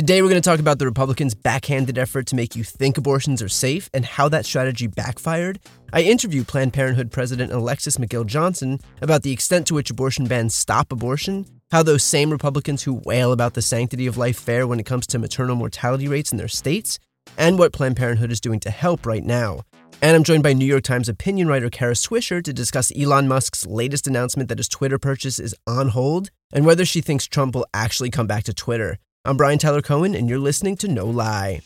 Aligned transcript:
Today, 0.00 0.22
we're 0.22 0.30
going 0.30 0.40
to 0.40 0.48
talk 0.48 0.60
about 0.60 0.78
the 0.78 0.86
Republicans' 0.86 1.34
backhanded 1.34 1.98
effort 1.98 2.24
to 2.28 2.34
make 2.34 2.56
you 2.56 2.64
think 2.64 2.96
abortions 2.96 3.42
are 3.42 3.50
safe 3.50 3.90
and 3.92 4.02
how 4.02 4.30
that 4.30 4.46
strategy 4.46 4.86
backfired. 4.86 5.60
I 5.92 6.00
interview 6.00 6.42
Planned 6.42 6.72
Parenthood 6.72 7.10
President 7.10 7.52
Alexis 7.52 7.98
McGill 7.98 8.24
Johnson 8.24 8.78
about 9.02 9.24
the 9.24 9.30
extent 9.30 9.66
to 9.66 9.74
which 9.74 9.90
abortion 9.90 10.24
bans 10.24 10.54
stop 10.54 10.90
abortion, 10.90 11.44
how 11.70 11.82
those 11.82 12.02
same 12.02 12.30
Republicans 12.30 12.82
who 12.82 13.02
wail 13.04 13.30
about 13.30 13.52
the 13.52 13.60
sanctity 13.60 14.06
of 14.06 14.16
life 14.16 14.38
fare 14.38 14.66
when 14.66 14.80
it 14.80 14.86
comes 14.86 15.06
to 15.08 15.18
maternal 15.18 15.54
mortality 15.54 16.08
rates 16.08 16.32
in 16.32 16.38
their 16.38 16.48
states, 16.48 16.98
and 17.36 17.58
what 17.58 17.74
Planned 17.74 17.98
Parenthood 17.98 18.32
is 18.32 18.40
doing 18.40 18.60
to 18.60 18.70
help 18.70 19.04
right 19.04 19.22
now. 19.22 19.60
And 20.00 20.16
I'm 20.16 20.24
joined 20.24 20.42
by 20.42 20.54
New 20.54 20.64
York 20.64 20.84
Times 20.84 21.10
opinion 21.10 21.46
writer 21.46 21.68
Kara 21.68 21.92
Swisher 21.92 22.42
to 22.42 22.54
discuss 22.54 22.90
Elon 22.98 23.28
Musk's 23.28 23.66
latest 23.66 24.06
announcement 24.06 24.48
that 24.48 24.56
his 24.56 24.68
Twitter 24.68 24.98
purchase 24.98 25.38
is 25.38 25.54
on 25.66 25.88
hold 25.88 26.30
and 26.54 26.64
whether 26.64 26.86
she 26.86 27.02
thinks 27.02 27.26
Trump 27.26 27.54
will 27.54 27.66
actually 27.74 28.08
come 28.08 28.26
back 28.26 28.44
to 28.44 28.54
Twitter. 28.54 28.96
I'm 29.26 29.36
Brian 29.36 29.58
Tyler 29.58 29.82
Cohen, 29.82 30.14
and 30.14 30.30
you're 30.30 30.38
listening 30.38 30.78
to 30.78 30.88
No 30.88 31.04
Lie. 31.04 31.60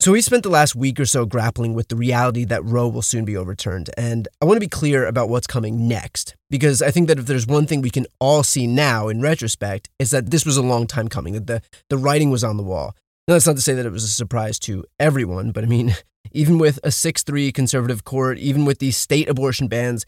So, 0.00 0.10
we 0.10 0.20
spent 0.20 0.42
the 0.42 0.48
last 0.48 0.74
week 0.74 0.98
or 0.98 1.06
so 1.06 1.24
grappling 1.24 1.74
with 1.74 1.86
the 1.86 1.94
reality 1.94 2.44
that 2.46 2.64
Roe 2.64 2.88
will 2.88 3.02
soon 3.02 3.24
be 3.24 3.36
overturned. 3.36 3.90
And 3.96 4.26
I 4.42 4.44
want 4.44 4.56
to 4.56 4.60
be 4.60 4.68
clear 4.68 5.06
about 5.06 5.28
what's 5.28 5.46
coming 5.46 5.86
next, 5.86 6.34
because 6.50 6.82
I 6.82 6.90
think 6.90 7.06
that 7.06 7.18
if 7.20 7.26
there's 7.26 7.46
one 7.46 7.68
thing 7.68 7.80
we 7.80 7.90
can 7.90 8.06
all 8.18 8.42
see 8.42 8.66
now 8.66 9.06
in 9.06 9.20
retrospect, 9.20 9.88
is 10.00 10.10
that 10.10 10.32
this 10.32 10.44
was 10.44 10.56
a 10.56 10.62
long 10.62 10.88
time 10.88 11.06
coming, 11.06 11.34
that 11.34 11.46
the, 11.46 11.62
the 11.88 11.96
writing 11.96 12.30
was 12.30 12.42
on 12.42 12.56
the 12.56 12.64
wall. 12.64 12.96
Now, 13.28 13.34
that's 13.34 13.46
not 13.46 13.54
to 13.54 13.62
say 13.62 13.74
that 13.74 13.86
it 13.86 13.92
was 13.92 14.02
a 14.02 14.08
surprise 14.08 14.58
to 14.60 14.84
everyone, 14.98 15.52
but 15.52 15.62
I 15.62 15.68
mean, 15.68 15.94
even 16.32 16.58
with 16.58 16.80
a 16.82 16.90
6 16.90 17.22
3 17.22 17.52
conservative 17.52 18.02
court, 18.02 18.38
even 18.38 18.64
with 18.64 18.80
these 18.80 18.96
state 18.96 19.28
abortion 19.28 19.68
bans, 19.68 20.04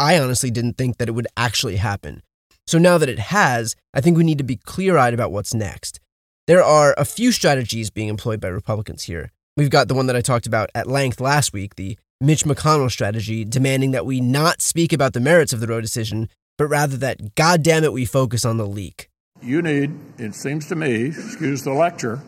I 0.00 0.18
honestly 0.18 0.50
didn't 0.50 0.76
think 0.76 0.98
that 0.98 1.08
it 1.08 1.12
would 1.12 1.28
actually 1.36 1.76
happen. 1.76 2.24
So 2.66 2.78
now 2.78 2.98
that 2.98 3.08
it 3.08 3.18
has, 3.18 3.74
I 3.92 4.00
think 4.00 4.16
we 4.16 4.24
need 4.24 4.38
to 4.38 4.44
be 4.44 4.56
clear 4.56 4.96
eyed 4.96 5.14
about 5.14 5.32
what's 5.32 5.54
next. 5.54 6.00
There 6.46 6.62
are 6.62 6.94
a 6.96 7.04
few 7.04 7.32
strategies 7.32 7.90
being 7.90 8.08
employed 8.08 8.40
by 8.40 8.48
Republicans 8.48 9.04
here. 9.04 9.30
We've 9.56 9.70
got 9.70 9.88
the 9.88 9.94
one 9.94 10.06
that 10.06 10.16
I 10.16 10.22
talked 10.22 10.46
about 10.46 10.70
at 10.74 10.86
length 10.86 11.20
last 11.20 11.52
week, 11.52 11.76
the 11.76 11.98
Mitch 12.20 12.44
McConnell 12.44 12.90
strategy, 12.90 13.44
demanding 13.44 13.90
that 13.90 14.06
we 14.06 14.20
not 14.20 14.62
speak 14.62 14.92
about 14.92 15.12
the 15.12 15.20
merits 15.20 15.52
of 15.52 15.60
the 15.60 15.66
Roe 15.66 15.80
decision, 15.80 16.28
but 16.56 16.66
rather 16.66 16.96
that, 16.96 17.34
goddamn 17.34 17.84
it, 17.84 17.92
we 17.92 18.04
focus 18.04 18.44
on 18.44 18.56
the 18.56 18.66
leak. 18.66 19.08
You 19.42 19.60
need, 19.60 19.92
it 20.18 20.34
seems 20.34 20.68
to 20.68 20.76
me, 20.76 21.06
excuse 21.06 21.64
the 21.64 21.72
lecture, 21.72 22.20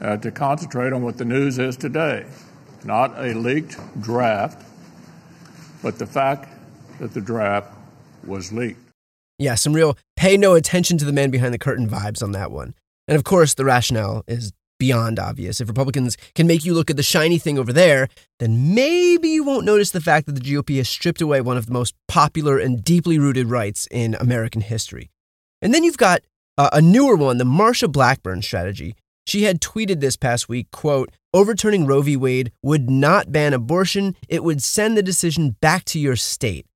uh, 0.00 0.16
to 0.18 0.30
concentrate 0.30 0.92
on 0.92 1.02
what 1.02 1.16
the 1.16 1.24
news 1.24 1.58
is 1.58 1.76
today. 1.76 2.26
Not 2.84 3.16
a 3.18 3.34
leaked 3.34 3.78
draft, 4.00 4.66
but 5.82 5.98
the 5.98 6.06
fact 6.06 6.48
that 6.98 7.14
the 7.14 7.20
draft 7.20 7.72
was 8.24 8.52
leaked. 8.52 8.89
Yeah, 9.40 9.54
some 9.54 9.72
real 9.72 9.96
pay 10.16 10.36
no 10.36 10.52
attention 10.52 10.98
to 10.98 11.06
the 11.06 11.14
man 11.14 11.30
behind 11.30 11.54
the 11.54 11.58
curtain 11.58 11.88
vibes 11.88 12.22
on 12.22 12.32
that 12.32 12.50
one. 12.50 12.74
And 13.08 13.16
of 13.16 13.24
course, 13.24 13.54
the 13.54 13.64
rationale 13.64 14.22
is 14.28 14.52
beyond 14.78 15.18
obvious. 15.18 15.62
If 15.62 15.68
Republicans 15.68 16.18
can 16.34 16.46
make 16.46 16.62
you 16.66 16.74
look 16.74 16.90
at 16.90 16.98
the 16.98 17.02
shiny 17.02 17.38
thing 17.38 17.58
over 17.58 17.72
there, 17.72 18.08
then 18.38 18.74
maybe 18.74 19.30
you 19.30 19.42
won't 19.42 19.64
notice 19.64 19.92
the 19.92 20.00
fact 20.02 20.26
that 20.26 20.32
the 20.32 20.42
GOP 20.42 20.76
has 20.76 20.90
stripped 20.90 21.22
away 21.22 21.40
one 21.40 21.56
of 21.56 21.64
the 21.64 21.72
most 21.72 21.94
popular 22.06 22.58
and 22.58 22.84
deeply 22.84 23.18
rooted 23.18 23.46
rights 23.46 23.88
in 23.90 24.14
American 24.16 24.60
history. 24.60 25.10
And 25.62 25.72
then 25.72 25.84
you've 25.84 25.96
got 25.96 26.20
uh, 26.58 26.68
a 26.74 26.82
newer 26.82 27.16
one, 27.16 27.38
the 27.38 27.44
Marsha 27.44 27.90
Blackburn 27.90 28.42
strategy. 28.42 28.94
She 29.26 29.44
had 29.44 29.62
tweeted 29.62 30.00
this 30.00 30.16
past 30.16 30.50
week, 30.50 30.70
quote, 30.70 31.10
overturning 31.32 31.86
Roe 31.86 32.02
v. 32.02 32.14
Wade 32.14 32.52
would 32.62 32.90
not 32.90 33.32
ban 33.32 33.54
abortion, 33.54 34.16
it 34.28 34.44
would 34.44 34.62
send 34.62 34.98
the 34.98 35.02
decision 35.02 35.56
back 35.62 35.84
to 35.86 35.98
your 35.98 36.16
state 36.16 36.66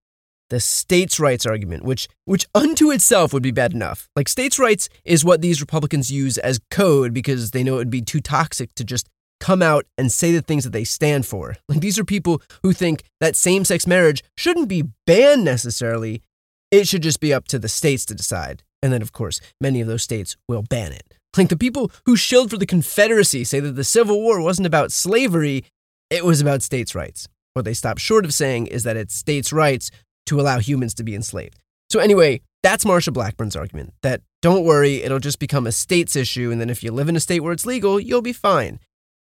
the 0.55 0.61
states' 0.61 1.19
rights 1.19 1.45
argument, 1.45 1.83
which 1.83 2.07
which 2.27 2.47
unto 2.55 2.93
itself 2.93 3.33
would 3.33 3.43
be 3.43 3.51
bad 3.51 3.73
enough. 3.73 4.09
Like 4.15 4.29
states' 4.29 4.57
rights 4.57 4.89
is 5.05 5.25
what 5.25 5.43
these 5.43 5.61
Republicans 5.61 6.13
use 6.13 6.39
as 6.39 6.61
code 6.71 7.13
because 7.13 7.51
they 7.51 7.65
know 7.65 7.75
it 7.75 7.79
would 7.79 7.91
be 7.91 8.03
too 8.03 8.21
toxic 8.21 8.73
to 8.77 8.85
just 8.85 9.09
come 9.41 9.63
out 9.63 9.85
and 9.99 10.13
say 10.13 10.31
the 10.31 10.41
things 10.41 10.63
that 10.63 10.73
they 10.73 10.85
stand 10.85 11.27
for. 11.27 11.57
Like 11.69 11.81
these 11.81 11.99
are 11.99 12.05
people 12.05 12.41
who 12.63 12.73
think 12.73 13.03
that 13.21 13.35
same-sex 13.35 13.85
marriage 13.85 14.23
shouldn't 14.37 14.69
be 14.69 14.85
banned 15.09 15.45
necessarily. 15.45 16.23
It 16.71 16.87
should 16.87 17.03
just 17.03 17.19
be 17.19 17.35
up 17.35 17.49
to 17.49 17.59
the 17.59 17.69
states 17.69 18.07
to 18.07 18.15
decide. 18.15 18.63
And 18.81 18.93
then 18.93 19.03
of 19.03 19.11
course, 19.11 19.41
many 19.61 19.81
of 19.81 19.89
those 19.89 20.05
states 20.05 20.37
will 20.49 20.63
ban 20.63 20.93
it. 20.93 21.19
Like 21.37 21.49
the 21.49 21.57
people 21.57 21.91
who 22.07 22.15
shilled 22.15 22.51
for 22.51 22.59
the 22.59 22.65
Confederacy 22.65 23.43
say 23.43 23.59
that 23.59 23.73
the 23.73 23.83
Civil 23.83 24.23
War 24.23 24.41
wasn't 24.41 24.67
about 24.67 24.93
slavery, 24.93 25.65
it 26.11 26.25
was 26.25 26.41
about 26.41 26.63
states' 26.63 26.95
rights. 26.95 27.27
What 27.55 27.65
they 27.65 27.75
stop 27.75 27.99
short 27.99 28.25
of 28.25 28.35
saying 28.35 28.67
is 28.67 28.83
that 28.83 28.97
it's 28.97 29.15
states' 29.15 29.53
rights 29.53 29.93
to 30.27 30.41
allow 30.41 30.59
humans 30.59 30.95
to 30.95 31.05
be 31.05 31.15
enslaved. 31.15 31.59
So, 31.91 32.01
anyway, 32.01 32.41
that's 32.63 32.85
Marsha 32.85 33.13
Blackburn's 33.13 33.57
argument 33.57 33.95
that 34.03 34.23
don't 34.41 34.65
worry, 34.65 35.03
it'll 35.03 35.19
just 35.19 35.39
become 35.39 35.67
a 35.67 35.73
state's 35.73 36.17
issue, 36.17 36.51
and 36.51 36.61
then 36.61 36.71
if 36.71 36.83
you 36.83 36.93
live 36.93 37.09
in 37.09 37.17
a 37.17 37.21
state 37.21 37.41
where 37.41 37.53
it's 37.53 37.67
legal, 37.67 38.01
you'll 38.01 38.23
be 38.23 38.33
fine. 38.33 38.79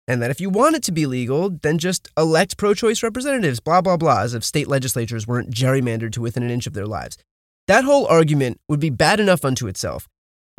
And 0.07 0.21
that 0.21 0.31
if 0.31 0.41
you 0.41 0.49
want 0.49 0.75
it 0.75 0.83
to 0.83 0.91
be 0.91 1.05
legal, 1.05 1.49
then 1.49 1.77
just 1.77 2.09
elect 2.17 2.57
pro 2.57 2.73
choice 2.73 3.03
representatives, 3.03 3.59
blah, 3.59 3.81
blah, 3.81 3.97
blah, 3.97 4.21
as 4.21 4.33
if 4.33 4.43
state 4.43 4.67
legislatures 4.67 5.27
weren't 5.27 5.51
gerrymandered 5.51 6.11
to 6.13 6.21
within 6.21 6.43
an 6.43 6.49
inch 6.49 6.67
of 6.67 6.73
their 6.73 6.87
lives. 6.87 7.17
That 7.67 7.83
whole 7.83 8.05
argument 8.07 8.59
would 8.67 8.79
be 8.79 8.89
bad 8.89 9.19
enough 9.19 9.45
unto 9.45 9.67
itself. 9.67 10.07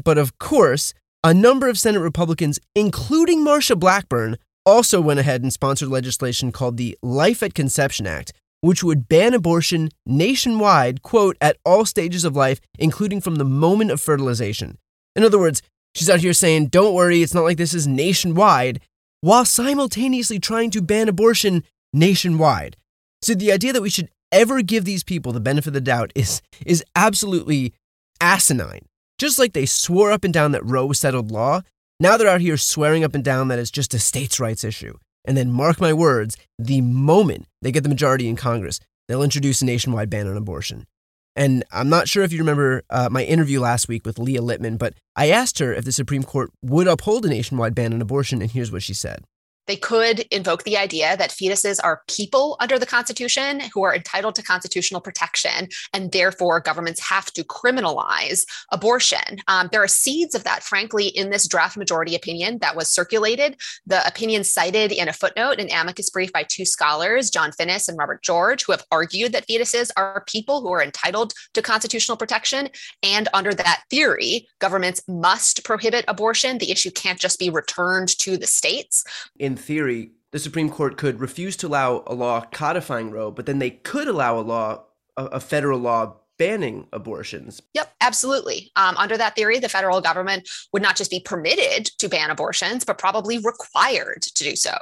But 0.04 0.16
of 0.16 0.38
course, 0.38 0.94
a 1.25 1.34
number 1.34 1.69
of 1.69 1.78
Senate 1.78 2.00
Republicans, 2.00 2.58
including 2.75 3.44
Marsha 3.44 3.78
Blackburn, 3.78 4.38
also 4.64 5.00
went 5.00 5.20
ahead 5.20 5.42
and 5.42 5.52
sponsored 5.52 5.88
legislation 5.88 6.52
called 6.52 6.76
the 6.76 6.97
Life 7.02 7.42
at 7.42 7.54
Conception 7.54 8.06
Act, 8.06 8.32
which 8.62 8.82
would 8.82 9.08
ban 9.08 9.34
abortion 9.34 9.90
nationwide, 10.06 11.02
quote, 11.02 11.36
at 11.40 11.58
all 11.64 11.84
stages 11.84 12.24
of 12.24 12.36
life, 12.36 12.60
including 12.78 13.20
from 13.20 13.34
the 13.34 13.44
moment 13.44 13.90
of 13.90 14.00
fertilization. 14.00 14.78
In 15.14 15.24
other 15.24 15.38
words, 15.38 15.62
she's 15.94 16.08
out 16.08 16.20
here 16.20 16.32
saying, 16.32 16.68
don't 16.68 16.94
worry, 16.94 17.22
it's 17.22 17.34
not 17.34 17.44
like 17.44 17.58
this 17.58 17.74
is 17.74 17.86
nationwide, 17.86 18.80
while 19.20 19.44
simultaneously 19.44 20.38
trying 20.38 20.70
to 20.70 20.80
ban 20.80 21.08
abortion 21.08 21.64
nationwide. 21.92 22.76
So 23.20 23.34
the 23.34 23.52
idea 23.52 23.72
that 23.72 23.82
we 23.82 23.90
should 23.90 24.10
ever 24.30 24.62
give 24.62 24.84
these 24.84 25.04
people 25.04 25.32
the 25.32 25.40
benefit 25.40 25.68
of 25.68 25.74
the 25.74 25.80
doubt 25.80 26.12
is, 26.14 26.40
is 26.64 26.84
absolutely 26.94 27.74
asinine. 28.20 28.86
Just 29.18 29.38
like 29.38 29.52
they 29.52 29.66
swore 29.66 30.12
up 30.12 30.24
and 30.24 30.32
down 30.32 30.52
that 30.52 30.64
Roe 30.64 30.86
was 30.86 31.00
settled 31.00 31.30
law, 31.32 31.62
now 32.00 32.16
they're 32.16 32.28
out 32.28 32.40
here 32.40 32.56
swearing 32.56 33.04
up 33.04 33.14
and 33.14 33.24
down 33.24 33.48
that 33.48 33.58
it's 33.58 33.70
just 33.70 33.92
a 33.92 33.98
states' 33.98 34.40
rights 34.40 34.64
issue. 34.64 34.94
And 35.24 35.36
then, 35.36 35.50
mark 35.50 35.80
my 35.80 35.92
words, 35.92 36.36
the 36.58 36.80
moment 36.80 37.46
they 37.60 37.72
get 37.72 37.82
the 37.82 37.88
majority 37.88 38.28
in 38.28 38.36
Congress, 38.36 38.80
they'll 39.06 39.22
introduce 39.22 39.62
a 39.62 39.64
nationwide 39.64 40.10
ban 40.10 40.26
on 40.26 40.36
abortion. 40.36 40.86
And 41.34 41.64
I'm 41.72 41.88
not 41.88 42.08
sure 42.08 42.24
if 42.24 42.32
you 42.32 42.38
remember 42.38 42.82
uh, 42.90 43.08
my 43.10 43.24
interview 43.24 43.60
last 43.60 43.88
week 43.88 44.04
with 44.04 44.18
Leah 44.18 44.42
Littman, 44.42 44.78
but 44.78 44.94
I 45.16 45.30
asked 45.30 45.58
her 45.60 45.72
if 45.72 45.84
the 45.84 45.92
Supreme 45.92 46.22
Court 46.22 46.50
would 46.62 46.86
uphold 46.86 47.24
a 47.24 47.28
nationwide 47.28 47.74
ban 47.74 47.94
on 47.94 48.02
abortion, 48.02 48.42
and 48.42 48.50
here's 48.50 48.70
what 48.70 48.82
she 48.82 48.94
said. 48.94 49.24
They 49.66 49.76
could 49.76 50.20
invoke 50.30 50.64
the 50.64 50.76
idea 50.76 51.16
that 51.16 51.30
fetuses 51.30 51.78
are 51.82 52.02
people 52.08 52.56
under 52.60 52.78
the 52.78 52.86
Constitution 52.86 53.60
who 53.72 53.82
are 53.82 53.94
entitled 53.94 54.34
to 54.36 54.42
constitutional 54.42 55.00
protection, 55.00 55.68
and 55.92 56.10
therefore 56.10 56.60
governments 56.60 57.00
have 57.00 57.26
to 57.32 57.44
criminalize 57.44 58.44
abortion. 58.70 59.38
Um, 59.48 59.68
there 59.70 59.82
are 59.82 59.88
seeds 59.88 60.34
of 60.34 60.44
that, 60.44 60.62
frankly, 60.62 61.06
in 61.06 61.30
this 61.30 61.46
draft 61.46 61.76
majority 61.76 62.14
opinion 62.14 62.58
that 62.58 62.76
was 62.76 62.90
circulated. 62.90 63.56
The 63.87 64.06
opinion 64.06 64.44
cited 64.44 64.92
in 64.92 65.08
a 65.08 65.12
footnote, 65.12 65.60
an 65.60 65.69
amicus 65.70 66.10
brief 66.10 66.32
by 66.32 66.42
two 66.42 66.64
scholars, 66.64 67.31
John 67.31 67.52
Finnis 67.52 67.88
and 67.88 67.98
Robert 67.98 68.22
George, 68.22 68.64
who 68.64 68.72
have 68.72 68.84
argued 68.90 69.32
that 69.32 69.46
fetuses 69.46 69.90
are 69.96 70.25
people 70.26 70.60
who 70.60 70.72
are 70.72 70.82
entitled 70.82 71.32
to 71.54 71.62
constitutional 71.62 72.16
protection. 72.16 72.69
And 73.02 73.28
under 73.32 73.54
that 73.54 73.84
theory, 73.90 74.48
governments 74.58 75.02
must 75.08 75.64
prohibit 75.64 76.04
abortion. 76.08 76.58
The 76.58 76.70
issue 76.70 76.90
can't 76.90 77.19
just 77.19 77.38
be 77.38 77.50
returned 77.50 78.16
to 78.19 78.37
the 78.37 78.46
states. 78.46 79.04
In 79.38 79.51
in 79.52 79.56
theory, 79.56 80.12
the 80.32 80.38
Supreme 80.38 80.70
Court 80.70 80.96
could 80.96 81.20
refuse 81.20 81.56
to 81.58 81.66
allow 81.66 82.04
a 82.06 82.14
law 82.14 82.40
codifying 82.40 83.10
Roe, 83.10 83.31
but 83.31 83.44
then 83.44 83.58
they 83.58 83.70
could 83.70 84.08
allow 84.08 84.38
a 84.38 84.40
law, 84.40 84.84
a, 85.16 85.25
a 85.26 85.40
federal 85.40 85.78
law 85.78 86.16
banning 86.38 86.88
abortions. 86.93 87.60
Yep, 87.75 87.93
absolutely. 88.00 88.72
Um, 88.76 88.96
under 88.96 89.19
that 89.19 89.37
theory, 89.37 89.58
the 89.58 89.69
federal 89.69 90.00
government 90.00 90.49
would 90.72 90.82
not 90.82 90.96
just 90.96 91.10
be 91.10 91.20
permitted 91.20 91.87
to 91.99 92.08
ban 92.08 92.31
abortions, 92.31 92.84
but 92.84 92.96
probably 92.96 93.38
required 93.38 94.22
to 94.22 94.44
do 94.44 94.56
so. 94.56 94.75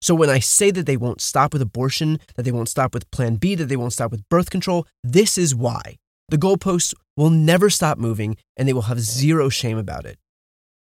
So 0.00 0.14
when 0.14 0.28
I 0.28 0.40
say 0.40 0.72
that 0.72 0.86
they 0.86 0.96
won't 0.96 1.20
stop 1.20 1.52
with 1.52 1.62
abortion, 1.62 2.18
that 2.34 2.42
they 2.42 2.52
won't 2.52 2.68
stop 2.68 2.92
with 2.92 3.10
Plan 3.12 3.36
B, 3.36 3.54
that 3.54 3.66
they 3.66 3.76
won't 3.76 3.92
stop 3.92 4.10
with 4.10 4.28
birth 4.28 4.50
control, 4.50 4.86
this 5.04 5.38
is 5.38 5.54
why. 5.54 5.96
The 6.28 6.36
goalposts 6.36 6.92
will 7.16 7.30
never 7.30 7.70
stop 7.70 7.96
moving 7.96 8.36
and 8.56 8.66
they 8.66 8.72
will 8.72 8.82
have 8.82 9.00
zero 9.00 9.48
shame 9.48 9.78
about 9.78 10.04
it. 10.04 10.18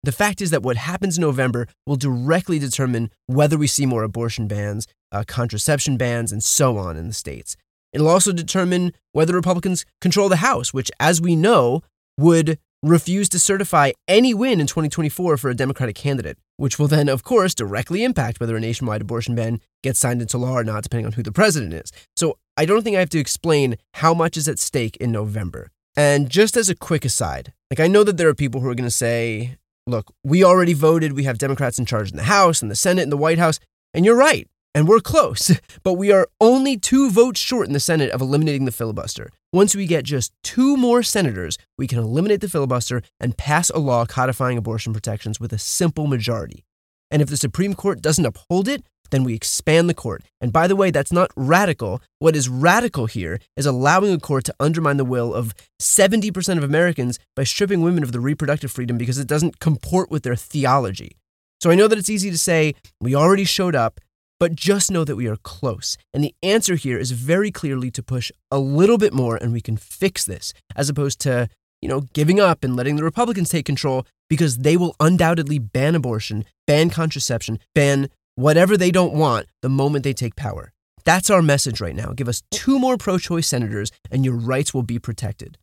The 0.05 0.13
fact 0.13 0.41
is 0.41 0.51
that 0.51 0.63
what 0.63 0.77
happens 0.77 1.17
in 1.17 1.23
November 1.23 1.69
will 1.87 1.97
directly 1.97 2.59
determine 2.59 3.11
whether 3.27 3.57
we 3.57 3.69
see 3.69 3.87
more 3.87 4.03
abortion 4.03 4.49
bans, 4.49 4.89
uh, 5.13 5.23
contraception 5.27 5.97
bans, 5.97 6.33
and 6.33 6.43
so 6.43 6.77
on 6.77 6.97
in 6.97 7.07
the 7.07 7.15
states. 7.15 7.57
It'll 7.93 8.09
also 8.09 8.33
determine 8.33 8.93
whether 9.13 9.35
Republicans 9.35 9.85
control 10.01 10.29
the 10.29 10.37
House, 10.37 10.75
which, 10.75 10.91
as 10.99 11.21
we 11.21 11.37
know, 11.37 11.83
would 12.19 12.59
refuse 12.83 13.29
to 13.29 13.39
certify 13.39 13.93
any 14.09 14.35
win 14.35 14.61
in 14.61 14.67
2024 14.67 15.37
for 15.37 15.51
a 15.51 15.55
Democratic 15.55 15.95
candidate, 15.95 16.37
which 16.57 16.79
will 16.79 16.89
then, 16.89 17.09
of 17.09 17.23
course, 17.23 17.55
directly 17.55 18.03
impact 18.03 18.41
whether 18.41 18.57
a 18.57 18.61
nationwide 18.61 19.03
abortion 19.03 19.37
ban 19.37 19.61
gets 19.85 20.01
signed 20.01 20.21
into 20.21 20.37
law 20.37 20.55
or 20.55 20.65
not, 20.65 20.83
depending 20.83 21.07
on 21.07 21.13
who 21.13 21.23
the 21.23 21.31
president 21.31 21.75
is. 21.75 21.93
So 22.17 22.39
I 22.57 22.65
don't 22.65 22.83
think 22.83 22.97
I 22.97 23.01
have 23.01 23.11
to 23.11 23.21
explain 23.21 23.77
how 23.95 24.15
much 24.15 24.37
is 24.37 24.49
at 24.49 24.59
stake 24.59 24.97
in 24.97 25.13
November. 25.13 25.71
And 25.97 26.29
just 26.29 26.57
as 26.57 26.69
a 26.69 26.75
quick 26.75 27.05
aside, 27.05 27.53
like 27.71 27.79
I 27.79 27.87
know 27.87 28.03
that 28.03 28.17
there 28.17 28.29
are 28.29 28.35
people 28.35 28.61
who 28.61 28.69
are 28.69 28.75
going 28.75 28.85
to 28.85 28.91
say, 28.91 29.59
look, 29.87 30.13
we 30.25 30.45
already 30.45 30.75
voted, 30.75 31.13
we 31.13 31.25
have 31.25 31.39
Democrats 31.39 31.79
in 31.79 31.87
charge 31.87 32.11
in 32.11 32.17
the 32.17 32.25
House 32.25 32.63
and 32.63 32.71
the 32.71 32.77
Senate 32.77 33.03
and 33.03 33.13
the 33.13 33.17
White 33.17 33.39
House, 33.39 33.59
and 33.95 34.05
you're 34.05 34.17
right. 34.17 34.49
And 34.75 34.89
we're 34.89 35.01
close, 35.01 35.53
but 35.83 35.95
we 35.95 36.11
are 36.13 36.29
only 36.41 36.79
two 36.79 37.11
votes 37.11 37.41
short 37.41 37.67
in 37.67 37.75
the 37.75 37.81
Senate 37.81 38.11
of 38.11 38.21
eliminating 38.23 38.65
the 38.65 38.73
filibuster. 38.73 39.31
Once 39.53 39.77
we 39.77 39.85
get 39.85 40.05
just 40.05 40.33
two 40.43 40.79
more 40.79 41.03
senators, 41.03 41.59
we 41.77 41.87
can 41.87 41.99
eliminate 41.99 42.41
the 42.41 42.49
filibuster 42.49 43.03
and 43.21 43.37
pass 43.37 43.69
a 43.71 43.79
law 43.79 44.07
codifying 44.07 44.57
abortion 44.57 44.95
protections 44.95 45.39
with 45.39 45.53
a 45.53 45.59
simple 45.59 46.07
majority. 46.07 46.65
And 47.11 47.21
if 47.21 47.29
the 47.29 47.37
Supreme 47.37 47.75
Court 47.75 48.01
doesn't 48.01 48.25
uphold 48.25 48.67
it, 48.67 48.83
then 49.13 49.23
we 49.23 49.35
expand 49.35 49.89
the 49.89 49.95
court. 49.95 50.25
And 50.41 50.53
by 50.53 50.67
the 50.67 50.75
way, 50.75 50.91
that's 50.91 51.13
not 51.13 51.31
radical. 51.37 52.03
What 52.19 52.35
is 52.35 52.49
radical 52.49 53.07
here 53.07 53.39
is 53.57 53.67
allowing 53.67 54.13
a 54.13 54.19
court 54.19 54.45
to 54.47 54.55
undermine 54.59 54.97
the 54.97 55.05
will 55.05 55.33
of 55.33 55.55
70% 55.81 56.59
of 56.59 56.65
Americans 56.65 57.21
by 57.37 57.45
stripping 57.45 57.83
women 57.83 58.03
of 58.03 58.11
the 58.11 58.21
reproductive 58.21 58.73
freedom 58.73 58.99
because 58.99 59.19
it 59.19 59.29
doesn't 59.29 59.61
comport 59.61 60.11
with 60.11 60.25
their 60.25 60.35
theology. 60.35 61.17
So 61.61 61.71
I 61.71 61.77
know 61.77 61.87
that 61.87 61.99
it's 61.99 62.11
easy 62.11 62.31
to 62.31 62.39
say, 62.39 62.75
we 63.01 63.15
already 63.15 63.45
showed 63.45 63.77
up, 63.77 64.01
but 64.41 64.57
just 64.57 64.91
know 64.91 65.05
that 65.05 65.15
we 65.15 65.29
are 65.29 65.37
close. 65.37 65.97
And 66.13 66.25
the 66.25 66.35
answer 66.43 66.75
here 66.75 66.99
is 66.99 67.13
very 67.13 67.53
clearly 67.53 67.93
to 67.93 68.03
push 68.03 68.33
a 68.51 68.59
little 68.59 68.99
bit 68.99 69.13
more 69.13 69.37
and 69.37 69.53
we 69.53 69.61
can 69.61 69.77
fix 69.77 70.25
this, 70.25 70.53
as 70.75 70.89
opposed 70.89 71.21
to, 71.21 71.49
you 71.81 71.89
know, 71.89 72.01
giving 72.15 72.41
up 72.41 72.65
and 72.65 72.75
letting 72.75 72.97
the 72.97 73.05
Republicans 73.05 73.51
take 73.51 73.67
control 73.67 74.07
because 74.29 74.59
they 74.59 74.77
will 74.77 74.97
undoubtedly 74.99 75.59
ban 75.59 75.95
abortion, 75.95 76.45
ban 76.67 76.91
contraception, 76.91 77.61
ban 77.75 78.09
whatever 78.35 78.77
they 78.77 78.91
don't 78.91 79.15
want 79.15 79.47
the 79.61 79.69
moment 79.69 80.05
they 80.05 80.13
take 80.13 80.37
power. 80.37 80.73
That's 81.05 81.31
our 81.31 81.43
message 81.43 81.81
right 81.81 81.97
now. 81.97 82.13
Give 82.13 82.29
us 82.29 82.43
two 82.51 82.79
more 82.79 82.97
pro 82.97 83.19
choice 83.19 83.49
senators 83.49 83.91
and 84.11 84.25
your 84.25 84.37
rights 84.37 84.73
will 84.73 84.83
be 84.83 84.99
protected. 84.99 85.59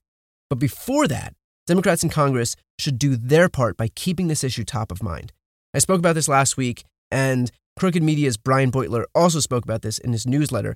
But 0.50 0.60
before 0.60 1.07
that, 1.07 1.33
Democrats 1.68 2.04
in 2.04 2.10
Congress 2.10 2.56
should 2.80 2.98
do 2.98 3.16
their 3.16 3.48
part 3.48 3.77
by 3.77 3.89
keeping 3.89 4.27
this 4.27 4.44
issue 4.44 4.63
top 4.63 4.92
of 4.92 5.04
mind. 5.04 5.31
I 5.74 5.80
spoke 5.80 6.00
about 6.00 6.16
this 6.16 6.27
last 6.27 6.57
week, 6.57 6.83
and 7.12 7.51
Crooked 7.77 8.01
Media's 8.01 8.38
Brian 8.38 8.71
Beutler 8.71 9.04
also 9.13 9.39
spoke 9.39 9.63
about 9.66 9.83
this 9.83 10.00
in 10.00 10.12
his 10.12 10.25
newsletter. 10.25 10.75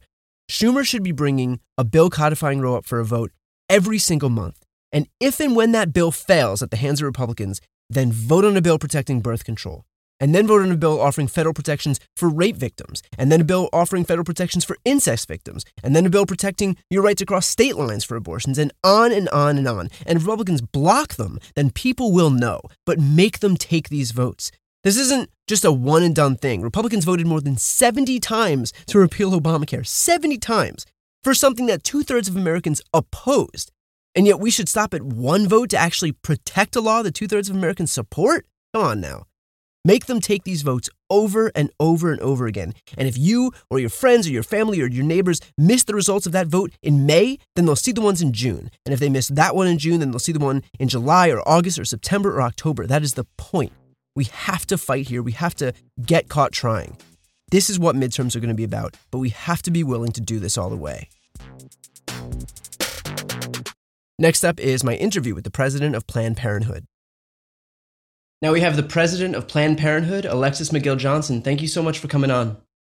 Schumer 0.49 0.85
should 0.85 1.01
be 1.01 1.11
bringing 1.11 1.59
a 1.77 1.83
bill 1.83 2.11
codifying 2.11 2.61
Roe 2.61 2.75
up 2.75 2.85
for 2.85 2.99
a 2.99 3.05
vote 3.05 3.31
every 3.69 3.97
single 3.97 4.29
month. 4.29 4.63
And 4.91 5.07
if 5.19 5.39
and 5.39 5.55
when 5.55 5.71
that 5.71 5.93
bill 5.93 6.11
fails 6.11 6.61
at 6.61 6.69
the 6.69 6.77
hands 6.77 7.01
of 7.01 7.05
Republicans, 7.05 7.59
then 7.89 8.11
vote 8.11 8.45
on 8.45 8.55
a 8.55 8.61
bill 8.61 8.77
protecting 8.77 9.19
birth 9.19 9.43
control. 9.43 9.85
And 10.23 10.33
then 10.33 10.47
vote 10.47 10.61
on 10.61 10.71
a 10.71 10.77
bill 10.77 11.01
offering 11.01 11.27
federal 11.27 11.53
protections 11.53 11.99
for 12.15 12.29
rape 12.29 12.55
victims. 12.55 13.03
And 13.17 13.29
then 13.29 13.41
a 13.41 13.43
bill 13.43 13.67
offering 13.73 14.05
federal 14.05 14.23
protections 14.23 14.63
for 14.63 14.77
incest 14.85 15.27
victims. 15.27 15.65
And 15.83 15.93
then 15.93 16.05
a 16.05 16.09
bill 16.09 16.25
protecting 16.25 16.77
your 16.89 17.03
right 17.03 17.17
to 17.17 17.25
cross 17.25 17.45
state 17.45 17.75
lines 17.75 18.05
for 18.05 18.15
abortions. 18.15 18.57
And 18.57 18.71
on 18.85 19.11
and 19.11 19.27
on 19.29 19.57
and 19.57 19.67
on. 19.67 19.89
And 20.07 20.15
if 20.15 20.23
Republicans 20.23 20.61
block 20.61 21.15
them, 21.15 21.39
then 21.55 21.71
people 21.71 22.13
will 22.13 22.29
know. 22.29 22.61
But 22.85 22.99
make 22.99 23.39
them 23.39 23.57
take 23.57 23.89
these 23.89 24.11
votes. 24.11 24.49
This 24.85 24.95
isn't 24.95 25.29
just 25.45 25.65
a 25.65 25.73
one 25.73 26.03
and 26.03 26.15
done 26.15 26.37
thing. 26.37 26.61
Republicans 26.61 27.03
voted 27.03 27.27
more 27.27 27.41
than 27.41 27.57
70 27.57 28.21
times 28.21 28.71
to 28.87 28.99
repeal 28.99 29.37
Obamacare, 29.37 29.85
70 29.85 30.37
times, 30.37 30.85
for 31.21 31.33
something 31.33 31.65
that 31.65 31.83
two 31.83 32.01
thirds 32.01 32.29
of 32.29 32.37
Americans 32.37 32.81
opposed. 32.93 33.73
And 34.15 34.25
yet 34.25 34.39
we 34.39 34.51
should 34.51 34.69
stop 34.69 34.93
at 34.93 35.03
one 35.03 35.49
vote 35.49 35.71
to 35.71 35.77
actually 35.77 36.13
protect 36.13 36.77
a 36.77 36.81
law 36.81 37.03
that 37.03 37.13
two 37.13 37.27
thirds 37.27 37.49
of 37.49 37.57
Americans 37.57 37.91
support? 37.91 38.47
Come 38.73 38.83
on 38.85 39.01
now. 39.01 39.25
Make 39.85 40.05
them 40.05 40.21
take 40.21 40.45
these 40.45 40.61
votes 40.61 40.89
over 41.09 41.51
and 41.55 41.69
over 41.77 42.11
and 42.11 42.21
over 42.21 42.47
again. 42.47 42.73
And 42.97 43.05
if 43.05 43.17
you 43.17 43.51
or 43.69 43.79
your 43.79 43.89
friends 43.89 44.27
or 44.27 44.31
your 44.31 44.43
family 44.43 44.81
or 44.81 44.87
your 44.87 45.03
neighbors 45.03 45.41
miss 45.57 45.83
the 45.83 45.93
results 45.93 46.25
of 46.25 46.31
that 46.31 46.47
vote 46.47 46.71
in 46.81 47.05
May, 47.05 47.37
then 47.55 47.65
they'll 47.65 47.75
see 47.75 47.91
the 47.91 47.99
ones 47.99 48.21
in 48.21 48.31
June. 48.31 48.71
And 48.85 48.93
if 48.93 48.99
they 49.01 49.09
miss 49.09 49.27
that 49.27 49.55
one 49.55 49.67
in 49.67 49.77
June, 49.77 49.99
then 49.99 50.11
they'll 50.11 50.19
see 50.19 50.31
the 50.31 50.39
one 50.39 50.63
in 50.79 50.87
July 50.87 51.29
or 51.29 51.47
August 51.47 51.77
or 51.77 51.85
September 51.85 52.33
or 52.33 52.41
October. 52.41 52.87
That 52.87 53.03
is 53.03 53.15
the 53.15 53.25
point. 53.37 53.73
We 54.15 54.25
have 54.25 54.65
to 54.67 54.77
fight 54.77 55.09
here. 55.09 55.21
We 55.21 55.33
have 55.33 55.55
to 55.55 55.73
get 56.05 56.29
caught 56.29 56.53
trying. 56.53 56.97
This 57.51 57.69
is 57.69 57.77
what 57.77 57.95
midterms 57.95 58.35
are 58.35 58.39
going 58.39 58.49
to 58.49 58.55
be 58.55 58.63
about, 58.63 58.95
but 59.11 59.19
we 59.19 59.29
have 59.29 59.61
to 59.63 59.71
be 59.71 59.83
willing 59.83 60.11
to 60.13 60.21
do 60.21 60.39
this 60.39 60.57
all 60.57 60.69
the 60.69 60.77
way. 60.77 61.09
Next 64.17 64.45
up 64.45 64.59
is 64.59 64.83
my 64.83 64.93
interview 64.95 65.35
with 65.35 65.43
the 65.43 65.51
president 65.51 65.95
of 65.95 66.07
Planned 66.07 66.37
Parenthood. 66.37 66.85
Now 68.43 68.51
we 68.51 68.59
have 68.59 68.75
the 68.75 68.83
president 68.83 69.35
of 69.35 69.47
Planned 69.47 69.77
Parenthood, 69.77 70.25
Alexis 70.25 70.67
McGill 70.71 70.97
Johnson. 70.97 71.41
Thank 71.41 71.61
you 71.61 71.67
so 71.69 71.81
much 71.81 71.99
for 71.99 72.09
coming 72.09 72.29
on. 72.29 72.57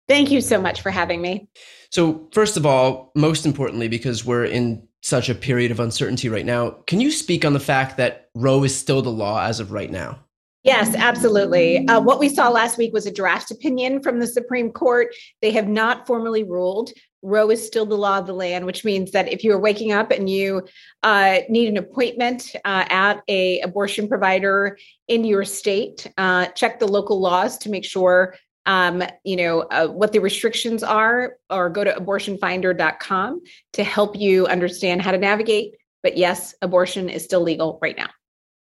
Thank 0.09 0.31
you 0.31 0.41
so 0.41 0.59
much 0.59 0.81
for 0.81 0.91
having 0.91 1.21
me. 1.21 1.49
So, 1.91 2.31
first 2.33 2.57
of 2.57 2.65
all, 2.65 3.13
most 3.15 3.45
importantly, 3.45 3.89
because 3.89 4.25
we're 4.25 4.47
in 4.47 4.89
such 5.03 5.29
a 5.29 5.35
period 5.35 5.71
of 5.71 5.81
uncertainty 5.81 6.31
right 6.31 6.47
now, 6.47 6.71
can 6.87 6.99
you 6.99 7.11
speak 7.11 7.45
on 7.45 7.53
the 7.53 7.61
fact 7.61 7.99
that 7.99 8.31
Roe 8.35 8.65
is 8.65 8.75
still 8.75 9.03
the 9.03 9.11
law 9.11 9.45
as 9.45 9.61
of 9.61 9.71
right 9.71 9.91
now? 9.91 10.19
Yes, 10.63 10.95
absolutely. 10.95 11.87
Uh, 11.89 12.01
what 12.01 12.19
we 12.19 12.31
saw 12.31 12.49
last 12.49 12.79
week 12.79 12.95
was 12.95 13.05
a 13.05 13.13
draft 13.13 13.51
opinion 13.51 14.03
from 14.03 14.21
the 14.21 14.27
Supreme 14.27 14.73
Court. 14.73 15.15
They 15.43 15.51
have 15.51 15.69
not 15.69 16.07
formally 16.07 16.43
ruled. 16.43 16.91
Roe 17.25 17.51
is 17.51 17.67
still 17.67 17.87
the 17.87 17.97
law 17.97 18.19
of 18.19 18.27
the 18.27 18.35
land, 18.35 18.67
which 18.67 18.85
means 18.85 19.13
that 19.13 19.33
if 19.33 19.43
you 19.43 19.53
are 19.53 19.59
waking 19.59 19.93
up 19.93 20.11
and 20.11 20.29
you 20.29 20.63
uh, 21.03 21.39
need 21.49 21.69
an 21.69 21.79
appointment 21.79 22.55
uh, 22.65 22.85
at 22.91 23.23
a 23.29 23.61
abortion 23.61 24.09
provider 24.09 24.79
in 25.09 25.25
your 25.25 25.45
state, 25.45 26.07
uh, 26.19 26.47
check 26.49 26.79
the 26.79 26.87
local 26.87 27.21
laws 27.21 27.57
to 27.59 27.71
make 27.71 27.85
sure 27.85 28.37
um, 28.67 29.03
you 29.25 29.37
know 29.37 29.61
uh, 29.63 29.89
what 29.89 30.13
the 30.13 30.19
restrictions 30.19 30.83
are, 30.83 31.37
or 31.51 31.71
go 31.71 31.83
to 31.83 31.93
abortionfinder.com 31.93 33.43
to 33.73 33.85
help 33.85 34.17
you 34.17 34.47
understand 34.47 35.03
how 35.03 35.11
to 35.11 35.19
navigate. 35.19 35.75
But 36.03 36.17
yes, 36.19 36.55
abortion 36.61 37.09
is 37.09 37.25
still 37.25 37.41
legal 37.41 37.79
right 37.81 37.97
now. 37.97 38.11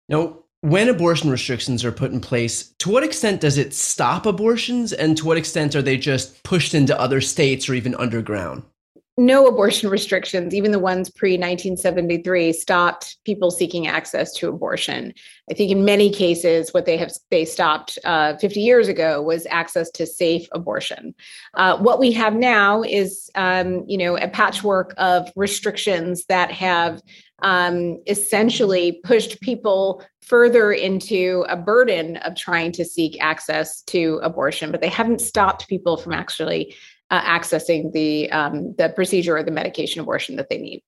No, 0.08 0.43
when 0.64 0.88
abortion 0.88 1.28
restrictions 1.28 1.84
are 1.84 1.92
put 1.92 2.10
in 2.10 2.22
place, 2.22 2.68
to 2.78 2.88
what 2.88 3.02
extent 3.02 3.42
does 3.42 3.58
it 3.58 3.74
stop 3.74 4.24
abortions 4.24 4.94
and 4.94 5.14
to 5.14 5.26
what 5.26 5.36
extent 5.36 5.76
are 5.76 5.82
they 5.82 5.98
just 5.98 6.42
pushed 6.42 6.72
into 6.72 6.98
other 6.98 7.20
states 7.20 7.68
or 7.68 7.74
even 7.74 7.94
underground? 7.96 8.62
No 9.16 9.46
abortion 9.46 9.90
restrictions, 9.90 10.54
even 10.54 10.72
the 10.72 10.80
ones 10.80 11.08
pre 11.08 11.34
1973, 11.34 12.52
stopped 12.52 13.16
people 13.24 13.52
seeking 13.52 13.86
access 13.86 14.32
to 14.34 14.48
abortion. 14.48 15.14
I 15.48 15.54
think 15.54 15.70
in 15.70 15.84
many 15.84 16.10
cases, 16.10 16.74
what 16.74 16.84
they 16.84 16.96
have 16.96 17.12
they 17.30 17.44
stopped 17.44 17.96
uh, 18.04 18.36
50 18.38 18.60
years 18.60 18.88
ago 18.88 19.22
was 19.22 19.46
access 19.50 19.88
to 19.92 20.06
safe 20.06 20.48
abortion. 20.50 21.14
Uh, 21.54 21.78
what 21.78 22.00
we 22.00 22.10
have 22.12 22.34
now 22.34 22.82
is, 22.82 23.30
um, 23.36 23.84
you 23.86 23.98
know, 23.98 24.16
a 24.16 24.26
patchwork 24.26 24.94
of 24.96 25.30
restrictions 25.36 26.24
that 26.26 26.50
have 26.50 27.00
um, 27.44 28.00
essentially 28.08 29.00
pushed 29.04 29.40
people 29.40 30.02
further 30.22 30.72
into 30.72 31.44
a 31.48 31.56
burden 31.56 32.16
of 32.18 32.34
trying 32.34 32.72
to 32.72 32.84
seek 32.84 33.16
access 33.22 33.82
to 33.82 34.18
abortion, 34.22 34.70
but 34.70 34.80
they 34.80 34.88
haven't 34.88 35.20
stopped 35.20 35.68
people 35.68 35.96
from 35.96 36.12
actually 36.12 36.74
uh, 37.14 37.22
accessing 37.22 37.92
the 37.92 38.30
um, 38.32 38.74
the 38.74 38.88
procedure 38.88 39.36
or 39.36 39.42
the 39.42 39.50
medication 39.50 40.00
abortion 40.00 40.36
that 40.36 40.48
they 40.48 40.58
need. 40.58 40.82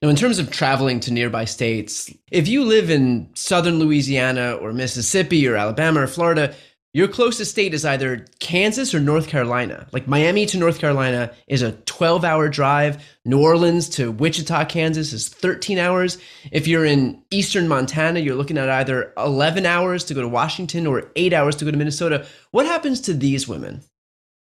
Now, 0.00 0.08
in 0.08 0.16
terms 0.16 0.38
of 0.38 0.50
traveling 0.50 1.00
to 1.00 1.12
nearby 1.12 1.44
states, 1.44 2.10
if 2.30 2.48
you 2.48 2.64
live 2.64 2.88
in 2.88 3.28
southern 3.34 3.78
Louisiana 3.78 4.54
or 4.54 4.72
Mississippi 4.72 5.46
or 5.46 5.56
Alabama 5.56 6.00
or 6.00 6.06
Florida, 6.06 6.54
your 6.94 7.06
closest 7.06 7.50
state 7.50 7.74
is 7.74 7.84
either 7.84 8.24
Kansas 8.38 8.94
or 8.94 9.00
North 9.00 9.28
Carolina. 9.28 9.86
Like 9.92 10.08
Miami 10.08 10.46
to 10.46 10.58
North 10.58 10.78
Carolina 10.78 11.30
is 11.46 11.60
a 11.60 11.72
12 11.72 12.24
hour 12.24 12.48
drive. 12.48 13.04
New 13.26 13.42
Orleans 13.42 13.90
to 13.90 14.10
Wichita, 14.10 14.64
Kansas 14.64 15.12
is 15.12 15.28
13 15.28 15.78
hours. 15.78 16.16
If 16.50 16.66
you're 16.66 16.86
in 16.86 17.22
eastern 17.30 17.68
Montana, 17.68 18.20
you're 18.20 18.34
looking 18.34 18.58
at 18.58 18.70
either 18.70 19.12
11 19.18 19.66
hours 19.66 20.02
to 20.04 20.14
go 20.14 20.22
to 20.22 20.28
Washington 20.28 20.86
or 20.86 21.12
eight 21.14 21.34
hours 21.34 21.56
to 21.56 21.66
go 21.66 21.70
to 21.70 21.76
Minnesota. 21.76 22.26
What 22.52 22.64
happens 22.64 23.02
to 23.02 23.12
these 23.12 23.46
women? 23.46 23.82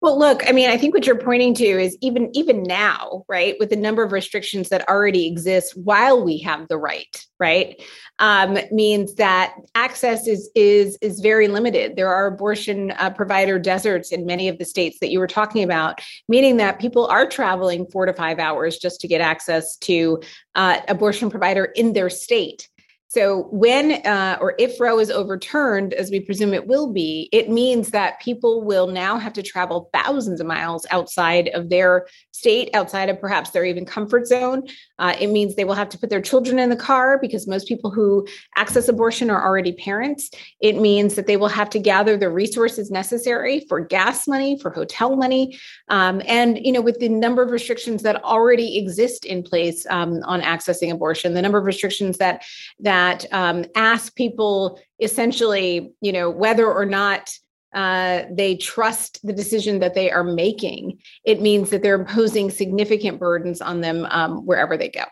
Well, 0.04 0.20
look, 0.20 0.44
I 0.46 0.52
mean, 0.52 0.70
I 0.70 0.76
think 0.76 0.94
what 0.94 1.06
you're 1.08 1.18
pointing 1.18 1.54
to 1.54 1.64
is 1.64 1.98
even 2.02 2.30
even 2.36 2.62
now, 2.62 3.24
right, 3.30 3.56
with 3.58 3.70
the 3.70 3.78
number 3.78 4.04
of 4.04 4.12
restrictions 4.12 4.68
that 4.68 4.86
already 4.90 5.26
exist 5.26 5.78
while 5.78 6.22
we 6.22 6.40
have 6.40 6.68
the 6.68 6.78
right, 6.78 7.26
right, 7.40 7.82
um, 8.20 8.58
means 8.70 9.16
that 9.16 9.56
access 9.76 10.28
is 10.28 10.52
is 10.56 10.98
is 11.02 11.22
very 11.22 11.48
limited. 11.48 11.96
There 11.96 12.14
are 12.14 12.28
abortion 12.28 12.92
uh, 13.00 13.12
provider 13.12 13.58
deserts 13.58 14.12
in 14.12 14.26
many 14.26 14.50
of 14.50 14.58
the 14.58 14.66
states 14.66 15.00
that 15.00 15.10
you 15.10 15.20
were 15.20 15.26
talking 15.26 15.64
about, 15.64 16.02
meaning 16.28 16.58
that 16.58 16.82
people 16.82 17.08
are 17.08 17.26
traveling 17.26 17.86
four 17.86 18.06
to 18.06 18.14
five 18.14 18.40
hours 18.40 18.78
just 18.78 19.00
to 19.00 19.08
get 19.08 19.22
access 19.22 19.78
to 19.78 20.22
uh, 20.56 20.82
abortion 20.90 21.30
provider 21.30 21.64
in 21.64 21.94
their 21.94 22.10
state. 22.10 22.68
So 23.14 23.44
when 23.52 23.92
uh, 24.08 24.40
or 24.42 24.56
if 24.58 24.80
Roe 24.80 24.98
is 24.98 25.12
overturned, 25.12 25.94
as 25.94 26.10
we 26.10 26.20
presume 26.20 26.52
it 26.52 26.66
will 26.66 26.92
be, 26.92 27.30
it 27.32 27.48
means 27.48 27.92
that 27.92 28.20
people 28.20 28.64
will 28.64 28.88
now 28.88 29.20
have 29.20 29.34
to 29.34 29.44
travel 29.44 29.92
thousands 29.94 30.42
of 30.42 30.48
miles 30.48 30.88
outside 30.90 31.50
of 31.50 31.70
their 31.70 32.08
state, 32.32 32.72
outside 32.74 33.10
of 33.10 33.22
perhaps 33.22 33.52
their 33.52 33.66
even 33.66 33.86
comfort 33.86 34.26
zone. 34.26 34.64
Uh, 34.98 35.14
it 35.20 35.28
means 35.28 35.54
they 35.54 35.64
will 35.64 35.76
have 35.76 35.90
to 35.90 35.98
put 36.00 36.10
their 36.10 36.24
children 36.24 36.58
in 36.58 36.72
the 36.72 36.76
car 36.76 37.20
because 37.22 37.48
most 37.48 37.68
people 37.68 37.92
who 37.92 38.26
access 38.58 38.88
abortion 38.88 39.30
are 39.30 39.46
already 39.46 39.74
parents. 39.74 40.32
It 40.60 40.82
means 40.82 41.14
that 41.14 41.28
they 41.28 41.38
will 41.38 41.50
have 41.50 41.70
to 41.70 41.80
gather 41.80 42.18
the 42.18 42.32
resources 42.32 42.90
necessary 42.90 43.64
for 43.70 43.80
gas 43.80 44.28
money, 44.28 44.58
for 44.60 44.72
hotel 44.72 45.16
money, 45.16 45.60
um, 45.90 46.20
and 46.26 46.58
you 46.66 46.72
know, 46.72 46.82
with 46.82 46.98
the 46.98 47.10
number 47.10 47.44
of 47.44 47.52
restrictions 47.52 48.02
that 48.02 48.24
already 48.24 48.76
exist 48.80 49.24
in 49.24 49.44
place 49.44 49.86
um, 49.92 50.20
on 50.24 50.42
accessing 50.42 50.92
abortion, 50.92 51.36
the 51.36 51.44
number 51.44 51.60
of 51.60 51.66
restrictions 51.66 52.18
that 52.18 52.44
that 52.80 53.03
um, 53.32 53.66
ask 53.76 54.16
people 54.16 54.80
essentially, 55.00 55.94
you 56.02 56.12
know, 56.12 56.30
whether 56.30 56.72
or 56.72 56.86
not 56.86 57.32
uh, 57.74 58.24
they 58.32 58.56
trust 58.56 59.20
the 59.24 59.34
decision 59.34 59.80
that 59.80 59.96
they 59.96 60.12
are 60.12 60.24
making, 60.24 61.00
it 61.24 61.42
means 61.42 61.70
that 61.72 61.82
they're 61.82 62.00
imposing 62.00 62.52
significant 62.52 63.20
burdens 63.20 63.62
on 63.62 63.82
them 63.82 64.06
um, 64.12 64.46
wherever 64.46 64.78
they 64.78 64.90
go. 64.90 65.04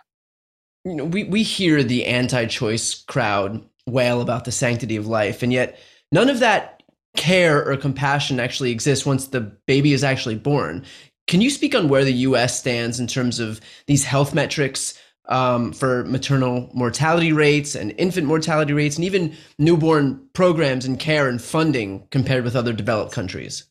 You 0.85 0.95
know, 0.95 1.05
we 1.05 1.23
we 1.25 1.43
hear 1.43 1.83
the 1.83 2.05
anti-choice 2.05 3.03
crowd 3.03 3.63
wail 3.87 4.21
about 4.21 4.45
the 4.45 4.51
sanctity 4.51 4.95
of 4.95 5.07
life, 5.07 5.43
and 5.43 5.53
yet 5.53 5.79
none 6.11 6.29
of 6.29 6.39
that 6.39 6.81
care 7.15 7.67
or 7.67 7.77
compassion 7.77 8.39
actually 8.39 8.71
exists 8.71 9.05
once 9.05 9.27
the 9.27 9.41
baby 9.41 9.93
is 9.93 10.03
actually 10.03 10.35
born. 10.35 10.85
Can 11.27 11.41
you 11.41 11.49
speak 11.49 11.75
on 11.75 11.87
where 11.87 12.03
the 12.03 12.13
US 12.13 12.57
stands 12.59 12.99
in 12.99 13.07
terms 13.07 13.39
of 13.39 13.61
these 13.87 14.03
health 14.03 14.33
metrics 14.33 14.99
um, 15.25 15.71
for 15.73 16.03
maternal 16.05 16.69
mortality 16.73 17.31
rates 17.31 17.75
and 17.75 17.93
infant 17.97 18.27
mortality 18.27 18.73
rates, 18.73 18.95
and 18.95 19.05
even 19.05 19.35
newborn 19.57 20.27
programs 20.33 20.85
and 20.85 20.99
care 20.99 21.27
and 21.27 21.41
funding 21.41 22.07
compared 22.11 22.43
with 22.43 22.55
other 22.55 22.73
developed 22.73 23.11
countries? 23.11 23.65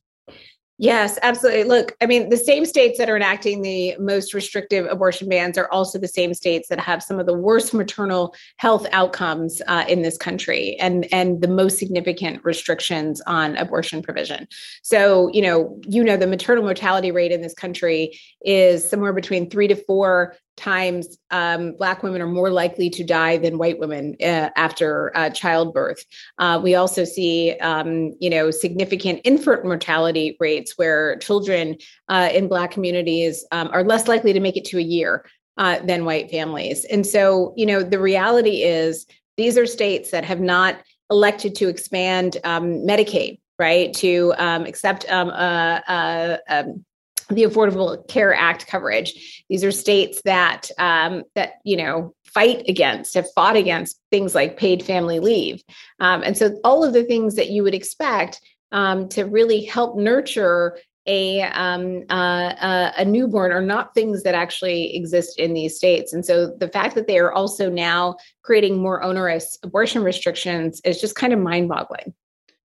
Yes, 0.83 1.19
absolutely. 1.21 1.65
Look, 1.65 1.95
I 2.01 2.07
mean, 2.07 2.31
the 2.31 2.39
same 2.39 2.65
states 2.65 2.97
that 2.97 3.11
are 3.11 3.17
enacting 3.17 3.61
the 3.61 3.95
most 3.99 4.33
restrictive 4.33 4.87
abortion 4.87 5.29
bans 5.29 5.59
are 5.59 5.71
also 5.71 5.99
the 5.99 6.09
same 6.09 6.33
states 6.33 6.69
that 6.69 6.81
have 6.81 7.03
some 7.03 7.21
of 7.21 7.27
the 7.27 7.35
worst 7.35 7.75
maternal 7.75 8.35
health 8.57 8.87
outcomes 8.91 9.61
uh, 9.67 9.85
in 9.87 10.01
this 10.01 10.17
country 10.17 10.79
and 10.81 11.07
and 11.13 11.43
the 11.43 11.49
most 11.49 11.79
significant 11.79 12.43
restrictions 12.45 13.21
on 13.27 13.59
abortion 13.59 14.01
provision. 14.01 14.49
So, 14.83 15.29
you 15.35 15.43
know, 15.43 15.79
you 15.87 16.03
know, 16.03 16.17
the 16.17 16.27
maternal 16.27 16.65
mortality 16.65 17.13
rate 17.13 17.31
in 17.31 17.43
this 17.43 17.53
country 17.53 18.19
is 18.43 18.83
somewhere 18.89 19.13
between 19.13 19.51
three 19.51 19.69
to 19.69 19.77
four 19.77 20.35
times 20.61 21.19
um, 21.31 21.73
black 21.73 22.03
women 22.03 22.21
are 22.21 22.27
more 22.27 22.51
likely 22.51 22.91
to 22.91 23.03
die 23.03 23.39
than 23.39 23.59
white 23.59 23.79
women 23.79 24.15
uh, 24.23 24.51
after 24.57 25.11
uh, 25.17 25.31
childbirth. 25.31 26.05
Uh, 26.39 26.61
we 26.63 26.75
also 26.75 27.05
see 27.05 27.53
um, 27.61 28.13
you 28.21 28.29
know 28.29 28.51
significant 28.51 29.21
infant 29.25 29.65
mortality 29.65 30.37
rates 30.39 30.75
where 30.77 31.17
children 31.19 31.77
uh, 32.09 32.29
in 32.33 32.47
black 32.47 32.71
communities 32.71 33.45
um, 33.53 33.69
are 33.73 33.85
less 33.85 34.07
likely 34.07 34.33
to 34.33 34.41
make 34.41 34.57
it 34.57 34.65
to 34.67 34.79
a 34.79 34.83
year 34.83 35.25
uh, 35.57 35.79
than 35.81 36.05
white 36.05 36.31
families. 36.31 36.85
And 36.85 37.07
so 37.07 37.55
you 37.57 37.67
know 37.67 37.83
the 37.83 37.99
reality 37.99 38.63
is 38.63 39.07
these 39.37 39.57
are 39.57 39.67
states 39.67 40.11
that 40.11 40.25
have 40.25 40.41
not 40.41 40.83
elected 41.11 41.55
to 41.57 41.69
expand 41.69 42.37
um, 42.45 42.87
medicaid 42.87 43.39
right? 43.59 43.93
To 43.97 44.33
um, 44.39 44.65
accept 44.65 45.05
um, 45.11 45.29
um 45.29 46.85
the 47.31 47.45
Affordable 47.45 48.07
Care 48.09 48.35
Act 48.35 48.67
coverage. 48.67 49.45
These 49.49 49.65
are 49.65 49.73
states 49.73 50.23
that 50.23 50.71
um, 50.79 51.25
that 51.35 51.55
you 51.65 51.77
know 51.77 52.15
fight 52.25 52.63
against, 52.69 53.15
have 53.15 53.27
fought 53.35 53.57
against 53.57 54.01
things 54.11 54.35
like 54.35 54.57
paid 54.57 54.83
family 54.83 55.21
leave, 55.21 55.63
um, 56.01 56.23
and 56.23 56.37
so 56.37 56.59
all 56.65 56.85
of 56.85 56.93
the 56.93 57.05
things 57.05 57.37
that 57.37 57.51
you 57.51 57.63
would 57.63 57.75
expect 57.75 58.41
um, 58.73 59.09
to 59.11 59.25
really 59.25 59.65
help 59.65 59.97
nurture 59.97 60.79
a 61.07 61.43
um, 61.43 62.05
uh, 62.11 62.55
uh, 62.61 62.93
a 62.99 63.05
newborn 63.05 63.53
are 63.53 63.63
not 63.63 63.95
things 63.95 64.23
that 64.23 64.35
actually 64.35 64.95
exist 64.95 65.39
in 65.39 65.55
these 65.55 65.77
states. 65.77 66.13
And 66.13 66.25
so 66.25 66.55
the 66.59 66.69
fact 66.69 66.95
that 66.95 67.07
they 67.07 67.19
are 67.19 67.33
also 67.33 67.71
now 67.71 68.17
creating 68.43 68.79
more 68.79 69.03
onerous 69.03 69.59
abortion 69.63 70.03
restrictions 70.05 70.81
is 70.85 71.01
just 71.01 71.17
kind 71.17 71.33
of 71.33 71.39
mind-boggling. 71.39 72.15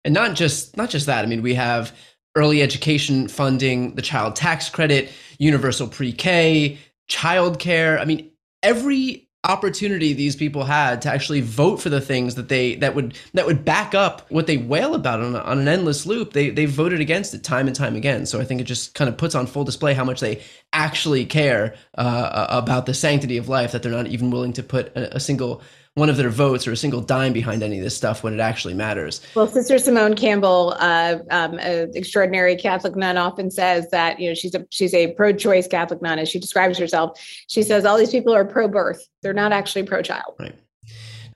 And 0.05 0.13
not 0.13 0.35
just 0.35 0.77
not 0.77 0.91
just 0.91 1.07
that. 1.07 1.25
I 1.25 1.29
mean, 1.29 1.43
we 1.43 1.55
have 1.55 1.97
early 2.37 2.63
education 2.63 3.27
funding, 3.29 3.95
the 3.95 4.03
child 4.03 4.37
tax 4.37 4.69
credit, 4.69 5.11
universal 5.39 5.89
pre-K, 5.89 6.79
childcare. 7.09 8.01
I 8.01 8.05
mean, 8.05 8.31
every 8.63 9.27
opportunity 9.45 10.13
these 10.13 10.35
people 10.35 10.65
had 10.65 11.03
to 11.03 11.09
actually 11.09 11.41
vote 11.41 11.77
for 11.81 11.89
the 11.89 12.01
things 12.01 12.35
that 12.35 12.49
they 12.49 12.75
that 12.77 12.95
would 12.95 13.17
that 13.35 13.47
would 13.47 13.65
back 13.65 13.95
up 13.95 14.29
what 14.29 14.47
they 14.49 14.57
wail 14.57 14.95
about 14.95 15.21
on, 15.21 15.37
on 15.37 15.59
an 15.61 15.69
endless 15.69 16.05
loop 16.05 16.33
they 16.33 16.51
they 16.51 16.67
voted 16.67 17.01
against 17.01 17.33
it 17.33 17.45
time 17.45 17.69
and 17.69 17.77
time 17.77 17.95
again 17.95 18.27
so 18.27 18.41
i 18.41 18.45
think 18.45 18.61
it 18.61 18.65
just 18.65 18.95
kind 18.95 19.09
of 19.09 19.17
puts 19.17 19.37
on 19.37 19.47
full 19.47 19.63
display 19.63 19.95
how 19.95 20.03
much 20.05 20.19
they 20.19 20.43
actually 20.73 21.25
care 21.25 21.77
uh, 21.97 22.47
about 22.51 22.87
the 22.87 22.95
sanctity 22.95 23.37
of 23.37 23.49
life 23.49 23.71
that 23.71 23.85
they're 23.85 23.93
not 23.93 24.09
even 24.09 24.31
willing 24.31 24.53
to 24.53 24.65
put 24.65 24.89
a, 24.97 25.17
a 25.17 25.21
single 25.21 25.63
one 25.97 26.11
of 26.11 26.19
their 26.19 26.29
votes 26.29 26.69
or 26.69 26.73
a 26.73 26.77
single 26.77 27.01
dime 27.01 27.33
behind 27.33 27.63
any 27.63 27.79
of 27.79 27.85
this 27.85 27.97
stuff 27.97 28.23
when 28.23 28.35
it 28.35 28.39
actually 28.39 28.75
matters. 28.75 29.23
Well, 29.35 29.47
Sister 29.47 29.79
Simone 29.79 30.15
Campbell, 30.15 30.77
uh, 30.79 31.17
um, 31.31 31.59
an 31.59 31.91
extraordinary 31.95 32.55
Catholic 32.55 32.95
nun, 32.95 33.17
often 33.17 33.51
says 33.51 33.89
that 33.91 34.21
you 34.21 34.29
know 34.29 34.35
she's 34.35 34.55
a 34.55 34.67
she's 34.69 34.93
a 34.93 35.15
pro-choice 35.15 35.67
Catholic 35.67 36.03
nun, 36.03 36.19
as 36.19 36.29
she 36.29 36.39
describes 36.39 36.79
herself. 36.79 37.19
She 37.49 37.63
says 37.63 37.87
all 37.87 37.97
these 37.97 38.11
people 38.11 38.35
are 38.35 38.45
pro-birth; 38.45 39.03
they're 39.23 39.33
not 39.33 39.53
actually 39.53 39.85
pro-child. 39.85 40.35
Right. 40.39 40.55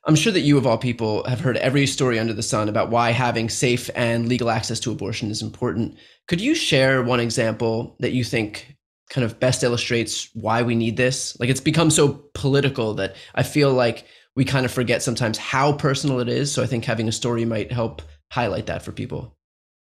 I'm 0.05 0.15
sure 0.15 0.33
that 0.33 0.41
you, 0.41 0.59
of 0.59 0.67
all 0.67 0.79
people, 0.79 1.25
have 1.25 1.41
heard 1.41 1.57
every 1.57 1.87
story 1.87 2.19
under 2.19 2.35
the 2.35 2.43
sun 2.43 2.69
about 2.69 2.91
why 2.91 3.13
having 3.13 3.49
safe 3.49 3.89
and 3.95 4.29
legal 4.29 4.51
access 4.51 4.79
to 4.81 4.93
abortion 4.93 5.31
is 5.31 5.41
important. 5.41 5.97
Could 6.29 6.41
you 6.41 6.55
share 6.55 7.03
one 7.03 7.21
example 7.21 7.97
that 8.01 8.13
you 8.13 8.25
think 8.25 8.77
kind 9.09 9.25
of 9.25 9.41
best 9.41 9.63
illustrates 9.63 10.29
why 10.35 10.63
we 10.63 10.75
need 10.75 10.97
this? 10.99 11.39
Like 11.41 11.49
it's 11.49 11.61
become 11.61 11.91
so 11.91 12.25
political 12.35 12.95
that 12.95 13.17
I 13.35 13.43
feel 13.43 13.73
like 13.73 14.07
we 14.37 14.45
kind 14.45 14.65
of 14.65 14.73
forget 14.73 15.03
sometimes 15.03 15.39
how 15.39 15.73
personal 15.73 16.21
it 16.21 16.29
is. 16.29 16.53
So 16.53 16.63
I 16.63 16.67
think 16.67 16.85
having 16.85 17.09
a 17.09 17.13
story 17.13 17.45
might 17.45 17.73
help 17.73 18.03
highlight 18.31 18.67
that 18.67 18.83
for 18.83 18.93
people. 18.93 19.37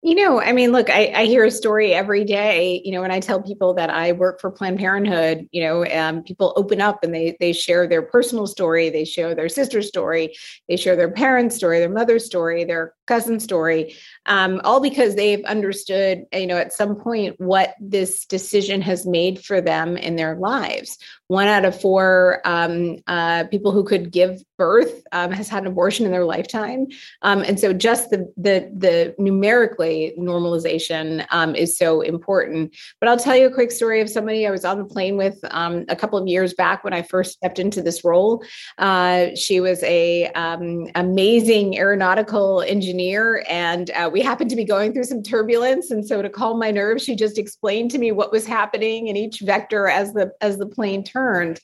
You 0.05 0.15
know, 0.15 0.41
I 0.41 0.51
mean, 0.51 0.73
look, 0.73 0.89
I, 0.89 1.13
I, 1.15 1.25
hear 1.27 1.45
a 1.45 1.49
story 1.49 1.93
every 1.93 2.25
day. 2.25 2.81
You 2.83 2.91
know, 2.91 2.99
when 2.99 3.11
I 3.11 3.21
tell 3.21 3.41
people 3.41 3.73
that 3.75 3.89
I 3.89 4.11
work 4.11 4.41
for 4.41 4.51
Planned 4.51 4.77
Parenthood, 4.77 5.47
you 5.53 5.63
know, 5.63 5.85
um, 5.85 6.23
people 6.23 6.51
open 6.57 6.81
up 6.81 7.05
and 7.05 7.15
they 7.15 7.37
they 7.39 7.53
share 7.53 7.87
their 7.87 8.01
personal 8.01 8.45
story, 8.45 8.89
they 8.89 9.05
share 9.05 9.33
their 9.33 9.47
sister's 9.47 9.87
story, 9.87 10.35
they 10.67 10.75
share 10.75 10.97
their 10.97 11.09
parents' 11.09 11.55
story, 11.55 11.79
their 11.79 11.87
mother's 11.87 12.25
story, 12.25 12.65
their 12.65 12.93
cousin's 13.07 13.45
story, 13.45 13.95
um, 14.25 14.59
all 14.65 14.81
because 14.81 15.15
they've 15.15 15.45
understood, 15.45 16.25
you 16.33 16.47
know, 16.47 16.57
at 16.57 16.73
some 16.73 16.97
point 16.97 17.39
what 17.39 17.73
this 17.79 18.25
decision 18.25 18.81
has 18.81 19.05
made 19.05 19.41
for 19.41 19.61
them 19.61 19.95
in 19.95 20.17
their 20.17 20.35
lives 20.35 20.97
one 21.27 21.47
out 21.47 21.65
of 21.65 21.79
four 21.79 22.41
um, 22.45 22.97
uh, 23.07 23.45
people 23.45 23.71
who 23.71 23.83
could 23.83 24.11
give 24.11 24.43
birth 24.57 25.01
um, 25.11 25.31
has 25.31 25.49
had 25.49 25.63
an 25.63 25.67
abortion 25.67 26.05
in 26.05 26.11
their 26.11 26.25
lifetime, 26.25 26.85
um, 27.23 27.41
and 27.41 27.59
so 27.59 27.73
just 27.73 28.09
the 28.09 28.31
the, 28.37 28.71
the 28.75 29.15
numerically 29.17 30.13
normalization 30.19 31.25
um, 31.31 31.55
is 31.55 31.77
so 31.77 32.01
important. 32.01 32.75
But 32.99 33.09
I'll 33.09 33.17
tell 33.17 33.35
you 33.35 33.47
a 33.47 33.53
quick 33.53 33.71
story 33.71 33.99
of 33.99 34.09
somebody 34.09 34.45
I 34.45 34.51
was 34.51 34.63
on 34.63 34.77
the 34.77 34.85
plane 34.85 35.17
with 35.17 35.39
um, 35.51 35.85
a 35.89 35.95
couple 35.95 36.19
of 36.19 36.27
years 36.27 36.53
back 36.53 36.83
when 36.83 36.93
I 36.93 37.01
first 37.01 37.33
stepped 37.33 37.57
into 37.57 37.81
this 37.81 38.03
role. 38.03 38.43
Uh, 38.77 39.29
she 39.35 39.59
was 39.59 39.81
a 39.83 40.31
amazing 40.93 41.77
aeronautical 41.79 42.61
engineer, 42.61 43.43
and 43.49 43.89
uh, 43.91 44.09
we 44.11 44.21
happened 44.21 44.51
to 44.51 44.55
be 44.55 44.65
going 44.65 44.93
through 44.93 45.05
some 45.05 45.23
turbulence, 45.23 45.89
and 45.89 46.05
so 46.05 46.21
to 46.21 46.29
calm 46.29 46.59
my 46.59 46.69
nerves, 46.69 47.03
she 47.03 47.15
just 47.15 47.39
explained 47.39 47.89
to 47.91 47.97
me 47.97 48.11
what 48.11 48.31
was 48.31 48.45
happening 48.45 49.07
in 49.07 49.17
each 49.17 49.39
vector 49.39 49.87
as 49.87 50.13
the 50.13 50.31
as 50.41 50.57
the 50.57 50.67
plane 50.67 51.03
turned 51.03 51.22
returned. 51.23 51.59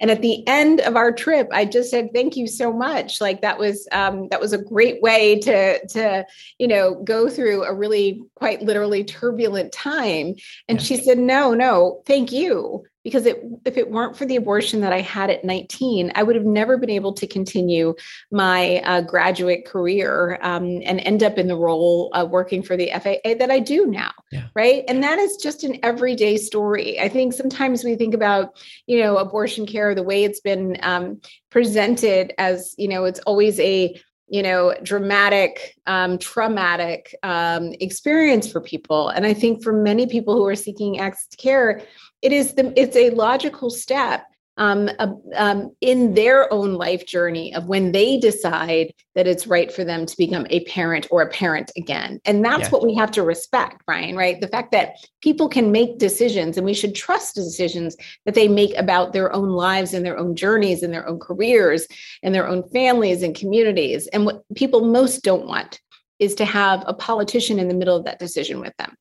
And 0.00 0.10
at 0.10 0.22
the 0.22 0.46
end 0.46 0.80
of 0.80 0.96
our 0.96 1.12
trip, 1.12 1.48
I 1.52 1.64
just 1.64 1.90
said, 1.90 2.10
thank 2.14 2.36
you 2.36 2.46
so 2.46 2.72
much. 2.72 3.20
Like 3.20 3.42
that 3.42 3.58
was, 3.58 3.88
um, 3.92 4.28
that 4.28 4.40
was 4.40 4.52
a 4.52 4.62
great 4.62 5.02
way 5.02 5.38
to, 5.40 5.86
to, 5.88 6.26
you 6.58 6.68
know, 6.68 6.94
go 6.94 7.28
through 7.28 7.64
a 7.64 7.74
really 7.74 8.22
quite 8.34 8.62
literally 8.62 9.04
turbulent 9.04 9.72
time. 9.72 10.34
And 10.68 10.78
yeah. 10.78 10.84
she 10.84 10.96
said, 10.96 11.18
no, 11.18 11.54
no, 11.54 12.02
thank 12.06 12.32
you 12.32 12.84
because 13.08 13.24
it, 13.24 13.42
if 13.64 13.78
it 13.78 13.90
weren't 13.90 14.14
for 14.14 14.26
the 14.26 14.36
abortion 14.36 14.82
that 14.82 14.92
I 14.92 15.00
had 15.00 15.30
at 15.30 15.42
19, 15.42 16.12
I 16.14 16.22
would 16.22 16.36
have 16.36 16.44
never 16.44 16.76
been 16.76 16.90
able 16.90 17.14
to 17.14 17.26
continue 17.26 17.94
my 18.30 18.82
uh, 18.84 19.00
graduate 19.00 19.64
career 19.64 20.38
um, 20.42 20.82
and 20.84 21.00
end 21.00 21.22
up 21.22 21.38
in 21.38 21.48
the 21.48 21.56
role 21.56 22.10
of 22.12 22.28
working 22.28 22.62
for 22.62 22.76
the 22.76 22.90
FAA 22.90 23.34
that 23.38 23.50
I 23.50 23.60
do 23.60 23.86
now. 23.86 24.12
Yeah. 24.30 24.48
Right. 24.54 24.84
And 24.88 25.02
that 25.02 25.18
is 25.18 25.38
just 25.38 25.64
an 25.64 25.78
everyday 25.82 26.36
story. 26.36 27.00
I 27.00 27.08
think 27.08 27.32
sometimes 27.32 27.82
we 27.82 27.96
think 27.96 28.12
about, 28.12 28.58
you 28.86 29.00
know, 29.00 29.16
abortion 29.16 29.64
care, 29.64 29.94
the 29.94 30.02
way 30.02 30.24
it's 30.24 30.40
been 30.40 30.76
um, 30.82 31.22
presented 31.50 32.34
as, 32.36 32.74
you 32.76 32.88
know, 32.88 33.06
it's 33.06 33.20
always 33.20 33.58
a 33.58 33.98
you 34.28 34.42
know 34.42 34.74
dramatic 34.82 35.76
um, 35.86 36.18
traumatic 36.18 37.14
um, 37.22 37.72
experience 37.80 38.50
for 38.50 38.60
people. 38.60 39.08
And 39.08 39.26
i 39.26 39.34
think 39.34 39.62
for 39.62 39.72
many 39.72 40.06
people 40.06 40.34
who 40.34 40.44
are 40.46 40.56
seeking 40.56 40.98
access 41.00 41.26
to 41.28 41.36
care 41.36 41.82
it 42.22 42.32
is 42.32 42.54
the 42.54 42.72
it's 42.78 42.96
a 42.96 43.10
logical 43.10 43.70
step 43.70 44.24
um, 44.58 44.90
uh, 44.98 45.08
um, 45.36 45.74
in 45.80 46.14
their 46.14 46.52
own 46.52 46.74
life 46.74 47.06
journey 47.06 47.54
of 47.54 47.66
when 47.66 47.92
they 47.92 48.18
decide 48.18 48.92
that 49.14 49.26
it's 49.26 49.46
right 49.46 49.72
for 49.72 49.84
them 49.84 50.04
to 50.04 50.16
become 50.16 50.46
a 50.50 50.64
parent 50.64 51.06
or 51.10 51.22
a 51.22 51.30
parent 51.30 51.70
again. 51.76 52.20
And 52.24 52.44
that's 52.44 52.64
yeah. 52.64 52.70
what 52.70 52.84
we 52.84 52.94
have 52.94 53.10
to 53.12 53.22
respect, 53.22 53.84
Brian, 53.86 54.16
right? 54.16 54.40
The 54.40 54.48
fact 54.48 54.72
that 54.72 54.96
people 55.22 55.48
can 55.48 55.72
make 55.72 55.98
decisions 55.98 56.56
and 56.56 56.66
we 56.66 56.74
should 56.74 56.94
trust 56.94 57.36
the 57.36 57.42
decisions 57.42 57.96
that 58.26 58.34
they 58.34 58.48
make 58.48 58.76
about 58.76 59.12
their 59.12 59.32
own 59.32 59.48
lives 59.48 59.94
and 59.94 60.04
their 60.04 60.18
own 60.18 60.36
journeys 60.36 60.82
and 60.82 60.92
their 60.92 61.08
own 61.08 61.18
careers 61.18 61.86
and 62.22 62.34
their 62.34 62.46
own 62.46 62.68
families 62.70 63.22
and 63.22 63.34
communities. 63.34 64.06
And 64.08 64.26
what 64.26 64.42
people 64.54 64.84
most 64.84 65.22
don't 65.22 65.46
want 65.46 65.80
is 66.18 66.34
to 66.34 66.44
have 66.44 66.82
a 66.86 66.94
politician 66.94 67.58
in 67.58 67.68
the 67.68 67.74
middle 67.74 67.96
of 67.96 68.04
that 68.04 68.18
decision 68.18 68.60
with 68.60 68.76
them. 68.78 68.96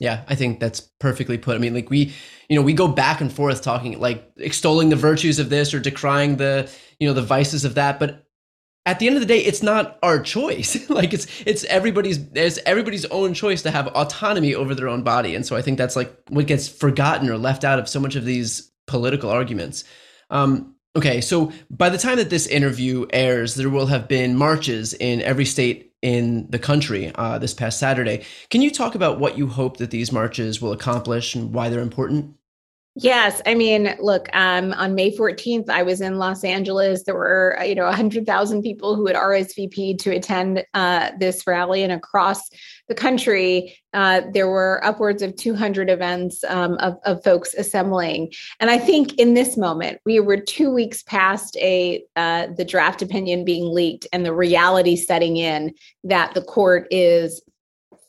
Yeah, 0.00 0.24
I 0.28 0.34
think 0.34 0.60
that's 0.60 0.80
perfectly 0.98 1.38
put. 1.38 1.54
I 1.54 1.58
mean, 1.58 1.74
like 1.74 1.90
we, 1.90 2.14
you 2.48 2.56
know, 2.56 2.62
we 2.62 2.72
go 2.72 2.88
back 2.88 3.20
and 3.20 3.30
forth 3.32 3.62
talking 3.62 4.00
like 4.00 4.32
extolling 4.38 4.88
the 4.88 4.96
virtues 4.96 5.38
of 5.38 5.50
this 5.50 5.74
or 5.74 5.78
decrying 5.78 6.38
the, 6.38 6.70
you 6.98 7.06
know, 7.06 7.12
the 7.12 7.22
vices 7.22 7.66
of 7.66 7.74
that, 7.74 8.00
but 8.00 8.26
at 8.86 8.98
the 8.98 9.06
end 9.06 9.16
of 9.16 9.20
the 9.20 9.26
day, 9.26 9.38
it's 9.38 9.62
not 9.62 9.98
our 10.02 10.18
choice. 10.20 10.88
like 10.90 11.12
it's 11.12 11.26
it's 11.44 11.64
everybody's 11.64 12.18
it's 12.34 12.58
everybody's 12.64 13.04
own 13.06 13.34
choice 13.34 13.62
to 13.62 13.70
have 13.70 13.88
autonomy 13.88 14.54
over 14.54 14.74
their 14.74 14.88
own 14.88 15.02
body. 15.02 15.34
And 15.34 15.44
so 15.44 15.54
I 15.54 15.62
think 15.62 15.76
that's 15.76 15.96
like 15.96 16.16
what 16.28 16.46
gets 16.46 16.66
forgotten 16.66 17.28
or 17.28 17.36
left 17.36 17.62
out 17.62 17.78
of 17.78 17.88
so 17.88 18.00
much 18.00 18.16
of 18.16 18.24
these 18.24 18.72
political 18.86 19.28
arguments. 19.28 19.84
Um, 20.30 20.76
okay, 20.96 21.20
so 21.20 21.52
by 21.70 21.90
the 21.90 21.98
time 21.98 22.16
that 22.16 22.30
this 22.30 22.46
interview 22.46 23.06
airs, 23.12 23.54
there 23.54 23.68
will 23.68 23.86
have 23.86 24.08
been 24.08 24.36
marches 24.36 24.94
in 24.94 25.20
every 25.20 25.44
state 25.44 25.89
in 26.02 26.46
the 26.50 26.58
country 26.58 27.12
uh, 27.14 27.38
this 27.38 27.54
past 27.54 27.78
Saturday. 27.78 28.24
Can 28.48 28.62
you 28.62 28.70
talk 28.70 28.94
about 28.94 29.20
what 29.20 29.36
you 29.36 29.46
hope 29.46 29.76
that 29.76 29.90
these 29.90 30.12
marches 30.12 30.60
will 30.60 30.72
accomplish 30.72 31.34
and 31.34 31.52
why 31.52 31.68
they're 31.68 31.80
important? 31.80 32.36
Yes, 32.96 33.40
I 33.46 33.54
mean, 33.54 33.94
look, 34.00 34.28
um, 34.32 34.72
on 34.72 34.96
May 34.96 35.16
14th, 35.16 35.70
I 35.70 35.84
was 35.84 36.00
in 36.00 36.18
Los 36.18 36.42
Angeles. 36.42 37.04
There 37.04 37.14
were, 37.14 37.56
uh, 37.60 37.62
you 37.62 37.76
know, 37.76 37.84
100,000 37.84 38.62
people 38.62 38.96
who 38.96 39.06
had 39.06 39.14
RSVP'd 39.14 40.00
to 40.00 40.10
attend 40.10 40.64
uh, 40.74 41.12
this 41.20 41.46
rally, 41.46 41.84
and 41.84 41.92
across 41.92 42.50
the 42.88 42.94
country, 42.96 43.78
uh, 43.94 44.22
there 44.34 44.48
were 44.48 44.84
upwards 44.84 45.22
of 45.22 45.36
200 45.36 45.88
events 45.88 46.42
um, 46.48 46.74
of, 46.78 46.96
of, 47.04 47.22
folks 47.22 47.54
assembling. 47.54 48.32
And 48.58 48.70
I 48.70 48.78
think 48.78 49.14
in 49.14 49.34
this 49.34 49.56
moment, 49.56 50.00
we 50.04 50.18
were 50.18 50.36
two 50.36 50.72
weeks 50.72 51.04
past 51.04 51.56
a 51.58 52.02
uh, 52.16 52.48
the 52.56 52.64
draft 52.64 53.02
opinion 53.02 53.44
being 53.44 53.72
leaked 53.72 54.08
and 54.12 54.26
the 54.26 54.34
reality 54.34 54.96
setting 54.96 55.36
in 55.36 55.72
that 56.02 56.34
the 56.34 56.42
court 56.42 56.88
is 56.90 57.40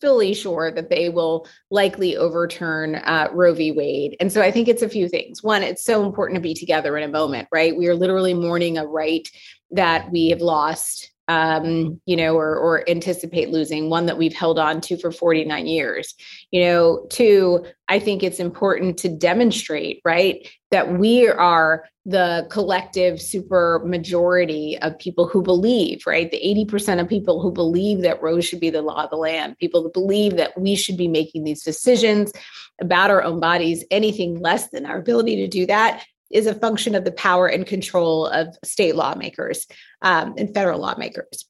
fully 0.01 0.33
sure 0.33 0.71
that 0.71 0.89
they 0.89 1.09
will 1.09 1.47
likely 1.69 2.17
overturn 2.17 2.95
uh, 2.95 3.29
Roe 3.31 3.53
v. 3.53 3.71
Wade. 3.71 4.17
And 4.19 4.31
so 4.31 4.41
I 4.41 4.51
think 4.51 4.67
it's 4.67 4.81
a 4.81 4.89
few 4.89 5.07
things. 5.07 5.43
One, 5.43 5.63
it's 5.63 5.85
so 5.85 6.03
important 6.03 6.35
to 6.37 6.41
be 6.41 6.53
together 6.53 6.97
in 6.97 7.03
a 7.03 7.11
moment, 7.11 7.47
right? 7.51 7.75
We 7.77 7.87
are 7.87 7.95
literally 7.95 8.33
mourning 8.33 8.77
a 8.77 8.85
right 8.85 9.29
that 9.71 10.11
we 10.11 10.29
have 10.29 10.41
lost 10.41 11.10
um, 11.27 12.01
you 12.05 12.15
know, 12.15 12.35
or, 12.35 12.55
or 12.55 12.89
anticipate 12.89 13.49
losing, 13.49 13.89
one 13.89 14.05
that 14.05 14.17
we've 14.17 14.33
held 14.33 14.59
on 14.59 14.81
to 14.81 14.97
for 14.97 15.11
49 15.11 15.67
years. 15.67 16.13
You 16.51 16.65
know, 16.65 17.05
two, 17.09 17.65
I 17.87 17.99
think 17.99 18.23
it's 18.23 18.39
important 18.39 18.97
to 18.99 19.09
demonstrate, 19.09 20.01
right, 20.03 20.47
that 20.71 20.97
we 20.97 21.27
are 21.27 21.85
the 22.05 22.47
collective 22.49 23.21
super 23.21 23.81
majority 23.85 24.77
of 24.81 24.97
people 24.97 25.27
who 25.27 25.43
believe, 25.43 26.01
right, 26.07 26.31
the 26.31 26.67
80% 26.71 26.99
of 26.99 27.07
people 27.07 27.41
who 27.41 27.51
believe 27.51 28.01
that 28.01 28.21
Roe 28.21 28.41
should 28.41 28.59
be 28.59 28.71
the 28.71 28.81
law 28.81 29.03
of 29.03 29.09
the 29.11 29.17
land, 29.17 29.57
people 29.59 29.83
that 29.83 29.93
believe 29.93 30.37
that 30.37 30.59
we 30.59 30.75
should 30.75 30.97
be 30.97 31.07
making 31.07 31.43
these 31.43 31.63
decisions 31.63 32.31
about 32.81 33.11
our 33.11 33.21
own 33.21 33.39
bodies. 33.39 33.85
Anything 33.91 34.39
less 34.39 34.69
than 34.69 34.85
our 34.85 34.97
ability 34.97 35.35
to 35.37 35.47
do 35.47 35.67
that 35.67 36.03
is 36.33 36.47
a 36.47 36.55
function 36.55 36.95
of 36.95 37.05
the 37.05 37.11
power 37.11 37.47
and 37.47 37.65
control 37.65 38.27
of 38.27 38.55
state 38.63 38.95
lawmakers 38.95 39.67
um, 40.01 40.33
and 40.37 40.53
federal 40.53 40.79
lawmakers. 40.79 41.45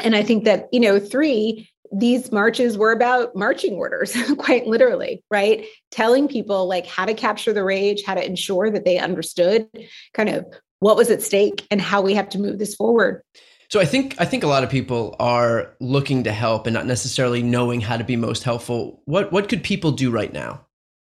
And 0.00 0.14
I 0.14 0.22
think 0.22 0.44
that, 0.44 0.68
you 0.72 0.80
know, 0.80 1.00
three, 1.00 1.68
these 1.92 2.30
marches 2.30 2.76
were 2.76 2.92
about 2.92 3.34
marching 3.34 3.74
orders, 3.74 4.16
quite 4.38 4.66
literally, 4.66 5.22
right? 5.30 5.64
Telling 5.90 6.28
people 6.28 6.66
like 6.66 6.86
how 6.86 7.04
to 7.04 7.14
capture 7.14 7.52
the 7.52 7.64
rage, 7.64 8.04
how 8.04 8.14
to 8.14 8.24
ensure 8.24 8.70
that 8.70 8.84
they 8.84 8.98
understood 8.98 9.68
kind 10.14 10.28
of 10.28 10.46
what 10.80 10.96
was 10.96 11.10
at 11.10 11.22
stake 11.22 11.66
and 11.70 11.80
how 11.80 12.00
we 12.00 12.14
have 12.14 12.28
to 12.30 12.38
move 12.38 12.58
this 12.58 12.74
forward. 12.74 13.22
So 13.70 13.80
I 13.80 13.84
think 13.84 14.14
I 14.18 14.24
think 14.24 14.44
a 14.44 14.46
lot 14.46 14.64
of 14.64 14.70
people 14.70 15.14
are 15.18 15.74
looking 15.78 16.24
to 16.24 16.32
help 16.32 16.66
and 16.66 16.72
not 16.72 16.86
necessarily 16.86 17.42
knowing 17.42 17.82
how 17.82 17.98
to 17.98 18.04
be 18.04 18.16
most 18.16 18.42
helpful. 18.42 19.02
What 19.04 19.30
what 19.30 19.48
could 19.48 19.62
people 19.62 19.92
do 19.92 20.10
right 20.10 20.32
now? 20.32 20.64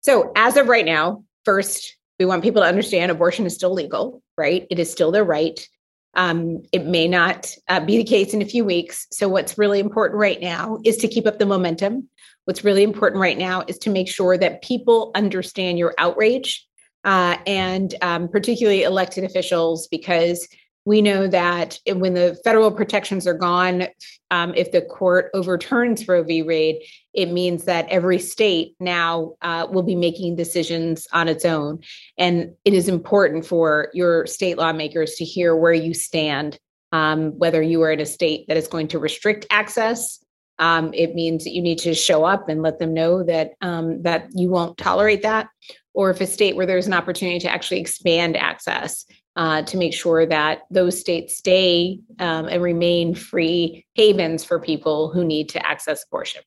So 0.01 0.31
as 0.35 0.57
of 0.57 0.67
right 0.67 0.85
now, 0.85 1.23
first 1.45 1.95
we 2.19 2.25
want 2.25 2.43
people 2.43 2.61
to 2.61 2.67
understand 2.67 3.11
abortion 3.11 3.45
is 3.45 3.55
still 3.55 3.73
legal, 3.73 4.21
right? 4.37 4.67
It 4.69 4.77
is 4.77 4.91
still 4.91 5.11
their 5.11 5.23
right. 5.23 5.65
Um, 6.15 6.63
it 6.71 6.85
may 6.85 7.07
not 7.07 7.55
uh, 7.69 7.79
be 7.79 7.97
the 7.97 8.03
case 8.03 8.33
in 8.33 8.41
a 8.41 8.45
few 8.45 8.65
weeks. 8.65 9.07
So, 9.11 9.29
what's 9.29 9.57
really 9.57 9.79
important 9.79 10.19
right 10.19 10.41
now 10.41 10.79
is 10.83 10.97
to 10.97 11.07
keep 11.07 11.25
up 11.25 11.39
the 11.39 11.45
momentum. 11.45 12.09
What's 12.45 12.63
really 12.63 12.83
important 12.83 13.21
right 13.21 13.37
now 13.37 13.63
is 13.67 13.77
to 13.79 13.89
make 13.89 14.09
sure 14.09 14.37
that 14.37 14.63
people 14.63 15.11
understand 15.15 15.77
your 15.77 15.93
outrage 15.97 16.67
uh, 17.05 17.37
and 17.45 17.93
um, 18.01 18.27
particularly 18.27 18.83
elected 18.83 19.23
officials, 19.23 19.87
because 19.87 20.47
we 20.83 21.01
know 21.01 21.27
that 21.27 21.77
when 21.87 22.15
the 22.15 22.37
federal 22.43 22.71
protections 22.71 23.27
are 23.27 23.35
gone, 23.35 23.87
um, 24.31 24.53
if 24.55 24.71
the 24.71 24.81
court 24.81 25.29
overturns 25.33 26.07
Roe 26.07 26.23
v. 26.23 26.41
Wade, 26.41 26.81
it 27.13 27.31
means 27.31 27.65
that 27.65 27.87
every 27.89 28.19
state 28.19 28.75
now 28.79 29.33
uh, 29.41 29.67
will 29.69 29.83
be 29.83 29.95
making 29.95 30.35
decisions 30.35 31.07
on 31.11 31.27
its 31.27 31.43
own. 31.43 31.79
And 32.17 32.53
it 32.65 32.73
is 32.73 32.87
important 32.87 33.45
for 33.45 33.89
your 33.93 34.27
state 34.27 34.57
lawmakers 34.57 35.15
to 35.15 35.25
hear 35.25 35.55
where 35.55 35.73
you 35.73 35.93
stand, 35.93 36.59
um, 36.91 37.37
whether 37.37 37.61
you 37.61 37.81
are 37.81 37.91
in 37.91 37.99
a 37.99 38.05
state 38.05 38.47
that 38.47 38.57
is 38.57 38.67
going 38.67 38.87
to 38.89 38.99
restrict 38.99 39.47
access. 39.49 40.23
Um, 40.59 40.93
it 40.93 41.15
means 41.15 41.45
that 41.45 41.51
you 41.51 41.61
need 41.61 41.79
to 41.79 41.95
show 41.95 42.25
up 42.25 42.49
and 42.49 42.61
let 42.61 42.79
them 42.79 42.93
know 42.93 43.23
that 43.23 43.53
um, 43.61 44.01
that 44.03 44.27
you 44.33 44.49
won't 44.49 44.77
tolerate 44.77 45.21
that, 45.21 45.47
or 45.93 46.09
if 46.09 46.19
a 46.19 46.27
state 46.27 46.57
where 46.57 46.65
there's 46.65 46.85
an 46.85 46.93
opportunity 46.93 47.39
to 47.39 47.49
actually 47.49 47.79
expand 47.79 48.35
access 48.35 49.05
uh, 49.37 49.61
to 49.61 49.77
make 49.77 49.93
sure 49.93 50.25
that 50.25 50.63
those 50.69 50.99
states 50.99 51.37
stay 51.37 51.99
um, 52.19 52.47
and 52.47 52.61
remain 52.61 53.15
free 53.15 53.85
havens 53.95 54.43
for 54.43 54.59
people 54.59 55.09
who 55.13 55.23
need 55.23 55.47
to 55.47 55.65
access 55.65 56.03
abortion. 56.03 56.41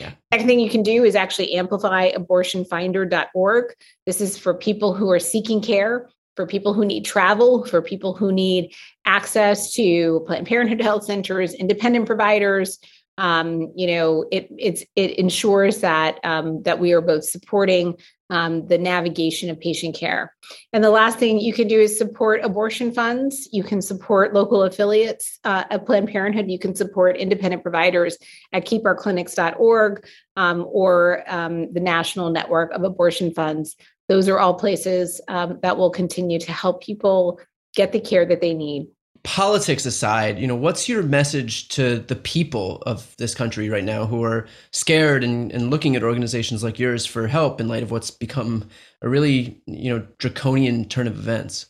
Yeah. 0.00 0.12
Second 0.32 0.46
thing 0.46 0.60
you 0.60 0.70
can 0.70 0.82
do 0.82 1.04
is 1.04 1.14
actually 1.14 1.54
amplify 1.54 2.10
abortionfinder.org. 2.12 3.64
This 4.06 4.20
is 4.20 4.36
for 4.36 4.54
people 4.54 4.94
who 4.94 5.10
are 5.10 5.20
seeking 5.20 5.62
care, 5.62 6.10
for 6.36 6.46
people 6.46 6.74
who 6.74 6.84
need 6.84 7.04
travel, 7.04 7.64
for 7.64 7.80
people 7.82 8.14
who 8.14 8.32
need 8.32 8.72
access 9.04 9.72
to 9.74 10.24
Planned 10.26 10.46
Parenthood 10.46 10.80
health 10.80 11.04
centers, 11.04 11.54
independent 11.54 12.06
providers, 12.06 12.78
um, 13.18 13.72
you 13.74 13.88
know, 13.88 14.26
it 14.30 14.48
it's 14.56 14.84
it 14.94 15.18
ensures 15.18 15.80
that 15.80 16.20
um, 16.24 16.62
that 16.62 16.78
we 16.78 16.92
are 16.92 17.00
both 17.00 17.24
supporting 17.24 17.96
um, 18.30 18.66
the 18.66 18.78
navigation 18.78 19.50
of 19.50 19.60
patient 19.60 19.94
care. 19.94 20.34
And 20.72 20.84
the 20.84 20.90
last 20.90 21.18
thing 21.18 21.40
you 21.40 21.52
can 21.52 21.68
do 21.68 21.80
is 21.80 21.96
support 21.96 22.44
abortion 22.44 22.92
funds. 22.92 23.48
You 23.52 23.62
can 23.62 23.80
support 23.80 24.34
local 24.34 24.62
affiliates 24.62 25.38
uh, 25.44 25.64
at 25.70 25.86
Planned 25.86 26.08
Parenthood. 26.08 26.50
You 26.50 26.58
can 26.58 26.74
support 26.74 27.16
independent 27.16 27.62
providers 27.62 28.18
at 28.52 28.66
keepourclinics.org 28.66 30.06
um, 30.36 30.66
or 30.70 31.24
um, 31.26 31.72
the 31.72 31.80
National 31.80 32.30
Network 32.30 32.72
of 32.72 32.82
Abortion 32.82 33.32
Funds. 33.32 33.76
Those 34.08 34.28
are 34.28 34.38
all 34.38 34.54
places 34.54 35.20
um, 35.28 35.58
that 35.62 35.76
will 35.76 35.90
continue 35.90 36.38
to 36.40 36.52
help 36.52 36.82
people 36.82 37.40
get 37.74 37.92
the 37.92 38.00
care 38.00 38.24
that 38.26 38.40
they 38.40 38.54
need 38.54 38.88
politics 39.28 39.84
aside, 39.84 40.38
you 40.38 40.46
know, 40.46 40.56
what's 40.56 40.88
your 40.88 41.02
message 41.02 41.68
to 41.68 41.98
the 41.98 42.16
people 42.16 42.82
of 42.86 43.14
this 43.18 43.34
country 43.34 43.68
right 43.68 43.84
now 43.84 44.06
who 44.06 44.24
are 44.24 44.48
scared 44.70 45.22
and, 45.22 45.52
and 45.52 45.68
looking 45.68 45.94
at 45.94 46.02
organizations 46.02 46.64
like 46.64 46.78
yours 46.78 47.04
for 47.04 47.26
help 47.26 47.60
in 47.60 47.68
light 47.68 47.82
of 47.82 47.90
what's 47.90 48.10
become 48.10 48.66
a 49.02 49.08
really, 49.08 49.60
you 49.66 49.92
know, 49.92 50.06
draconian 50.16 50.86
turn 50.86 51.06
of 51.06 51.18
events? 51.18 51.66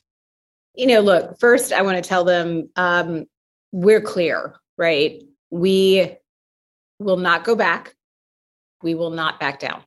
You 0.76 0.86
know, 0.86 1.00
look, 1.00 1.40
first 1.40 1.72
I 1.72 1.82
want 1.82 1.96
to 1.96 2.08
tell 2.08 2.22
them 2.22 2.70
um, 2.76 3.26
we're 3.72 4.02
clear, 4.02 4.54
right? 4.76 5.20
We 5.50 6.14
will 7.00 7.16
not 7.16 7.42
go 7.42 7.56
back. 7.56 7.92
We 8.84 8.94
will 8.94 9.10
not 9.10 9.40
back 9.40 9.58
down. 9.58 9.82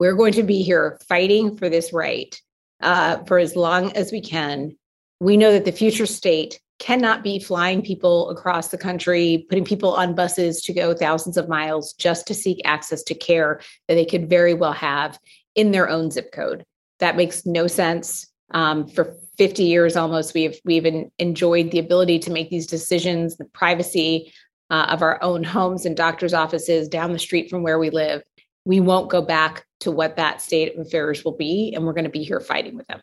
We're 0.00 0.16
going 0.16 0.32
to 0.32 0.42
be 0.42 0.62
here 0.62 0.98
fighting 1.06 1.58
for 1.58 1.68
this 1.68 1.92
right 1.92 2.34
uh, 2.80 3.24
for 3.24 3.36
as 3.36 3.56
long 3.56 3.92
as 3.92 4.10
we 4.10 4.22
can 4.22 4.74
we 5.20 5.36
know 5.36 5.52
that 5.52 5.64
the 5.64 5.72
future 5.72 6.06
state 6.06 6.60
cannot 6.78 7.22
be 7.22 7.38
flying 7.38 7.80
people 7.80 8.28
across 8.30 8.68
the 8.68 8.78
country, 8.78 9.46
putting 9.48 9.64
people 9.64 9.94
on 9.94 10.14
buses 10.14 10.62
to 10.62 10.74
go 10.74 10.92
thousands 10.92 11.36
of 11.36 11.48
miles 11.48 11.94
just 11.94 12.26
to 12.26 12.34
seek 12.34 12.60
access 12.64 13.02
to 13.02 13.14
care 13.14 13.60
that 13.88 13.94
they 13.94 14.04
could 14.04 14.28
very 14.28 14.52
well 14.52 14.72
have 14.72 15.18
in 15.54 15.70
their 15.70 15.88
own 15.88 16.10
zip 16.10 16.32
code. 16.32 16.64
That 16.98 17.16
makes 17.16 17.46
no 17.46 17.66
sense. 17.66 18.26
Um, 18.52 18.86
for 18.86 19.16
50 19.38 19.64
years 19.64 19.96
almost, 19.96 20.34
we've 20.34 20.58
we've 20.64 20.86
enjoyed 21.18 21.70
the 21.70 21.78
ability 21.78 22.18
to 22.20 22.30
make 22.30 22.50
these 22.50 22.66
decisions, 22.66 23.36
the 23.36 23.44
privacy 23.46 24.32
uh, 24.70 24.86
of 24.90 25.02
our 25.02 25.22
own 25.22 25.42
homes 25.42 25.86
and 25.86 25.96
doctors' 25.96 26.34
offices 26.34 26.88
down 26.88 27.12
the 27.12 27.18
street 27.18 27.50
from 27.50 27.62
where 27.62 27.78
we 27.78 27.90
live. 27.90 28.22
We 28.64 28.80
won't 28.80 29.10
go 29.10 29.22
back 29.22 29.64
to 29.80 29.90
what 29.90 30.16
that 30.16 30.40
state 30.40 30.74
of 30.74 30.86
affairs 30.86 31.24
will 31.24 31.36
be, 31.36 31.72
and 31.74 31.84
we're 31.84 31.92
going 31.92 32.04
to 32.04 32.10
be 32.10 32.24
here 32.24 32.40
fighting 32.40 32.76
with 32.76 32.86
them. 32.86 33.00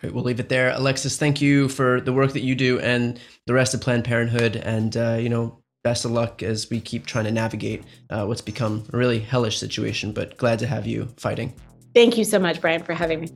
Great. 0.00 0.12
We'll 0.12 0.24
leave 0.24 0.40
it 0.40 0.50
there. 0.50 0.70
Alexis, 0.70 1.16
thank 1.16 1.40
you 1.40 1.68
for 1.68 2.00
the 2.02 2.12
work 2.12 2.34
that 2.34 2.42
you 2.42 2.54
do 2.54 2.78
and 2.80 3.18
the 3.46 3.54
rest 3.54 3.72
of 3.72 3.80
Planned 3.80 4.04
Parenthood. 4.04 4.56
And, 4.56 4.94
uh, 4.96 5.16
you 5.18 5.30
know, 5.30 5.58
best 5.84 6.04
of 6.04 6.10
luck 6.10 6.42
as 6.42 6.68
we 6.68 6.80
keep 6.80 7.06
trying 7.06 7.24
to 7.24 7.30
navigate 7.30 7.84
uh, 8.10 8.26
what's 8.26 8.40
become 8.40 8.84
a 8.92 8.96
really 8.96 9.20
hellish 9.20 9.58
situation, 9.58 10.12
but 10.12 10.36
glad 10.36 10.58
to 10.58 10.66
have 10.66 10.86
you 10.86 11.08
fighting. 11.16 11.54
Thank 11.94 12.18
you 12.18 12.24
so 12.24 12.38
much, 12.38 12.60
Brian, 12.60 12.82
for 12.82 12.92
having 12.92 13.20
me. 13.20 13.28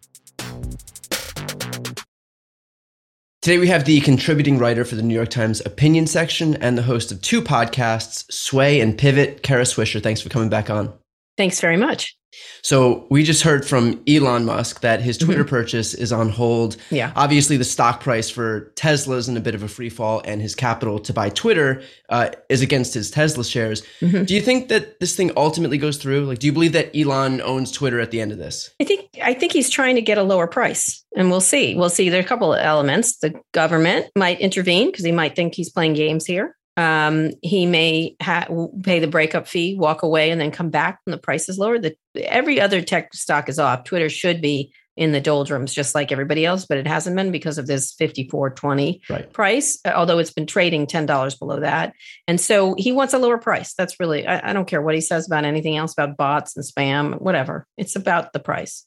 Today, 3.40 3.56
we 3.56 3.68
have 3.68 3.86
the 3.86 4.02
contributing 4.02 4.58
writer 4.58 4.84
for 4.84 4.96
the 4.96 5.02
New 5.02 5.14
York 5.14 5.30
Times 5.30 5.64
opinion 5.64 6.06
section 6.06 6.56
and 6.56 6.76
the 6.76 6.82
host 6.82 7.10
of 7.10 7.22
two 7.22 7.40
podcasts, 7.40 8.30
Sway 8.30 8.80
and 8.80 8.98
Pivot, 8.98 9.42
Kara 9.42 9.62
Swisher. 9.62 10.02
Thanks 10.02 10.20
for 10.20 10.28
coming 10.28 10.50
back 10.50 10.68
on. 10.68 10.92
Thanks 11.38 11.58
very 11.58 11.78
much. 11.78 12.18
So 12.62 13.06
we 13.10 13.22
just 13.22 13.42
heard 13.42 13.66
from 13.66 14.02
Elon 14.06 14.44
Musk 14.44 14.80
that 14.80 15.00
his 15.00 15.18
Twitter 15.18 15.42
mm-hmm. 15.42 15.50
purchase 15.50 15.94
is 15.94 16.12
on 16.12 16.28
hold. 16.28 16.76
Yeah. 16.90 17.12
Obviously, 17.16 17.56
the 17.56 17.64
stock 17.64 18.00
price 18.00 18.30
for 18.30 18.72
Tesla 18.76 19.16
is 19.16 19.28
in 19.28 19.36
a 19.36 19.40
bit 19.40 19.54
of 19.54 19.62
a 19.62 19.68
free 19.68 19.88
fall, 19.88 20.22
and 20.24 20.40
his 20.40 20.54
capital 20.54 20.98
to 21.00 21.12
buy 21.12 21.30
Twitter 21.30 21.82
uh, 22.08 22.30
is 22.48 22.62
against 22.62 22.94
his 22.94 23.10
Tesla 23.10 23.44
shares. 23.44 23.82
Mm-hmm. 24.00 24.24
Do 24.24 24.34
you 24.34 24.40
think 24.40 24.68
that 24.68 25.00
this 25.00 25.16
thing 25.16 25.32
ultimately 25.36 25.78
goes 25.78 25.96
through? 25.96 26.26
Like, 26.26 26.38
do 26.38 26.46
you 26.46 26.52
believe 26.52 26.72
that 26.72 26.96
Elon 26.96 27.40
owns 27.40 27.72
Twitter 27.72 28.00
at 28.00 28.10
the 28.10 28.20
end 28.20 28.32
of 28.32 28.38
this? 28.38 28.70
I 28.80 28.84
think 28.84 29.08
I 29.22 29.34
think 29.34 29.52
he's 29.52 29.70
trying 29.70 29.96
to 29.96 30.02
get 30.02 30.18
a 30.18 30.22
lower 30.22 30.46
price, 30.46 31.04
and 31.16 31.30
we'll 31.30 31.40
see. 31.40 31.74
We'll 31.74 31.90
see. 31.90 32.08
There 32.08 32.20
are 32.20 32.24
a 32.24 32.28
couple 32.28 32.52
of 32.52 32.60
elements. 32.60 33.18
The 33.18 33.34
government 33.52 34.06
might 34.16 34.40
intervene 34.40 34.90
because 34.90 35.04
he 35.04 35.12
might 35.12 35.34
think 35.34 35.54
he's 35.54 35.70
playing 35.70 35.94
games 35.94 36.26
here. 36.26 36.56
Um, 36.76 37.32
he 37.42 37.66
may 37.66 38.16
ha- 38.22 38.46
pay 38.82 39.00
the 39.00 39.06
breakup 39.06 39.46
fee, 39.46 39.76
walk 39.76 40.02
away, 40.02 40.30
and 40.30 40.40
then 40.40 40.50
come 40.50 40.70
back 40.70 41.00
when 41.04 41.12
the 41.12 41.18
price 41.18 41.48
is 41.48 41.58
lower. 41.58 41.78
The, 41.78 41.96
every 42.16 42.60
other 42.60 42.80
tech 42.80 43.12
stock 43.14 43.48
is 43.48 43.58
off. 43.58 43.84
Twitter 43.84 44.08
should 44.08 44.40
be 44.40 44.72
in 44.96 45.12
the 45.12 45.20
doldrums 45.20 45.72
just 45.72 45.94
like 45.94 46.12
everybody 46.12 46.44
else, 46.44 46.66
but 46.66 46.76
it 46.76 46.86
hasn't 46.86 47.16
been 47.16 47.30
because 47.30 47.58
of 47.58 47.66
this 47.66 47.94
54.20 47.94 49.00
right. 49.08 49.32
price, 49.32 49.78
uh, 49.86 49.92
although 49.94 50.18
it's 50.18 50.32
been 50.32 50.46
trading 50.46 50.86
$10 50.86 51.38
below 51.38 51.60
that. 51.60 51.94
And 52.28 52.40
so 52.40 52.74
he 52.76 52.92
wants 52.92 53.14
a 53.14 53.18
lower 53.18 53.38
price. 53.38 53.72
That's 53.74 53.98
really, 53.98 54.26
I, 54.26 54.50
I 54.50 54.52
don't 54.52 54.66
care 54.66 54.82
what 54.82 54.94
he 54.94 55.00
says 55.00 55.26
about 55.26 55.44
anything 55.44 55.76
else 55.76 55.92
about 55.92 56.16
bots 56.16 56.56
and 56.56 56.64
spam, 56.64 57.20
whatever. 57.20 57.66
It's 57.78 57.96
about 57.96 58.32
the 58.32 58.40
price. 58.40 58.84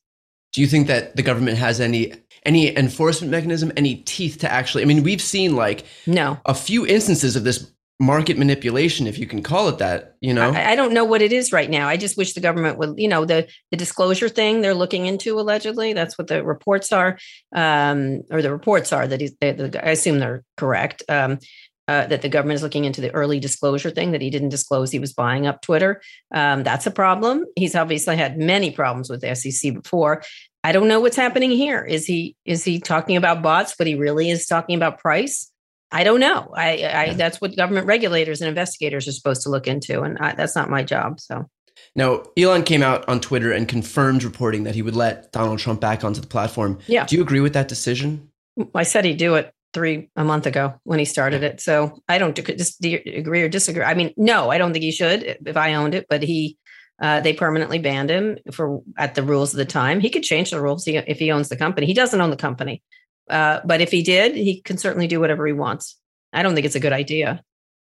Do 0.53 0.61
you 0.61 0.67
think 0.67 0.87
that 0.87 1.15
the 1.15 1.23
government 1.23 1.57
has 1.57 1.81
any 1.81 2.13
any 2.45 2.75
enforcement 2.77 3.31
mechanism, 3.31 3.71
any 3.75 3.97
teeth 3.97 4.39
to 4.39 4.51
actually? 4.51 4.83
I 4.83 4.85
mean, 4.85 5.03
we've 5.03 5.21
seen 5.21 5.55
like 5.55 5.85
no 6.07 6.39
a 6.45 6.53
few 6.53 6.85
instances 6.85 7.35
of 7.35 7.43
this 7.43 7.71
market 7.99 8.37
manipulation, 8.37 9.07
if 9.07 9.17
you 9.17 9.25
can 9.25 9.41
call 9.41 9.69
it 9.69 9.77
that. 9.77 10.15
You 10.21 10.33
know, 10.33 10.51
I, 10.51 10.71
I, 10.71 10.75
don't 10.75 10.93
know 10.93 11.05
what 11.05 11.21
it 11.21 11.31
is 11.31 11.51
right 11.51 11.69
now. 11.69 11.87
I 11.87 11.97
just 11.97 12.17
wish 12.17 12.33
the 12.33 12.41
government 12.41 12.77
would, 12.77 12.95
you 12.97 13.07
know, 13.07 13.25
the 13.25 13.47
the 13.71 13.77
disclosure 13.77 14.29
thing 14.29 14.61
they're 14.61 14.73
looking 14.73 15.05
into 15.05 15.39
allegedly. 15.39 15.93
That's 15.93 16.17
what 16.17 16.27
the 16.27 16.43
reports 16.43 16.91
are, 16.91 17.17
um, 17.55 18.21
or 18.29 18.41
the 18.41 18.51
reports 18.51 18.93
are 18.93 19.07
that 19.07 19.21
he's. 19.21 19.35
They, 19.39 19.51
the, 19.51 19.85
I 19.85 19.91
assume 19.91 20.19
they're 20.19 20.43
correct. 20.57 21.03
Um, 21.09 21.39
uh, 21.87 22.07
that 22.07 22.21
the 22.21 22.29
government 22.29 22.55
is 22.55 22.63
looking 22.63 22.85
into 22.85 23.01
the 23.01 23.13
early 23.13 23.39
disclosure 23.39 23.89
thing 23.89 24.11
that 24.11 24.21
he 24.21 24.29
didn't 24.29 24.49
disclose 24.49 24.91
he 24.91 24.99
was 24.99 25.13
buying 25.13 25.47
up 25.47 25.61
Twitter. 25.61 26.01
Um, 26.33 26.63
that's 26.63 26.87
a 26.87 26.91
problem. 26.91 27.45
He's 27.55 27.75
obviously 27.75 28.15
had 28.15 28.37
many 28.37 28.71
problems 28.71 29.09
with 29.09 29.21
the 29.21 29.35
SEC 29.35 29.73
before. 29.73 30.23
I 30.63 30.71
don't 30.71 30.87
know 30.87 31.01
what's 31.01 31.17
happening 31.17 31.51
here. 31.51 31.83
Is 31.83 32.05
he 32.05 32.35
is 32.45 32.63
he 32.63 32.79
talking 32.79 33.17
about 33.17 33.41
bots, 33.41 33.75
but 33.77 33.87
he 33.87 33.95
really 33.95 34.29
is 34.29 34.45
talking 34.45 34.75
about 34.75 34.99
price? 34.99 35.51
I 35.91 36.03
don't 36.03 36.19
know. 36.19 36.51
I, 36.55 36.69
I 36.69 36.75
yeah. 36.75 37.13
that's 37.13 37.41
what 37.41 37.55
government 37.55 37.85
regulators 37.85 38.41
and 38.41 38.47
investigators 38.47 39.07
are 39.07 39.11
supposed 39.11 39.43
to 39.43 39.49
look 39.49 39.67
into, 39.67 40.01
and 40.01 40.17
I, 40.17 40.33
that's 40.33 40.55
not 40.55 40.69
my 40.69 40.83
job. 40.83 41.19
So. 41.19 41.49
Now, 41.95 42.23
Elon 42.37 42.63
came 42.63 42.81
out 42.81 43.07
on 43.07 43.19
Twitter 43.19 43.51
and 43.51 43.67
confirmed 43.67 44.23
reporting 44.23 44.63
that 44.63 44.73
he 44.73 44.81
would 44.81 44.95
let 44.95 45.31
Donald 45.31 45.59
Trump 45.59 45.79
back 45.81 46.03
onto 46.03 46.21
the 46.21 46.27
platform. 46.27 46.79
Yeah. 46.87 47.05
Do 47.05 47.15
you 47.15 47.21
agree 47.21 47.39
with 47.39 47.53
that 47.53 47.67
decision? 47.67 48.31
I 48.73 48.83
said 48.83 49.05
he'd 49.05 49.17
do 49.17 49.35
it 49.35 49.52
three 49.73 50.09
a 50.15 50.23
month 50.23 50.45
ago 50.45 50.75
when 50.83 50.99
he 50.99 51.05
started 51.05 51.43
it. 51.43 51.59
So 51.59 52.01
I 52.07 52.17
don't 52.17 52.35
just 52.35 52.83
agree 52.83 53.41
or 53.41 53.49
disagree. 53.49 53.83
I 53.83 53.93
mean, 53.93 54.13
no, 54.15 54.51
I 54.51 54.57
don't 54.57 54.71
think 54.71 54.83
he 54.83 54.91
should 54.91 55.23
if 55.45 55.57
I 55.57 55.73
owned 55.73 55.95
it, 55.95 56.05
but 56.09 56.23
he 56.23 56.57
uh, 57.01 57.19
they 57.19 57.33
permanently 57.33 57.79
banned 57.79 58.09
him 58.09 58.37
for 58.51 58.81
at 58.97 59.15
the 59.15 59.23
rules 59.23 59.53
of 59.53 59.57
the 59.57 59.65
time. 59.65 59.99
He 59.99 60.09
could 60.09 60.23
change 60.23 60.51
the 60.51 60.61
rules 60.61 60.87
if 60.87 61.19
he 61.19 61.31
owns 61.31 61.49
the 61.49 61.57
company. 61.57 61.87
He 61.87 61.93
doesn't 61.93 62.21
own 62.21 62.29
the 62.29 62.35
company. 62.35 62.81
Uh, 63.29 63.59
but 63.65 63.81
if 63.81 63.91
he 63.91 64.03
did, 64.03 64.35
he 64.35 64.61
can 64.61 64.77
certainly 64.77 65.07
do 65.07 65.19
whatever 65.19 65.45
he 65.47 65.53
wants. 65.53 65.97
I 66.31 66.43
don't 66.43 66.53
think 66.55 66.65
it's 66.65 66.75
a 66.75 66.79
good 66.79 66.93
idea. 66.93 67.43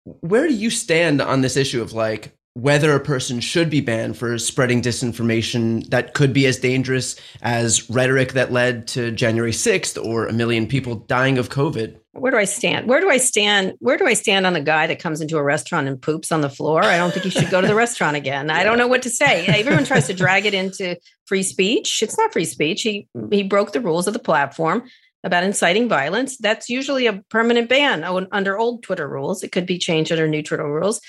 Where 0.05 0.49
do 0.49 0.55
you 0.55 0.71
stand 0.71 1.21
on 1.21 1.43
this 1.43 1.57
issue 1.57 1.83
of 1.83 1.93
like 1.93 2.37
whether 2.55 2.95
a 2.95 3.01
person 3.01 3.41
should 3.41 3.69
be 3.69 3.81
banned 3.81 4.17
for 4.17 4.39
spreading 4.39 4.81
disinformation 4.81 5.89
that 5.91 6.15
could 6.15 6.33
be 6.33 6.47
as 6.47 6.59
dangerous 6.59 7.17
as 7.43 7.91
rhetoric 7.91 8.33
that 8.33 8.53
led 8.53 8.87
to 8.87 9.11
January 9.11 9.51
6th 9.51 10.03
or 10.03 10.27
a 10.27 10.33
million 10.33 10.67
people 10.67 10.95
dying 10.95 11.37
of 11.37 11.49
COVID? 11.49 11.99
Where 12.13 12.31
do 12.31 12.39
I 12.39 12.45
stand? 12.45 12.89
Where 12.89 13.01
do 13.01 13.11
I 13.11 13.17
stand? 13.17 13.75
Where 13.81 13.97
do 13.97 14.07
I 14.07 14.15
stand 14.15 14.47
on 14.47 14.53
the 14.53 14.61
guy 14.61 14.87
that 14.87 15.01
comes 15.01 15.21
into 15.21 15.37
a 15.37 15.43
restaurant 15.43 15.89
and 15.89 16.01
poops 16.01 16.31
on 16.31 16.43
the 16.43 16.49
floor? 16.49 16.85
I 16.85 16.97
don't 16.97 17.13
think 17.13 17.25
he 17.25 17.31
should 17.31 17.51
go 17.51 17.61
to 17.61 17.67
the 17.67 17.75
restaurant 17.75 18.17
again. 18.17 18.51
I 18.51 18.63
don't 18.63 18.79
know 18.79 18.87
what 18.87 19.03
to 19.03 19.11
say. 19.11 19.47
Everyone 19.47 19.85
tries 19.85 20.07
to 20.07 20.15
drag 20.15 20.47
it 20.47 20.55
into 20.55 20.97
free 21.27 21.43
speech. 21.43 22.05
It's 22.05 22.17
not 22.17 22.33
free 22.33 22.45
speech. 22.45 22.83
He 22.83 23.09
he 23.33 23.43
broke 23.43 23.73
the 23.73 23.81
rules 23.81 24.07
of 24.07 24.13
the 24.13 24.21
platform 24.21 24.85
about 25.25 25.43
inciting 25.43 25.89
violence, 25.89 26.37
that's 26.37 26.69
usually 26.69 27.07
a 27.07 27.23
permanent 27.31 27.69
ban 27.69 28.05
under 28.31 28.59
old 28.59 28.83
Twitter 28.83 29.09
rules. 29.09 29.43
It 29.43 29.53
could 29.53 29.67
be 29.67 29.79
changed 29.79 30.13
under 30.13 30.29
new 30.29 30.43
Twitter 30.43 30.71
rules. 30.71 31.01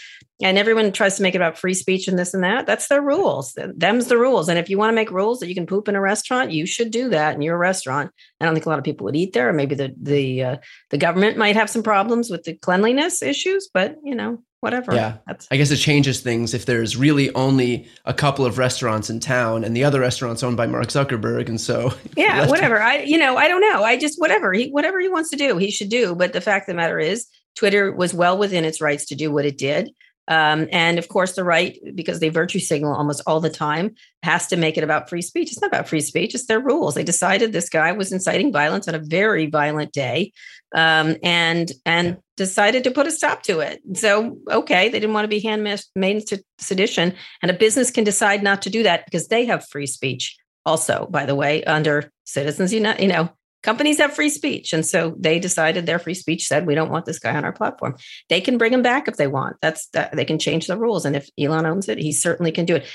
And 0.41 0.57
everyone 0.57 0.91
tries 0.91 1.15
to 1.15 1.23
make 1.23 1.33
it 1.33 1.37
about 1.37 1.57
free 1.57 1.73
speech 1.73 2.07
and 2.07 2.19
this 2.19 2.33
and 2.33 2.43
that. 2.43 2.65
That's 2.65 2.87
their 2.87 3.01
rules. 3.01 3.57
Them's 3.75 4.07
the 4.07 4.17
rules. 4.17 4.49
And 4.49 4.59
if 4.59 4.69
you 4.69 4.77
want 4.77 4.89
to 4.89 4.95
make 4.95 5.11
rules 5.11 5.39
that 5.39 5.47
you 5.47 5.55
can 5.55 5.65
poop 5.65 5.87
in 5.87 5.95
a 5.95 6.01
restaurant, 6.01 6.51
you 6.51 6.65
should 6.65 6.91
do 6.91 7.09
that 7.09 7.35
in 7.35 7.41
your 7.41 7.57
restaurant. 7.57 8.11
I 8.41 8.45
don't 8.45 8.53
think 8.53 8.65
a 8.65 8.69
lot 8.69 8.79
of 8.79 8.83
people 8.83 9.05
would 9.05 9.15
eat 9.15 9.33
there. 9.33 9.53
Maybe 9.53 9.75
the 9.75 9.93
the 10.01 10.43
uh, 10.43 10.57
the 10.89 10.97
government 10.97 11.37
might 11.37 11.55
have 11.55 11.69
some 11.69 11.83
problems 11.83 12.29
with 12.29 12.43
the 12.43 12.53
cleanliness 12.53 13.21
issues, 13.21 13.69
but 13.73 13.95
you 14.03 14.15
know, 14.15 14.43
whatever. 14.61 14.93
Yeah. 14.93 15.17
That's- 15.27 15.47
I 15.51 15.57
guess 15.57 15.71
it 15.71 15.77
changes 15.77 16.21
things 16.21 16.53
if 16.53 16.65
there's 16.65 16.97
really 16.97 17.33
only 17.35 17.87
a 18.05 18.13
couple 18.13 18.45
of 18.45 18.57
restaurants 18.57 19.09
in 19.09 19.19
town 19.19 19.63
and 19.63 19.75
the 19.75 19.83
other 19.83 19.99
restaurant's 19.99 20.43
owned 20.43 20.57
by 20.57 20.65
Mark 20.67 20.87
Zuckerberg. 20.87 21.49
And 21.49 21.59
so 21.61 21.93
Yeah, 22.17 22.47
whatever. 22.47 22.81
I 22.81 22.99
you 22.99 23.17
know, 23.17 23.37
I 23.37 23.47
don't 23.47 23.61
know. 23.61 23.83
I 23.83 23.97
just 23.97 24.19
whatever 24.19 24.53
he 24.53 24.69
whatever 24.69 24.99
he 24.99 25.07
wants 25.09 25.29
to 25.31 25.37
do, 25.37 25.57
he 25.57 25.71
should 25.71 25.89
do. 25.89 26.15
But 26.15 26.33
the 26.33 26.41
fact 26.41 26.67
of 26.67 26.73
the 26.73 26.77
matter 26.81 26.99
is 26.99 27.27
Twitter 27.55 27.91
was 27.91 28.13
well 28.13 28.37
within 28.37 28.65
its 28.65 28.81
rights 28.81 29.05
to 29.05 29.15
do 29.15 29.31
what 29.31 29.45
it 29.45 29.57
did. 29.57 29.91
Um, 30.27 30.67
and 30.71 30.97
of 30.97 31.07
course, 31.07 31.33
the 31.33 31.43
right, 31.43 31.77
because 31.93 32.19
they 32.19 32.29
virtue 32.29 32.59
signal 32.59 32.95
almost 32.95 33.21
all 33.27 33.39
the 33.39 33.49
time, 33.49 33.95
has 34.23 34.47
to 34.47 34.57
make 34.57 34.77
it 34.77 34.83
about 34.83 35.09
free 35.09 35.21
speech. 35.21 35.51
It's 35.51 35.61
not 35.61 35.67
about 35.67 35.87
free 35.87 36.01
speech, 36.01 36.33
it's 36.33 36.47
their 36.47 36.59
rules. 36.59 36.95
They 36.95 37.03
decided 37.03 37.51
this 37.51 37.69
guy 37.69 37.91
was 37.91 38.11
inciting 38.11 38.51
violence 38.51 38.87
on 38.87 38.95
a 38.95 38.99
very 38.99 39.45
violent 39.45 39.91
day 39.91 40.31
um, 40.73 41.15
and 41.23 41.71
and 41.85 42.17
decided 42.37 42.83
to 42.83 42.91
put 42.91 43.07
a 43.07 43.11
stop 43.11 43.43
to 43.43 43.59
it. 43.59 43.81
So, 43.93 44.37
okay, 44.49 44.89
they 44.89 44.99
didn't 44.99 45.13
want 45.13 45.25
to 45.25 45.29
be 45.29 45.39
handmade 45.39 45.81
into 45.95 46.43
sedition. 46.57 47.13
And 47.41 47.51
a 47.51 47.53
business 47.53 47.91
can 47.91 48.03
decide 48.03 48.43
not 48.43 48.61
to 48.63 48.69
do 48.69 48.83
that 48.83 49.05
because 49.05 49.27
they 49.27 49.45
have 49.45 49.67
free 49.67 49.87
speech 49.87 50.35
also, 50.65 51.07
by 51.09 51.25
the 51.25 51.35
way, 51.35 51.63
under 51.63 52.11
Citizens 52.25 52.73
United, 52.73 53.01
you 53.01 53.07
know, 53.07 53.29
companies 53.65 53.97
have 53.97 54.13
free 54.13 54.29
speech. 54.29 54.71
And 54.71 54.85
so 54.85 55.15
they 55.19 55.39
decided 55.39 55.85
their 55.85 55.99
free 55.99 56.13
speech 56.13 56.47
said, 56.47 56.67
we 56.67 56.75
don't 56.75 56.91
want 56.91 57.05
this 57.05 57.19
guy 57.19 57.35
on 57.35 57.43
our 57.43 57.51
platform. 57.51 57.95
They 58.29 58.39
can 58.39 58.59
bring 58.59 58.71
him 58.71 58.83
back 58.83 59.07
if 59.07 59.17
they 59.17 59.27
want. 59.27 59.57
That's 59.61 59.87
that 59.87 60.15
they 60.15 60.23
can 60.23 60.37
change 60.37 60.67
the 60.67 60.77
rules. 60.77 61.03
And 61.03 61.15
if 61.15 61.29
Elon 61.37 61.65
owns 61.65 61.89
it, 61.89 61.97
he 61.97 62.11
certainly 62.11 62.51
can 62.51 62.65
do 62.65 62.75
it. 62.75 62.85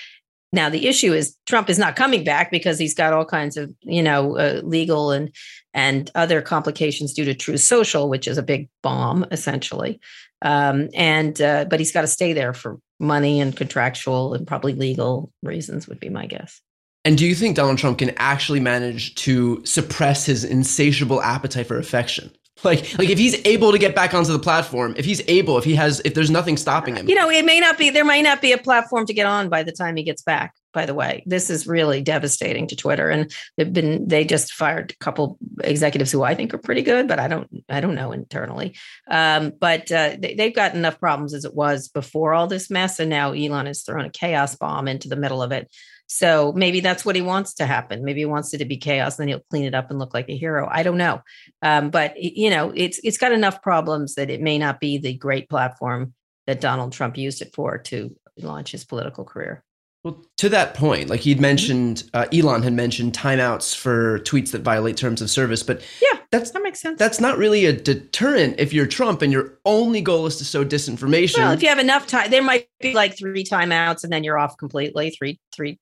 Now 0.52 0.68
the 0.70 0.86
issue 0.86 1.12
is 1.12 1.36
Trump 1.46 1.68
is 1.68 1.78
not 1.78 1.96
coming 1.96 2.24
back 2.24 2.50
because 2.50 2.78
he's 2.78 2.94
got 2.94 3.12
all 3.12 3.24
kinds 3.24 3.56
of 3.56 3.72
you 3.82 4.02
know 4.02 4.36
uh, 4.38 4.60
legal 4.64 5.10
and 5.10 5.32
and 5.74 6.10
other 6.14 6.40
complications 6.40 7.12
due 7.12 7.24
to 7.24 7.34
Truth 7.34 7.60
Social, 7.60 8.08
which 8.08 8.26
is 8.26 8.38
a 8.38 8.42
big 8.42 8.68
bomb 8.82 9.26
essentially. 9.30 10.00
Um, 10.42 10.88
and 10.94 11.40
uh, 11.40 11.66
but 11.68 11.80
he's 11.80 11.92
got 11.92 12.02
to 12.02 12.06
stay 12.06 12.32
there 12.32 12.54
for 12.54 12.78
money 12.98 13.40
and 13.40 13.56
contractual 13.56 14.34
and 14.34 14.46
probably 14.46 14.74
legal 14.74 15.32
reasons 15.42 15.88
would 15.88 16.00
be 16.00 16.08
my 16.08 16.26
guess. 16.26 16.60
And 17.04 17.16
do 17.16 17.26
you 17.26 17.34
think 17.34 17.56
Donald 17.56 17.78
Trump 17.78 17.98
can 17.98 18.12
actually 18.16 18.60
manage 18.60 19.14
to 19.16 19.64
suppress 19.64 20.26
his 20.26 20.44
insatiable 20.44 21.22
appetite 21.22 21.66
for 21.66 21.78
affection? 21.78 22.30
Like, 22.62 22.98
like 22.98 23.08
if 23.08 23.18
he's 23.18 23.40
able 23.46 23.72
to 23.72 23.78
get 23.78 23.94
back 23.94 24.12
onto 24.12 24.32
the 24.32 24.38
platform, 24.38 24.94
if 24.98 25.04
he's 25.06 25.22
able, 25.28 25.56
if 25.56 25.64
he 25.64 25.74
has, 25.76 26.00
if 26.04 26.12
there's 26.12 26.30
nothing 26.30 26.58
stopping 26.58 26.96
him, 26.96 27.08
you 27.08 27.14
know, 27.14 27.30
it 27.30 27.46
may 27.46 27.58
not 27.58 27.78
be, 27.78 27.88
there 27.88 28.04
might 28.04 28.22
not 28.22 28.42
be 28.42 28.52
a 28.52 28.58
platform 28.58 29.06
to 29.06 29.14
get 29.14 29.24
on 29.24 29.48
by 29.48 29.62
the 29.62 29.72
time 29.72 29.96
he 29.96 30.02
gets 30.02 30.20
back. 30.20 30.54
By 30.72 30.86
the 30.86 30.94
way, 30.94 31.24
this 31.26 31.50
is 31.50 31.66
really 31.66 32.00
devastating 32.00 32.68
to 32.68 32.76
Twitter, 32.76 33.08
and 33.10 33.32
they've 33.56 33.72
been, 33.72 34.06
they 34.06 34.24
just 34.24 34.52
fired 34.52 34.92
a 34.92 35.04
couple 35.04 35.36
executives 35.64 36.12
who 36.12 36.22
I 36.22 36.34
think 36.36 36.54
are 36.54 36.58
pretty 36.58 36.82
good, 36.82 37.08
but 37.08 37.18
I 37.18 37.26
don't, 37.26 37.48
I 37.68 37.80
don't 37.80 37.96
know 37.96 38.12
internally. 38.12 38.76
Um, 39.10 39.52
but 39.58 39.90
uh, 39.90 40.16
they, 40.16 40.34
they've 40.34 40.54
got 40.54 40.74
enough 40.74 41.00
problems 41.00 41.34
as 41.34 41.44
it 41.44 41.54
was 41.54 41.88
before 41.88 42.34
all 42.34 42.46
this 42.46 42.70
mess, 42.70 43.00
and 43.00 43.10
now 43.10 43.32
Elon 43.32 43.66
has 43.66 43.82
thrown 43.82 44.04
a 44.04 44.10
chaos 44.10 44.54
bomb 44.54 44.86
into 44.86 45.08
the 45.08 45.16
middle 45.16 45.42
of 45.42 45.50
it. 45.50 45.68
So 46.12 46.52
maybe 46.56 46.80
that's 46.80 47.04
what 47.04 47.14
he 47.14 47.22
wants 47.22 47.54
to 47.54 47.66
happen. 47.66 48.04
Maybe 48.04 48.22
he 48.22 48.24
wants 48.26 48.52
it 48.52 48.58
to 48.58 48.64
be 48.64 48.76
chaos, 48.76 49.14
then 49.14 49.28
he'll 49.28 49.44
clean 49.48 49.64
it 49.64 49.76
up 49.76 49.90
and 49.90 49.98
look 50.00 50.12
like 50.12 50.28
a 50.28 50.36
hero. 50.36 50.68
I 50.68 50.82
don't 50.82 50.96
know, 50.96 51.22
um, 51.62 51.90
but 51.90 52.20
you 52.20 52.50
know, 52.50 52.72
it's 52.74 52.98
it's 53.04 53.16
got 53.16 53.30
enough 53.30 53.62
problems 53.62 54.16
that 54.16 54.28
it 54.28 54.40
may 54.40 54.58
not 54.58 54.80
be 54.80 54.98
the 54.98 55.14
great 55.14 55.48
platform 55.48 56.12
that 56.48 56.60
Donald 56.60 56.92
Trump 56.92 57.16
used 57.16 57.42
it 57.42 57.54
for 57.54 57.78
to 57.78 58.12
launch 58.36 58.72
his 58.72 58.84
political 58.84 59.24
career. 59.24 59.62
Well, 60.02 60.24
to 60.38 60.48
that 60.48 60.74
point, 60.74 61.10
like 61.10 61.20
he'd 61.20 61.40
mentioned, 61.40 62.10
uh, 62.12 62.26
Elon 62.32 62.62
had 62.64 62.72
mentioned 62.72 63.12
timeouts 63.12 63.76
for 63.76 64.18
tweets 64.20 64.50
that 64.50 64.62
violate 64.62 64.96
terms 64.96 65.22
of 65.22 65.30
service, 65.30 65.62
but 65.62 65.80
Yeah, 66.02 66.18
that's 66.32 66.50
that 66.50 66.62
makes 66.64 66.80
sense. 66.80 66.98
that's 66.98 67.20
not 67.20 67.38
really 67.38 67.66
a 67.66 67.72
deterrent 67.72 68.58
if 68.58 68.72
you're 68.72 68.86
Trump 68.86 69.22
and 69.22 69.32
your 69.32 69.58
only 69.64 70.00
goal 70.00 70.26
is 70.26 70.38
to 70.38 70.44
sow 70.44 70.64
disinformation. 70.64 71.38
well, 71.38 71.52
if 71.52 71.62
you 71.62 71.68
have 71.68 71.78
enough 71.78 72.08
time, 72.08 72.32
there 72.32 72.42
might 72.42 72.66
be 72.80 72.94
like 72.94 73.16
three 73.16 73.44
timeouts 73.44 74.02
and 74.02 74.12
then 74.12 74.24
you're 74.24 74.38
off 74.38 74.56
completely. 74.56 75.10
Three 75.10 75.38
three 75.54 75.78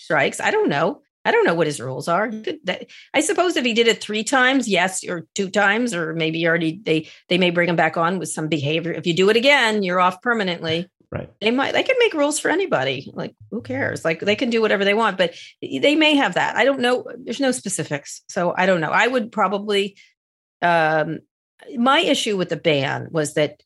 strikes. 0.00 0.40
I 0.40 0.50
don't 0.50 0.68
know. 0.68 1.02
I 1.24 1.32
don't 1.32 1.44
know 1.44 1.54
what 1.54 1.66
his 1.66 1.80
rules 1.80 2.08
are. 2.08 2.32
I 3.12 3.20
suppose 3.20 3.56
if 3.56 3.64
he 3.64 3.74
did 3.74 3.88
it 3.88 4.00
three 4.00 4.24
times, 4.24 4.66
yes, 4.66 5.06
or 5.06 5.26
two 5.34 5.50
times, 5.50 5.94
or 5.94 6.14
maybe 6.14 6.46
already 6.48 6.80
they 6.82 7.08
they 7.28 7.36
may 7.36 7.50
bring 7.50 7.68
him 7.68 7.76
back 7.76 7.98
on 7.98 8.18
with 8.18 8.30
some 8.30 8.48
behavior. 8.48 8.92
If 8.92 9.06
you 9.06 9.14
do 9.14 9.28
it 9.28 9.36
again, 9.36 9.82
you're 9.82 10.00
off 10.00 10.22
permanently. 10.22 10.88
Right. 11.12 11.30
They 11.40 11.50
might 11.50 11.72
they 11.72 11.82
can 11.82 11.96
make 11.98 12.14
rules 12.14 12.38
for 12.38 12.50
anybody. 12.50 13.10
Like 13.12 13.34
who 13.50 13.60
cares? 13.60 14.04
Like 14.04 14.20
they 14.20 14.36
can 14.36 14.48
do 14.48 14.62
whatever 14.62 14.84
they 14.84 14.94
want, 14.94 15.18
but 15.18 15.34
they 15.60 15.94
may 15.94 16.14
have 16.14 16.34
that. 16.34 16.56
I 16.56 16.64
don't 16.64 16.80
know. 16.80 17.04
There's 17.18 17.40
no 17.40 17.52
specifics, 17.52 18.22
so 18.28 18.54
I 18.56 18.64
don't 18.64 18.80
know. 18.80 18.90
I 18.90 19.06
would 19.06 19.30
probably. 19.30 19.96
Um, 20.62 21.20
my 21.76 22.00
issue 22.00 22.36
with 22.36 22.48
the 22.48 22.56
ban 22.56 23.08
was 23.10 23.34
that 23.34 23.62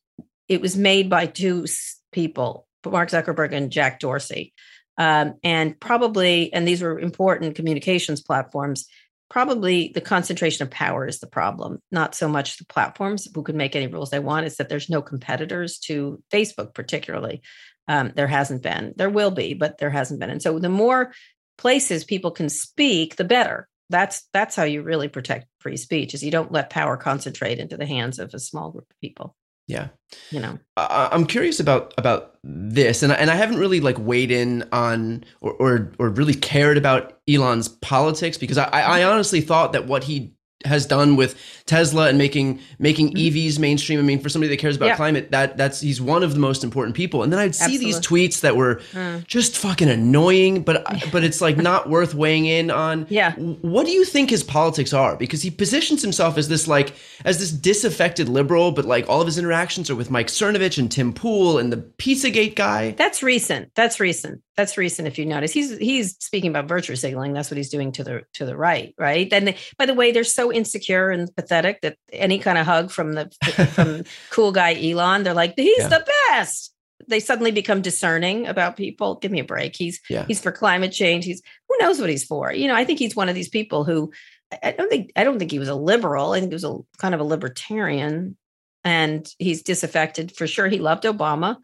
it 0.49 0.61
was 0.61 0.77
made 0.77 1.09
by 1.09 1.27
two 1.27 1.67
people, 2.13 2.67
Mark 2.85 3.11
Zuckerberg 3.11 3.53
and 3.53 3.71
Jack 3.71 4.01
Dorsey, 4.01 4.53
um, 4.99 5.35
and 5.43 5.79
probably, 5.79 6.53
and 6.53 6.67
these 6.67 6.83
were 6.83 6.99
important 6.99 7.57
communications 7.57 8.21
platforms. 8.21 8.87
Probably 9.31 9.91
the 9.95 10.01
concentration 10.01 10.63
of 10.63 10.71
power 10.71 11.07
is 11.07 11.19
the 11.19 11.27
problem, 11.27 11.81
not 11.91 12.15
so 12.15 12.29
much 12.29 12.59
the 12.59 12.67
platforms 12.67 13.27
who 13.35 13.43
can 13.43 13.57
make 13.57 13.75
any 13.75 13.87
rules 13.87 14.11
they 14.11 14.21
want. 14.21 14.47
It's 14.47 14.57
that 14.57 14.69
there's 14.69 14.91
no 14.91 15.03
competitors 15.03 15.79
to 15.81 16.23
Facebook, 16.31 16.75
particularly. 16.75 17.43
Um, 17.89 18.13
there 18.15 18.29
hasn't 18.29 18.63
been. 18.63 18.95
There 18.97 19.11
will 19.11 19.31
be, 19.31 19.55
but 19.55 19.79
there 19.79 19.91
hasn't 19.91 20.21
been. 20.21 20.31
And 20.31 20.43
so 20.43 20.59
the 20.59 20.69
more 20.69 21.13
places 21.59 22.05
people 22.05 22.31
can 22.31 22.49
speak, 22.49 23.17
the 23.17 23.25
better. 23.25 23.69
That's 23.91 24.29
that's 24.33 24.57
how 24.57 24.65
you 24.65 24.83
really 24.83 25.09
protect 25.09 25.47
free 25.59 25.77
speech. 25.77 26.15
Is 26.15 26.23
you 26.23 26.31
don't 26.31 26.53
let 26.53 26.71
power 26.71 26.97
concentrate 26.97 27.59
into 27.59 27.77
the 27.77 27.87
hands 27.87 28.19
of 28.19 28.33
a 28.35 28.39
small 28.39 28.71
group 28.71 28.87
of 28.91 29.01
people. 29.01 29.35
Yeah. 29.67 29.89
You 30.31 30.41
know. 30.41 30.59
I- 30.77 31.09
I'm 31.13 31.27
curious 31.27 31.61
about 31.61 31.95
about 31.99 32.37
this, 32.45 33.03
and 33.03 33.13
I, 33.13 33.17
and 33.17 33.31
I 33.31 33.35
haven't 33.35 33.59
really 33.59 33.81
like 33.81 33.99
weighed 33.99 34.31
in 34.31 34.69
on 34.73 35.25
or, 35.41 35.53
or 35.55 35.93
or 35.99 36.09
really 36.11 36.35
cared 36.35 36.77
about 36.77 37.19
Elon's 37.29 37.69
politics 37.69 38.39
because 38.39 38.59
I, 38.59 38.69
I 38.69 39.05
honestly 39.05 39.41
thought 39.41 39.73
that 39.73 39.87
what 39.87 40.05
he 40.05 40.35
has 40.65 40.87
done 40.87 41.15
with 41.17 41.39
Tesla 41.67 42.09
and 42.09 42.17
making 42.17 42.59
making 42.79 43.13
EVs 43.15 43.59
mainstream. 43.59 43.99
I 43.99 44.03
mean, 44.03 44.19
for 44.19 44.31
somebody 44.31 44.49
that 44.49 44.57
cares 44.59 44.77
about 44.77 44.87
Mm-hmm. 44.91 44.97
Climate, 44.97 45.31
that 45.33 45.57
that's 45.59 45.81
he's 45.81 46.01
one 46.01 46.23
of 46.23 46.33
the 46.33 46.41
most 46.41 46.65
important 46.65 46.97
people. 46.97 47.23
And 47.23 47.31
then 47.33 47.39
I'd 47.39 47.55
see 47.55 47.77
these 47.77 48.01
tweets 48.01 48.41
that 48.41 48.57
were 48.57 48.77
Mm. 48.95 49.27
just 49.27 49.57
fucking 49.59 49.89
annoying, 49.89 50.63
but 50.63 50.85
but 51.13 51.23
it's 51.25 51.41
like 51.41 51.57
not 51.59 51.91
worth 51.91 52.15
weighing 52.15 52.47
in 52.47 52.71
on. 52.71 53.07
Yeah. 53.11 53.33
What 53.35 53.85
do 53.87 53.93
you 53.93 54.05
think 54.07 54.31
his 54.31 54.43
politics 54.43 54.93
are? 54.95 55.17
Because 55.17 55.43
he 55.43 55.51
positions 55.51 56.01
himself 56.03 56.39
as 56.39 56.49
this 56.49 56.67
like 56.67 56.95
as 57.27 57.39
this 57.41 57.51
disaffected 57.51 58.29
liberal, 58.29 58.73
but 58.73 58.85
like 58.87 59.09
all 59.09 59.21
of 59.21 59.27
his 59.27 59.37
interactions 59.39 59.91
are 59.91 59.97
with 59.97 60.11
Mike 60.11 60.29
Cernovich 60.29 60.79
and 60.79 60.91
Tim 60.91 61.13
Pool 61.13 61.59
and 61.59 61.73
the 61.73 61.77
Pizzagate 61.99 62.55
guy. 62.57 62.93
That's 62.93 63.23
recent. 63.23 63.75
That's 63.75 64.01
recent. 64.01 64.41
That's 64.57 64.77
recent. 64.79 65.09
If 65.09 65.19
you 65.19 65.27
notice, 65.27 65.53
he's 65.53 65.77
he's 65.79 66.17
speaking 66.21 66.51
about 66.51 66.69
virtue 66.69 66.95
signaling. 66.95 67.33
That's 67.33 67.51
what 67.51 67.57
he's 67.57 67.71
doing 67.71 67.91
to 67.93 68.05
the 68.05 68.23
to 68.35 68.47
the 68.47 68.57
right, 68.57 68.95
right? 68.99 69.31
And 69.33 69.49
they, 69.49 69.57
by 69.79 69.87
the 69.87 69.95
way, 69.95 70.13
they're 70.13 70.23
so 70.25 70.53
insecure 70.53 71.11
and 71.11 71.35
pathetic 71.35 71.81
that 71.83 71.97
any 72.13 72.39
kind 72.39 72.57
of 72.59 72.65
hug 72.67 72.91
from 72.93 73.15
the 73.15 73.31
from 73.73 74.05
cool 74.31 74.53
guy 74.53 74.75
Elon, 74.81 75.25
they're 75.25 75.35
like, 75.35 75.55
he's 75.57 75.79
Yeah. 75.79 75.89
the 75.89 76.07
best. 76.31 76.73
They 77.09 77.19
suddenly 77.21 77.51
become 77.51 77.83
discerning 77.83 78.47
about 78.47 78.77
people. 78.77 79.17
Give 79.17 79.33
me 79.33 79.41
a 79.41 79.45
break. 79.45 79.75
He's 79.77 80.01
Yeah. 80.09 80.25
he's 80.29 80.41
for 80.41 80.53
climate 80.53 80.93
change. 80.93 81.25
He's 81.25 81.43
who 81.69 81.77
knows 81.81 82.01
what 82.01 82.09
he's 82.11 82.25
for. 82.25 82.53
You 82.53 82.69
know, 82.69 82.75
I 82.77 82.85
think 82.85 83.01
he's 83.01 83.17
one 83.17 83.29
of 83.29 83.35
these 83.35 83.49
people 83.49 83.83
who 83.85 84.13
I- 84.53 84.69
I 84.69 84.71
don't 84.73 84.89
think 84.89 85.11
I 85.17 85.25
don't 85.25 85.39
think 85.41 85.51
he 85.51 85.59
was 85.59 85.69
a 85.69 85.75
liberal. 85.75 86.33
I 86.33 86.39
think 86.39 86.53
he 86.53 86.55
was 86.55 86.65
a 86.65 86.79
kind 86.99 87.13
of 87.15 87.21
a 87.21 87.25
libertarian, 87.25 88.37
and 88.85 89.27
he's 89.39 89.63
disaffected 89.65 90.31
for 90.37 90.47
sure. 90.47 90.69
He 90.69 90.79
loved 90.79 91.03
Obama 91.05 91.57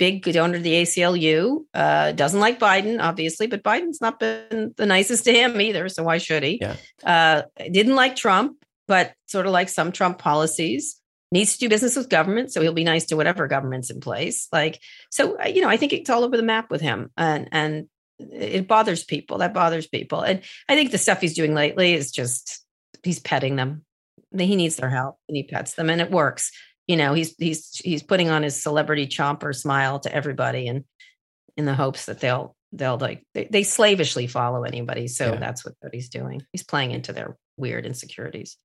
big 0.00 0.22
donor 0.22 0.56
to 0.56 0.62
the 0.62 0.82
ACLU. 0.82 1.62
Uh, 1.74 2.12
doesn't 2.12 2.40
like 2.40 2.58
Biden, 2.58 3.00
obviously, 3.00 3.46
but 3.46 3.62
Biden's 3.62 4.00
not 4.00 4.18
been 4.18 4.74
the 4.78 4.86
nicest 4.86 5.24
to 5.24 5.32
him 5.32 5.60
either. 5.60 5.90
So 5.90 6.02
why 6.02 6.16
should 6.16 6.42
he? 6.42 6.58
Yeah. 6.60 6.76
Uh, 7.04 7.42
didn't 7.70 7.94
like 7.94 8.16
Trump, 8.16 8.64
but 8.88 9.12
sort 9.26 9.44
of 9.44 9.52
like 9.52 9.68
some 9.68 9.92
Trump 9.92 10.18
policies. 10.18 10.96
Needs 11.32 11.52
to 11.52 11.58
do 11.60 11.68
business 11.68 11.94
with 11.94 12.08
government, 12.08 12.52
so 12.52 12.60
he'll 12.60 12.72
be 12.72 12.82
nice 12.82 13.04
to 13.06 13.16
whatever 13.16 13.46
government's 13.46 13.90
in 13.90 14.00
place. 14.00 14.48
Like 14.52 14.80
so, 15.10 15.38
uh, 15.38 15.46
you 15.46 15.60
know, 15.60 15.68
I 15.68 15.76
think 15.76 15.92
it's 15.92 16.10
all 16.10 16.24
over 16.24 16.36
the 16.36 16.42
map 16.42 16.72
with 16.72 16.80
him, 16.80 17.12
and 17.16 17.48
and 17.52 17.86
it 18.18 18.66
bothers 18.66 19.04
people. 19.04 19.38
That 19.38 19.54
bothers 19.54 19.86
people, 19.86 20.22
and 20.22 20.40
I 20.68 20.74
think 20.74 20.90
the 20.90 20.98
stuff 20.98 21.20
he's 21.20 21.34
doing 21.36 21.54
lately 21.54 21.94
is 21.94 22.10
just 22.10 22.64
he's 23.04 23.20
petting 23.20 23.54
them. 23.54 23.84
He 24.36 24.56
needs 24.56 24.74
their 24.74 24.90
help, 24.90 25.18
and 25.28 25.36
he 25.36 25.44
pets 25.44 25.74
them, 25.74 25.88
and 25.88 26.00
it 26.00 26.10
works 26.10 26.50
you 26.90 26.96
know 26.96 27.14
he's 27.14 27.36
he's 27.38 27.76
he's 27.84 28.02
putting 28.02 28.30
on 28.30 28.42
his 28.42 28.60
celebrity 28.60 29.06
chomper 29.06 29.54
smile 29.54 30.00
to 30.00 30.12
everybody 30.12 30.66
and 30.66 30.84
in 31.56 31.64
the 31.64 31.74
hopes 31.74 32.06
that 32.06 32.18
they'll 32.18 32.56
they'll 32.72 32.98
like 32.98 33.22
they, 33.32 33.44
they 33.44 33.62
slavishly 33.62 34.26
follow 34.26 34.64
anybody. 34.64 35.06
So 35.06 35.32
Yeah. 35.32 35.38
that's 35.38 35.64
what, 35.64 35.74
what 35.80 35.94
he's 35.94 36.08
doing. 36.08 36.42
He's 36.52 36.64
playing 36.64 36.90
into 36.90 37.12
their 37.12 37.36
weird 37.56 37.86
insecurities. 37.86 38.56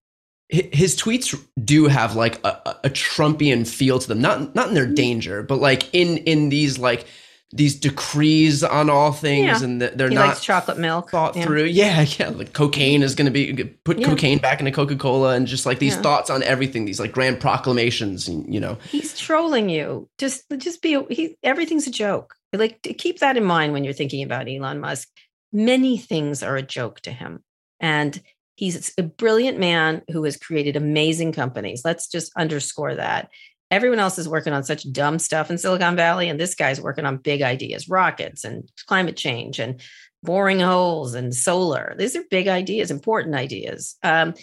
His 0.49 0.95
tweets 0.95 1.39
do 1.63 1.85
have 1.85 2.15
like 2.15 2.43
a, 2.43 2.49
a- 2.65 2.79
a 2.85 2.89
Trumpian 2.89 3.67
feel 3.67 3.99
to 3.99 4.07
them, 4.07 4.21
not 4.21 4.55
not 4.55 4.69
in 4.69 4.73
their 4.73 4.85
mm-hmm. 4.85 4.95
danger, 4.95 5.43
but 5.43 5.59
like 5.59 5.93
in 5.93 6.17
in 6.17 6.49
these 6.49 6.79
like 6.79 7.05
these 7.51 7.75
decrees 7.75 8.63
on 8.63 8.89
all 8.89 9.11
things, 9.11 9.61
Yeah. 9.61 9.63
and 9.63 9.81
they're 9.81 10.09
he 10.09 10.15
not 10.15 10.27
likes 10.29 10.43
chocolate 10.43 10.77
milk 10.77 11.11
thought 11.11 11.35
Yeah. 11.35 11.45
through. 11.45 11.65
Yeah, 11.65 12.05
yeah. 12.19 12.29
Like 12.29 12.53
cocaine 12.53 13.03
is 13.03 13.15
going 13.15 13.31
to 13.31 13.31
be 13.31 13.63
put 13.83 13.99
Yeah. 13.99 14.07
cocaine 14.07 14.39
back 14.39 14.59
into 14.59 14.71
Coca 14.71 14.95
Cola, 14.95 15.35
and 15.35 15.47
just 15.47 15.65
like 15.65 15.79
these 15.79 15.95
thoughts 15.95 16.29
on 16.29 16.43
everything, 16.43 16.85
these 16.85 16.99
like 16.99 17.11
grand 17.11 17.39
proclamations, 17.39 18.27
and 18.27 18.51
you 18.53 18.59
know, 18.59 18.77
he's 18.91 19.17
trolling 19.17 19.69
you 19.69 20.09
just 20.17 20.43
just 20.57 20.81
be 20.81 21.01
he 21.09 21.37
everything's 21.43 21.87
a 21.87 21.91
joke 21.91 22.35
like 22.53 22.81
keep 22.97 23.19
that 23.19 23.35
in 23.35 23.43
mind 23.43 23.73
when 23.73 23.83
you're 23.83 23.91
thinking 23.93 24.23
about 24.23 24.47
elon 24.47 24.79
musk 24.79 25.09
many 25.51 25.97
things 25.97 26.41
are 26.41 26.55
a 26.55 26.61
joke 26.61 27.01
to 27.01 27.11
him 27.11 27.43
and 27.81 28.21
he's 28.55 28.93
a 28.97 29.03
brilliant 29.03 29.59
man 29.59 30.01
who 30.09 30.23
has 30.23 30.37
created 30.37 30.77
amazing 30.77 31.33
companies 31.33 31.81
let's 31.83 32.07
just 32.07 32.31
underscore 32.37 32.95
that 32.95 33.29
everyone 33.71 33.99
else 33.99 34.17
is 34.17 34.29
working 34.29 34.53
on 34.53 34.63
such 34.63 34.91
dumb 34.91 35.19
stuff 35.19 35.49
in 35.49 35.57
silicon 35.57 35.95
valley 35.95 36.29
and 36.29 36.39
this 36.39 36.55
guy's 36.55 36.79
working 36.79 37.05
on 37.05 37.17
big 37.17 37.41
ideas 37.41 37.89
rockets 37.89 38.43
and 38.43 38.69
climate 38.87 39.17
change 39.17 39.59
and 39.59 39.81
boring 40.23 40.59
holes 40.59 41.13
and 41.13 41.35
solar 41.35 41.95
these 41.97 42.15
are 42.15 42.23
big 42.29 42.47
ideas 42.47 42.91
important 42.91 43.35
ideas 43.35 43.95
um, 44.03 44.33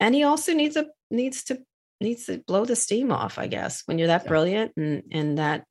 and 0.00 0.14
he 0.14 0.24
also 0.24 0.52
needs 0.52 0.76
a 0.76 0.86
needs 1.10 1.44
to 1.44 1.58
needs 2.02 2.26
to 2.26 2.38
blow 2.38 2.64
the 2.64 2.76
steam 2.76 3.12
off, 3.12 3.38
I 3.38 3.46
guess, 3.46 3.82
when 3.86 3.98
you're 3.98 4.08
that 4.08 4.24
Yeah. 4.24 4.28
brilliant 4.28 4.72
and 4.76 5.04
and 5.12 5.38
that 5.38 5.64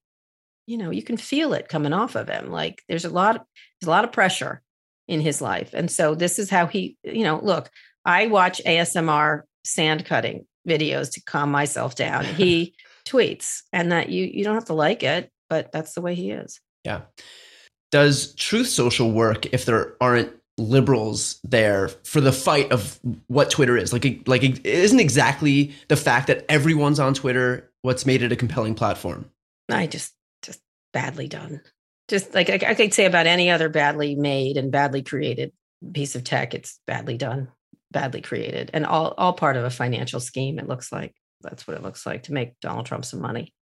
you 0.65 0.77
know 0.77 0.89
you 0.89 1.03
can 1.03 1.17
feel 1.17 1.53
it 1.53 1.67
coming 1.67 1.93
off 1.93 2.15
of 2.15 2.29
him. 2.29 2.49
Like 2.49 2.81
there's 2.87 3.05
a 3.05 3.09
lot 3.09 3.45
there's 3.79 3.87
a 3.87 3.91
lot 3.91 4.05
of 4.05 4.11
pressure 4.11 4.61
in 5.07 5.19
his 5.19 5.41
life, 5.41 5.71
and 5.73 5.91
so 5.91 6.15
this 6.15 6.39
is 6.39 6.49
how 6.49 6.65
he 6.67 6.97
you 7.03 7.23
know 7.23 7.39
look. 7.43 7.69
I 8.05 8.27
watch 8.27 8.61
ASMR 8.65 9.41
sand 9.63 10.05
cutting 10.05 10.47
videos 10.67 11.11
to 11.13 11.21
calm 11.21 11.51
myself 11.51 11.95
down. 11.95 12.25
He 12.37 12.73
tweets, 13.05 13.61
and 13.71 13.91
that 13.91 14.09
you 14.09 14.25
you 14.25 14.43
don't 14.43 14.55
have 14.55 14.65
to 14.65 14.73
like 14.73 15.03
it, 15.03 15.31
but 15.49 15.71
that's 15.71 15.93
the 15.93 16.01
way 16.01 16.15
he 16.15 16.31
is. 16.31 16.59
yeah. 16.83 17.01
Does 17.91 18.33
Truth 18.35 18.67
Social 18.67 19.11
work 19.11 19.47
if 19.47 19.65
there 19.65 19.95
aren't 19.99 20.31
liberals 20.57 21.39
there 21.43 21.89
for 21.89 22.21
the 22.21 22.31
fight 22.31 22.71
of 22.71 22.97
what 23.27 23.51
Twitter 23.51 23.75
is? 23.75 23.91
Like, 23.91 24.05
like 24.27 24.43
it 24.43 24.65
isn't 24.65 24.99
exactly 24.99 25.73
the 25.89 25.97
fact 25.97 26.27
that 26.27 26.45
everyone's 26.47 26.99
on 26.99 27.13
Twitter 27.13 27.69
what's 27.81 28.05
made 28.05 28.23
it 28.23 28.31
a 28.31 28.35
compelling 28.35 28.75
platform. 28.75 29.29
I 29.69 29.87
just 29.87 30.13
just 30.41 30.61
badly 30.93 31.27
done. 31.27 31.61
Just 32.07 32.33
like 32.33 32.49
I, 32.49 32.71
I 32.71 32.73
could 32.75 32.93
say 32.93 33.05
about 33.05 33.27
any 33.27 33.49
other 33.49 33.69
badly 33.69 34.15
made 34.15 34.57
and 34.57 34.71
badly 34.71 35.01
created 35.01 35.51
piece 35.93 36.15
of 36.15 36.23
tech, 36.23 36.53
it's 36.53 36.79
badly 36.85 37.17
done, 37.17 37.49
badly 37.91 38.21
created, 38.21 38.71
and 38.73 38.85
all 38.85 39.13
all 39.17 39.33
part 39.33 39.57
of 39.57 39.63
a 39.63 39.69
financial 39.69 40.19
scheme. 40.19 40.59
It 40.59 40.67
looks 40.67 40.91
like 40.91 41.15
that's 41.41 41.67
what 41.67 41.77
it 41.77 41.83
looks 41.83 42.05
like 42.05 42.23
to 42.23 42.33
make 42.33 42.59
Donald 42.61 42.85
Trump 42.85 43.05
some 43.05 43.21
money. 43.21 43.53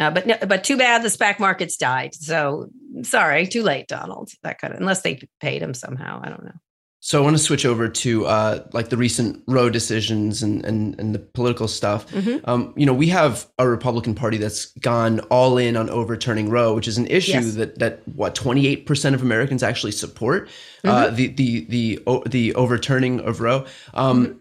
Uh, 0.00 0.10
but 0.12 0.26
no, 0.26 0.36
but 0.46 0.62
too 0.62 0.76
bad 0.76 1.02
the 1.02 1.08
SPAC 1.08 1.40
markets 1.40 1.76
died. 1.76 2.14
So 2.14 2.68
sorry, 3.02 3.46
too 3.46 3.62
late, 3.64 3.88
Donald. 3.88 4.30
That 4.44 4.60
kind 4.60 4.72
of 4.72 4.80
unless 4.80 5.02
they 5.02 5.20
paid 5.40 5.60
him 5.62 5.74
somehow. 5.74 6.20
I 6.22 6.28
don't 6.28 6.44
know. 6.44 6.52
So 7.00 7.20
I 7.20 7.24
want 7.24 7.36
to 7.36 7.42
switch 7.42 7.64
over 7.64 7.88
to 7.88 8.26
uh, 8.26 8.64
like 8.72 8.88
the 8.88 8.96
recent 8.96 9.42
Roe 9.48 9.70
decisions 9.70 10.42
and 10.42 10.64
and, 10.64 10.98
and 11.00 11.14
the 11.14 11.18
political 11.20 11.66
stuff. 11.68 12.08
Mhm. 12.12 12.40
Um, 12.46 12.74
you 12.76 12.86
know, 12.86 12.92
we 12.94 13.08
have 13.08 13.46
a 13.58 13.68
Republican 13.68 14.14
Party 14.14 14.36
that's 14.36 14.66
gone 14.78 15.20
all 15.30 15.58
in 15.58 15.76
on 15.76 15.88
overturning 15.90 16.48
Roe, 16.50 16.74
which 16.74 16.88
is 16.88 16.98
an 16.98 17.06
issue 17.08 17.32
Yes. 17.32 17.54
that 17.54 17.78
that 17.78 18.06
what 18.08 18.34
twenty 18.36 18.66
eight 18.68 18.84
percent 18.86 19.14
of 19.16 19.22
Americans 19.22 19.62
actually 19.62 19.92
support 19.92 20.48
Mm-hmm. 20.84 20.88
uh, 20.88 21.10
the 21.10 21.28
the 21.28 21.64
the 21.66 22.00
the 22.26 22.54
overturning 22.54 23.20
of 23.20 23.40
Roe. 23.40 23.64
Um, 23.94 24.26
Mm-hmm. 24.26 24.38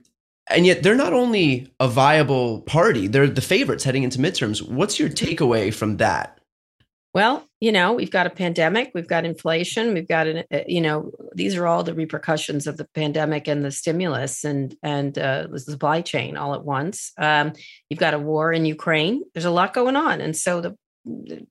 And 0.49 0.65
yet, 0.65 0.81
they're 0.81 0.95
not 0.95 1.13
only 1.13 1.71
a 1.79 1.87
viable 1.87 2.61
party; 2.61 3.07
they're 3.07 3.27
the 3.27 3.41
favorites 3.41 3.83
heading 3.83 4.03
into 4.03 4.19
midterms. 4.19 4.61
What's 4.61 4.99
your 4.99 5.09
takeaway 5.09 5.73
from 5.73 5.97
that? 5.97 6.37
Well, 7.13 7.47
you 7.59 7.71
know, 7.71 7.93
we've 7.93 8.11
got 8.11 8.27
a 8.27 8.29
pandemic, 8.29 8.91
we've 8.93 9.07
got 9.07 9.25
inflation, 9.25 9.95
we've 9.95 10.07
got 10.07 10.27
an, 10.27 10.43
uh, 10.53 10.59
you 10.67 10.81
know, 10.81 11.11
these 11.33 11.55
are 11.55 11.65
all 11.65 11.83
the 11.83 11.95
repercussions 11.95 12.67
of 12.67 12.77
the 12.77 12.87
pandemic 12.93 13.47
and 13.47 13.65
the 13.65 13.71
stimulus 13.71 14.43
and 14.43 14.75
and 14.83 15.17
uh, 15.17 15.47
the 15.49 15.59
supply 15.59 16.01
chain 16.01 16.37
all 16.37 16.53
at 16.53 16.63
once. 16.63 17.13
Um, 17.17 17.53
you've 17.89 17.99
got 17.99 18.13
a 18.13 18.19
war 18.19 18.53
in 18.53 18.65
Ukraine. 18.65 19.23
There's 19.33 19.45
a 19.45 19.51
lot 19.51 19.73
going 19.73 19.95
on, 19.95 20.21
and 20.21 20.35
so 20.35 20.61
the 20.61 20.77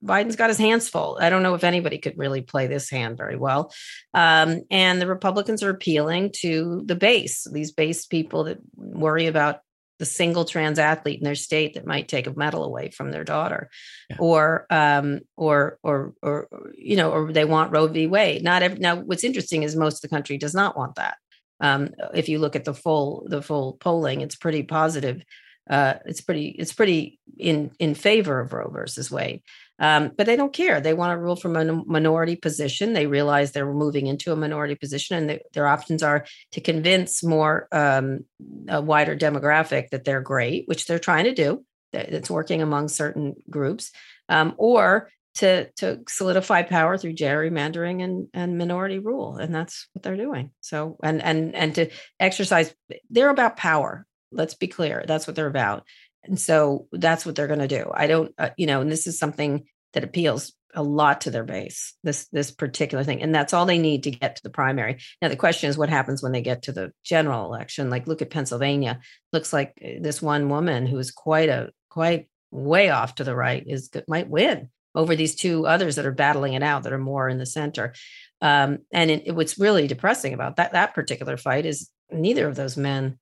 Biden's 0.04 0.36
got 0.36 0.50
his 0.50 0.58
hands 0.58 0.88
full. 0.88 1.18
I 1.20 1.30
don't 1.30 1.42
know 1.42 1.54
if 1.54 1.64
anybody 1.64 1.98
could 1.98 2.18
really 2.18 2.42
play 2.42 2.66
this 2.66 2.90
hand 2.90 3.16
very 3.16 3.36
well. 3.36 3.72
Um, 4.14 4.62
and 4.70 5.00
the 5.00 5.06
Republicans 5.06 5.62
are 5.62 5.70
appealing 5.70 6.32
to 6.40 6.82
the 6.84 6.96
base, 6.96 7.46
these 7.50 7.72
base 7.72 8.06
people 8.06 8.44
that 8.44 8.58
worry 8.76 9.26
about 9.26 9.60
the 9.98 10.04
single 10.04 10.44
trans 10.44 10.78
athlete 10.78 11.18
in 11.18 11.24
their 11.24 11.34
state 11.34 11.74
that 11.74 11.86
might 11.86 12.08
take 12.08 12.26
a 12.26 12.38
medal 12.38 12.64
away 12.64 12.90
from 12.90 13.10
their 13.10 13.24
daughter 13.24 13.70
yeah. 14.10 14.16
or 14.18 14.66
um 14.68 15.20
or, 15.36 15.78
or 15.82 16.12
or 16.22 16.48
you 16.76 16.96
know 16.96 17.10
or 17.10 17.32
they 17.32 17.44
want 17.44 17.72
roe 17.72 17.86
v 17.86 18.06
wade 18.06 18.42
not 18.42 18.62
every, 18.62 18.78
now 18.78 18.96
what's 18.96 19.24
interesting 19.24 19.62
is 19.62 19.74
most 19.74 19.96
of 19.96 20.00
the 20.02 20.14
country 20.14 20.36
does 20.36 20.54
not 20.54 20.76
want 20.76 20.96
that 20.96 21.16
um 21.60 21.88
if 22.14 22.28
you 22.28 22.38
look 22.38 22.56
at 22.56 22.64
the 22.64 22.74
full 22.74 23.26
the 23.30 23.40
full 23.40 23.74
polling 23.74 24.20
it's 24.20 24.36
pretty 24.36 24.62
positive 24.62 25.22
uh 25.68 25.94
it's 26.04 26.20
pretty 26.20 26.48
it's 26.48 26.72
pretty 26.72 27.18
in 27.36 27.70
in 27.78 27.94
favor 27.94 28.40
of 28.40 28.52
roe 28.52 28.70
versus 28.70 29.10
wade 29.10 29.42
um, 29.78 30.12
but 30.16 30.26
they 30.26 30.36
don't 30.36 30.52
care. 30.52 30.80
They 30.80 30.94
want 30.94 31.12
to 31.12 31.18
rule 31.18 31.36
from 31.36 31.56
a 31.56 31.64
minority 31.64 32.36
position. 32.36 32.92
They 32.92 33.06
realize 33.06 33.52
they're 33.52 33.72
moving 33.72 34.06
into 34.06 34.32
a 34.32 34.36
minority 34.36 34.74
position, 34.74 35.16
and 35.16 35.28
they, 35.28 35.42
their 35.52 35.66
options 35.66 36.02
are 36.02 36.24
to 36.52 36.60
convince 36.60 37.22
more 37.22 37.68
um, 37.72 38.20
a 38.68 38.80
wider 38.80 39.16
demographic 39.16 39.90
that 39.90 40.04
they're 40.04 40.22
great, 40.22 40.66
which 40.66 40.86
they're 40.86 40.98
trying 40.98 41.24
to 41.24 41.34
do. 41.34 41.64
It's 41.92 42.30
working 42.30 42.62
among 42.62 42.88
certain 42.88 43.34
groups, 43.48 43.90
um, 44.28 44.54
or 44.56 45.10
to 45.36 45.70
to 45.72 46.00
solidify 46.08 46.62
power 46.62 46.96
through 46.96 47.14
gerrymandering 47.14 48.02
and 48.02 48.28
and 48.32 48.56
minority 48.56 48.98
rule, 48.98 49.36
and 49.36 49.54
that's 49.54 49.88
what 49.92 50.02
they're 50.02 50.16
doing. 50.16 50.52
So 50.62 50.96
and 51.02 51.22
and 51.22 51.54
and 51.54 51.74
to 51.74 51.90
exercise, 52.18 52.74
they're 53.10 53.30
about 53.30 53.58
power. 53.58 54.06
Let's 54.36 54.54
be 54.54 54.68
clear. 54.68 55.04
That's 55.06 55.26
what 55.26 55.36
they're 55.36 55.46
about. 55.46 55.84
And 56.24 56.38
so 56.38 56.88
that's 56.92 57.24
what 57.24 57.36
they're 57.36 57.46
going 57.46 57.60
to 57.60 57.68
do. 57.68 57.90
I 57.92 58.06
don't, 58.06 58.34
uh, 58.36 58.50
you 58.56 58.66
know, 58.66 58.80
and 58.80 58.90
this 58.90 59.06
is 59.06 59.18
something 59.18 59.66
that 59.92 60.04
appeals 60.04 60.52
a 60.76 60.82
lot 60.82 61.22
to 61.22 61.30
their 61.30 61.42
base 61.42 61.94
this 62.04 62.28
this 62.28 62.50
particular 62.50 63.02
thing 63.02 63.22
and 63.22 63.34
that's 63.34 63.54
all 63.54 63.64
they 63.64 63.78
need 63.78 64.02
to 64.02 64.10
get 64.10 64.36
to 64.36 64.42
the 64.42 64.50
primary 64.50 64.98
now 65.22 65.28
the 65.28 65.34
question 65.34 65.70
is 65.70 65.78
what 65.78 65.88
happens 65.88 66.22
when 66.22 66.32
they 66.32 66.42
get 66.42 66.62
to 66.62 66.72
the 66.72 66.92
general 67.02 67.46
election 67.46 67.88
like 67.88 68.06
look 68.06 68.20
at 68.20 68.30
pennsylvania 68.30 69.00
looks 69.32 69.54
like 69.54 69.72
uh, 69.82 69.88
this 70.00 70.20
one 70.20 70.50
woman 70.50 70.86
who 70.86 70.98
is 70.98 71.10
quite 71.10 71.48
a 71.48 71.70
quite 71.88 72.28
way 72.50 72.90
off 72.90 73.14
to 73.14 73.24
the 73.24 73.34
right 73.34 73.64
is 73.66 73.90
might 74.06 74.28
win 74.28 74.68
over 74.94 75.16
these 75.16 75.34
two 75.34 75.66
others 75.66 75.96
that 75.96 76.06
are 76.06 76.12
battling 76.12 76.52
it 76.52 76.62
out 76.62 76.82
that 76.82 76.92
are 76.92 76.98
more 76.98 77.28
in 77.28 77.38
the 77.38 77.46
center 77.46 77.94
um, 78.42 78.78
and 78.92 79.10
it, 79.10 79.34
what's 79.34 79.58
really 79.58 79.86
depressing 79.86 80.34
about 80.34 80.56
that 80.56 80.72
that 80.72 80.94
particular 80.94 81.38
fight 81.38 81.64
is 81.64 81.90
neither 82.10 82.46
of 82.46 82.54
those 82.54 82.76
men 82.76 83.18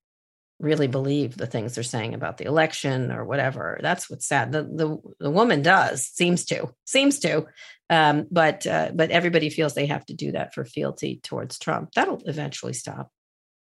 really 0.65 0.89
believe 0.89 1.37
the 1.37 1.47
things 1.47 1.75
they're 1.75 1.85
saying 1.85 2.15
about 2.15 2.39
the 2.39 2.47
election 2.47 3.13
or 3.13 3.25
whatever. 3.25 3.79
That's 3.83 4.09
what's 4.11 4.27
sad. 4.27 4.51
The 4.51 4.63
the, 4.63 4.99
the 5.21 5.31
woman 5.31 5.63
does 5.63 6.07
seems 6.07 6.45
to 6.47 6.75
seems 6.87 7.21
to, 7.21 7.47
um, 7.91 8.27
but 8.31 8.67
uh, 8.67 8.91
but 8.95 9.11
everybody 9.11 9.51
feels 9.51 9.75
they 9.75 9.87
have 9.87 10.07
to 10.07 10.15
do 10.15 10.33
that 10.33 10.55
for 10.55 10.65
fealty 10.65 11.21
towards 11.23 11.59
Trump. 11.59 11.93
That'll 11.95 12.23
eventually 12.25 12.73
stop. 12.73 13.11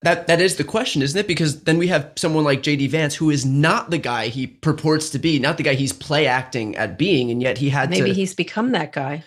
That 0.02 0.28
that 0.28 0.42
is 0.42 0.56
the 0.56 0.63
question, 0.63 1.02
isn't 1.02 1.20
it? 1.20 1.28
Because 1.28 1.63
then 1.63 1.78
we 1.78 1.88
have 1.88 2.13
someone 2.16 2.44
like 2.44 2.63
JD 2.63 2.89
Vance 2.89 3.16
who 3.16 3.30
is 3.30 3.46
not 3.46 3.89
the 3.89 3.98
guy 3.98 4.28
he 4.28 4.48
purports 4.48 5.10
to 5.12 5.20
be, 5.20 5.39
not 5.39 5.58
the 5.58 5.63
guy 5.63 5.74
he's 5.76 5.94
play 5.94 6.26
acting 6.26 6.76
at 6.78 6.98
being, 6.98 7.32
and 7.32 7.42
yet 7.42 7.58
he 7.58 7.70
had 7.70 7.89
maybe 7.89 8.10
to... 8.10 8.13
he's 8.13 8.34
become 8.34 8.72
that 8.72 8.92
guy. 8.92 9.24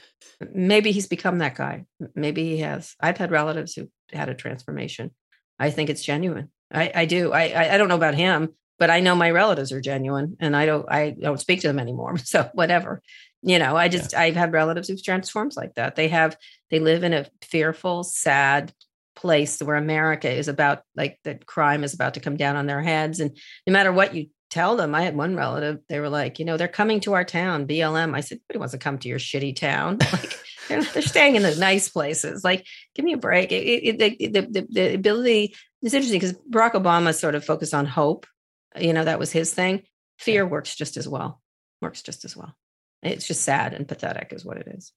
Maybe 0.53 0.93
he's 0.93 1.07
become 1.07 1.39
that 1.39 1.55
guy. 1.55 1.87
Maybe 2.15 2.45
he 2.45 2.59
has. 2.59 2.95
I've 3.01 3.17
had 3.17 3.31
relatives 3.31 3.75
who 3.75 3.89
had 4.13 4.29
a 4.29 4.35
transformation. 4.35 5.13
I 5.59 5.71
think 5.71 5.89
it's 5.89 6.05
genuine. 6.05 6.51
I, 6.73 6.93
I 6.95 7.05
do. 7.05 7.33
I, 7.33 7.75
I 7.75 7.79
don't 7.79 7.89
know 7.89 7.97
about 7.97 8.15
him, 8.15 8.55
but 8.79 8.91
I 8.91 9.01
know 9.01 9.15
my 9.15 9.31
relatives 9.31 9.73
are 9.73 9.81
genuine, 9.81 10.37
and 10.41 10.57
I 10.57 10.67
don't. 10.67 10.87
I 10.91 11.11
don't 11.11 11.41
speak 11.41 11.61
to 11.61 11.69
them 11.69 11.79
anymore. 11.79 12.17
So 12.25 12.51
whatever, 12.55 13.03
you 13.43 13.59
know. 13.59 13.77
I 13.77 13.89
just 13.89 14.13
yeah. 14.13 14.21
I've 14.21 14.37
had 14.37 14.53
relatives 14.53 14.89
who've 14.89 15.03
transformed 15.03 15.57
like 15.57 15.75
that. 15.75 15.97
They 15.97 16.09
have. 16.09 16.37
They 16.71 16.81
live 16.81 17.05
in 17.05 17.13
a 17.13 17.27
fearful, 17.43 18.03
sad 18.05 18.73
place 19.15 19.63
where 19.63 19.77
America 19.77 20.31
is 20.31 20.49
about 20.49 20.83
like 20.95 21.19
that 21.25 21.47
crime 21.47 21.85
is 21.85 21.95
about 21.95 22.15
to 22.15 22.21
come 22.21 22.37
down 22.37 22.57
on 22.57 22.67
their 22.67 22.83
heads, 22.83 23.21
and 23.21 23.37
no 23.67 23.73
matter 23.73 23.93
what 23.93 24.15
you 24.15 24.29
tell 24.51 24.77
them. 24.77 24.95
I 24.95 25.03
had 25.03 25.17
one 25.17 25.37
relative, 25.37 25.81
they 25.89 26.01
were 26.01 26.09
like, 26.09 26.39
you 26.39 26.45
know, 26.45 26.57
they're 26.57 26.69
coming 26.69 27.01
to 27.01 27.15
our 27.15 27.25
town, 27.25 27.67
BLM. 27.67 28.15
I 28.15 28.21
said, 28.21 28.39
nobody 28.45 28.59
wants 28.59 28.73
to 28.73 28.79
come 28.79 28.99
to 28.99 29.09
your 29.09 29.19
shitty 29.19 29.57
town. 29.57 29.99
Like, 30.13 30.39
they're, 30.69 30.83
they're 30.83 31.03
staying 31.03 31.37
in 31.37 31.43
the 31.43 31.55
nice 31.57 31.89
places. 31.89 32.45
Like, 32.45 32.67
give 32.95 33.05
me 33.05 33.13
a 33.13 33.19
break. 33.19 33.53
It, 33.53 33.65
it, 33.65 34.01
it, 34.01 34.33
the, 34.33 34.41
the, 34.41 34.67
the 34.71 34.95
ability, 34.95 35.55
it's 35.83 35.95
interesting 35.95 36.21
because 36.21 36.37
Barack 36.51 36.73
Obama 36.73 37.15
sort 37.15 37.35
of 37.35 37.45
focused 37.45 37.75
on 37.75 37.87
hope. 37.87 38.27
You 38.79 38.93
know, 38.93 39.05
that 39.05 39.19
was 39.19 39.33
his 39.33 39.55
thing. 39.55 39.83
Fear 40.19 40.47
works 40.47 40.75
just 40.75 40.97
as 40.97 41.09
well, 41.09 41.41
works 41.81 42.03
just 42.03 42.25
as 42.25 42.37
well. 42.37 42.55
It's 43.03 43.27
just 43.27 43.43
sad 43.43 43.75
and 43.75 43.87
pathetic, 43.87 44.33
is 44.33 44.45
what 44.45 44.57
it 44.57 44.67
is. 44.69 44.93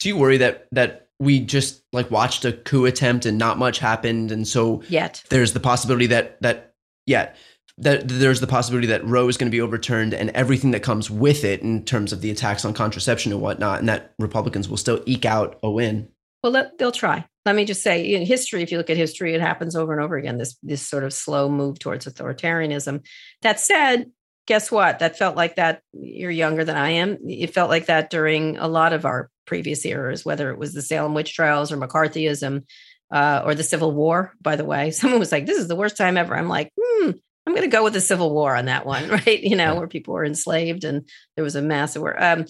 Do 0.00 0.08
you 0.08 0.16
worry 0.16 0.38
that 0.38 0.66
that 0.72 1.08
we 1.18 1.40
just 1.40 1.82
like 1.92 2.10
watched 2.10 2.44
a 2.44 2.52
coup 2.52 2.84
attempt 2.84 3.26
and 3.26 3.38
not 3.38 3.58
much 3.58 3.78
happened, 3.78 4.30
and 4.30 4.46
so 4.46 4.82
yet 4.88 5.24
there's 5.30 5.52
the 5.52 5.60
possibility 5.60 6.06
that 6.06 6.40
that 6.42 6.74
yet 7.06 7.36
that 7.78 8.08
there's 8.08 8.40
the 8.40 8.46
possibility 8.46 8.86
that 8.86 9.04
Roe 9.04 9.28
is 9.28 9.36
going 9.36 9.50
to 9.50 9.54
be 9.54 9.60
overturned 9.60 10.14
and 10.14 10.30
everything 10.30 10.70
that 10.70 10.82
comes 10.82 11.10
with 11.10 11.44
it 11.44 11.60
in 11.60 11.84
terms 11.84 12.12
of 12.12 12.22
the 12.22 12.30
attacks 12.30 12.64
on 12.64 12.72
contraception 12.72 13.32
and 13.32 13.40
whatnot, 13.40 13.80
and 13.80 13.88
that 13.88 14.14
Republicans 14.18 14.68
will 14.68 14.78
still 14.78 15.02
eke 15.06 15.26
out 15.26 15.58
a 15.62 15.70
win. 15.70 16.08
Well, 16.42 16.52
let, 16.52 16.78
they'll 16.78 16.92
try. 16.92 17.26
Let 17.44 17.54
me 17.54 17.64
just 17.64 17.82
say, 17.82 18.14
in 18.14 18.24
history, 18.24 18.62
if 18.62 18.72
you 18.72 18.78
look 18.78 18.90
at 18.90 18.96
history, 18.96 19.34
it 19.34 19.40
happens 19.40 19.76
over 19.76 19.92
and 19.92 20.02
over 20.02 20.16
again. 20.16 20.38
This 20.38 20.56
this 20.62 20.82
sort 20.82 21.04
of 21.04 21.12
slow 21.12 21.48
move 21.48 21.78
towards 21.78 22.06
authoritarianism. 22.06 23.04
That 23.42 23.60
said, 23.60 24.10
guess 24.46 24.70
what? 24.70 25.00
That 25.00 25.18
felt 25.18 25.36
like 25.36 25.56
that. 25.56 25.82
You're 25.92 26.30
younger 26.30 26.64
than 26.64 26.76
I 26.76 26.90
am. 26.90 27.18
It 27.28 27.52
felt 27.52 27.70
like 27.70 27.86
that 27.86 28.10
during 28.10 28.56
a 28.56 28.68
lot 28.68 28.92
of 28.92 29.04
our 29.04 29.30
previous 29.44 29.84
eras, 29.84 30.24
whether 30.24 30.50
it 30.50 30.58
was 30.58 30.72
the 30.72 30.82
Salem 30.82 31.14
witch 31.14 31.34
trials 31.34 31.70
or 31.70 31.76
McCarthyism. 31.76 32.64
Uh, 33.08 33.40
or 33.44 33.54
the 33.54 33.62
Civil 33.62 33.92
War, 33.92 34.32
by 34.40 34.56
the 34.56 34.64
way. 34.64 34.90
Someone 34.92 35.20
was 35.20 35.30
like, 35.30 35.46
This 35.46 35.58
is 35.58 35.68
the 35.68 35.76
worst 35.76 35.96
time 35.96 36.16
ever. 36.16 36.36
I'm 36.36 36.48
like, 36.48 36.72
hmm, 36.76 37.12
I'm 37.46 37.54
going 37.54 37.68
to 37.68 37.74
go 37.76 37.84
with 37.84 37.92
the 37.92 38.00
Civil 38.00 38.32
War 38.32 38.56
on 38.56 38.66
that 38.66 38.86
one, 38.86 39.08
right? 39.26 39.40
You 39.40 39.56
know, 39.56 39.76
where 39.76 39.88
people 39.88 40.14
were 40.14 40.24
enslaved 40.24 40.84
and 40.84 41.08
there 41.36 41.44
was 41.44 41.56
a 41.56 41.62
massive 41.62 42.02
war. 42.02 42.22
Um, 42.22 42.46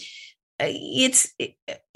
it's 0.59 1.33
it, 1.39 1.55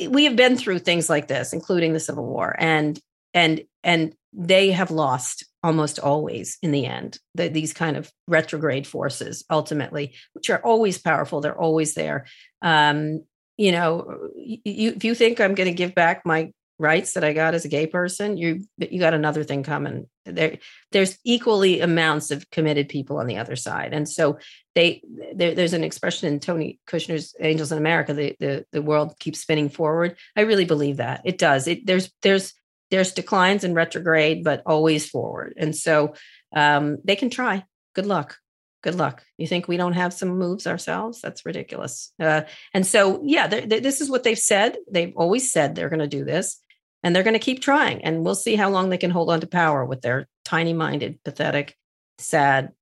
we 0.08 0.24
have 0.24 0.36
been 0.36 0.56
through 0.56 0.80
things 0.80 1.08
like 1.08 1.28
this, 1.28 1.52
including 1.52 1.92
the 1.92 2.00
Civil 2.00 2.26
War, 2.26 2.54
and 2.58 3.00
and 3.32 3.62
and 3.82 4.14
they 4.32 4.70
have 4.70 4.90
lost 4.90 5.44
almost 5.62 5.98
always 5.98 6.58
in 6.62 6.70
the 6.70 6.86
end. 6.86 7.18
The, 7.34 7.48
these 7.48 7.72
kind 7.72 7.96
of 7.96 8.10
retrograde 8.28 8.86
forces, 8.86 9.44
ultimately, 9.50 10.14
which 10.32 10.50
are 10.50 10.60
always 10.64 10.98
powerful, 10.98 11.40
they're 11.40 11.58
always 11.58 11.94
there. 11.94 12.26
Um, 12.62 13.24
you 13.56 13.72
know, 13.72 14.30
you, 14.36 14.92
if 14.96 15.04
you 15.04 15.14
think 15.14 15.40
I'm 15.40 15.54
going 15.54 15.68
to 15.68 15.74
give 15.74 15.94
back 15.94 16.22
my 16.24 16.52
rights 16.80 17.12
that 17.12 17.22
I 17.22 17.34
got 17.34 17.54
as 17.54 17.66
a 17.66 17.68
gay 17.68 17.86
person, 17.86 18.38
you 18.38 18.64
you 18.78 18.98
got 18.98 19.14
another 19.14 19.44
thing 19.44 19.62
coming. 19.62 20.08
There, 20.24 20.58
there's 20.92 21.18
equally 21.24 21.80
amounts 21.80 22.30
of 22.30 22.48
committed 22.50 22.88
people 22.88 23.18
on 23.18 23.26
the 23.26 23.36
other 23.36 23.54
side, 23.54 23.92
and 23.92 24.08
so 24.08 24.38
they 24.74 25.02
there, 25.34 25.54
there's 25.54 25.74
an 25.74 25.84
expression 25.84 26.32
in 26.32 26.40
Tony 26.40 26.80
Kushner's 26.88 27.34
Angels 27.38 27.70
in 27.70 27.78
America. 27.78 28.14
The, 28.14 28.36
the 28.40 28.66
the 28.72 28.82
world 28.82 29.14
keeps 29.20 29.40
spinning 29.40 29.68
forward. 29.68 30.16
I 30.34 30.42
really 30.42 30.64
believe 30.64 30.96
that 30.96 31.20
it 31.24 31.36
does. 31.36 31.68
It 31.68 31.86
there's 31.86 32.10
there's 32.22 32.54
there's 32.90 33.12
declines 33.12 33.62
and 33.62 33.74
retrograde, 33.74 34.42
but 34.42 34.62
always 34.64 35.08
forward, 35.08 35.54
and 35.58 35.76
so 35.76 36.14
um, 36.56 36.96
they 37.04 37.16
can 37.16 37.30
try. 37.30 37.64
Good 37.94 38.06
luck 38.06 38.38
good 38.82 38.94
luck. 38.94 39.22
You 39.36 39.46
think 39.46 39.68
we 39.68 39.76
don't 39.76 39.92
have 39.92 40.14
some 40.14 40.38
moves 40.38 40.66
ourselves? 40.66 41.20
That's 41.20 41.44
ridiculous. 41.44 42.14
Uh, 42.18 42.44
and 42.72 42.86
so, 42.86 43.20
yeah, 43.22 43.46
they're, 43.46 43.66
they're, 43.66 43.80
this 43.80 44.00
is 44.00 44.08
what 44.08 44.22
they've 44.22 44.38
said. 44.38 44.78
They've 44.90 45.12
always 45.16 45.52
said 45.52 45.74
they're 45.74 45.90
going 45.90 46.00
to 46.00 46.06
do 46.06 46.24
this 46.24 46.62
and 47.02 47.14
they're 47.14 47.22
going 47.22 47.34
to 47.34 47.40
keep 47.40 47.60
trying 47.60 48.04
and 48.04 48.24
we'll 48.24 48.34
see 48.34 48.56
how 48.56 48.70
long 48.70 48.90
they 48.90 48.98
can 48.98 49.10
hold 49.10 49.30
on 49.30 49.40
to 49.40 49.46
power 49.46 49.84
with 49.84 50.02
their 50.02 50.28
tiny 50.44 50.72
minded 50.72 51.18
pathetic 51.24 51.76
sad 52.18 52.72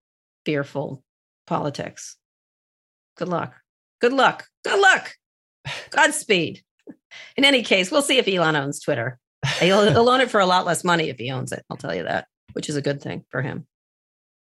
fearful 0.44 1.02
politics. 1.46 2.16
Good 3.16 3.28
luck. 3.28 3.54
Good 4.00 4.12
luck. 4.12 4.46
Good 4.64 4.80
luck. 4.80 5.14
Godspeed. 5.90 6.62
In 7.36 7.44
any 7.44 7.62
case 7.62 7.90
we'll 7.90 8.02
see 8.02 8.18
if 8.18 8.28
elon 8.28 8.56
owns 8.56 8.80
twitter. 8.80 9.18
He'll, 9.60 9.88
he'll 9.90 10.08
own 10.08 10.20
it 10.20 10.30
for 10.30 10.40
a 10.40 10.46
lot 10.46 10.66
less 10.66 10.82
money 10.82 11.08
if 11.08 11.18
he 11.18 11.30
owns 11.30 11.52
it 11.52 11.64
i'll 11.70 11.76
tell 11.76 11.94
you 11.94 12.02
that 12.02 12.26
which 12.52 12.68
is 12.68 12.76
a 12.76 12.82
good 12.82 13.00
thing 13.00 13.24
for 13.30 13.42
him. 13.42 13.66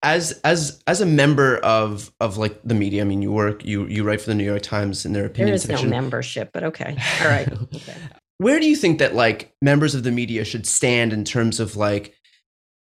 As 0.03 0.31
as 0.43 0.81
as 0.87 0.99
a 0.99 1.05
member 1.05 1.57
of 1.57 2.11
of 2.19 2.37
like 2.37 2.59
the 2.63 2.73
media, 2.73 3.01
I 3.01 3.05
mean, 3.05 3.21
you 3.21 3.31
work, 3.31 3.63
you 3.63 3.85
you 3.85 4.03
write 4.03 4.19
for 4.19 4.27
the 4.27 4.35
New 4.35 4.43
York 4.43 4.63
Times 4.63 5.05
in 5.05 5.13
their 5.13 5.25
opinion 5.25 5.47
there 5.47 5.55
is 5.55 5.61
section. 5.61 5.91
no 5.91 5.95
membership, 5.95 6.49
but 6.51 6.63
okay, 6.63 6.97
all 7.21 7.27
right. 7.27 7.47
Okay 7.75 7.95
where 8.41 8.59
do 8.59 8.67
you 8.67 8.75
think 8.75 8.99
that 8.99 9.15
like 9.15 9.53
members 9.61 9.95
of 9.95 10.03
the 10.03 10.11
media 10.11 10.43
should 10.43 10.65
stand 10.65 11.13
in 11.13 11.23
terms 11.23 11.59
of 11.59 11.75
like 11.75 12.15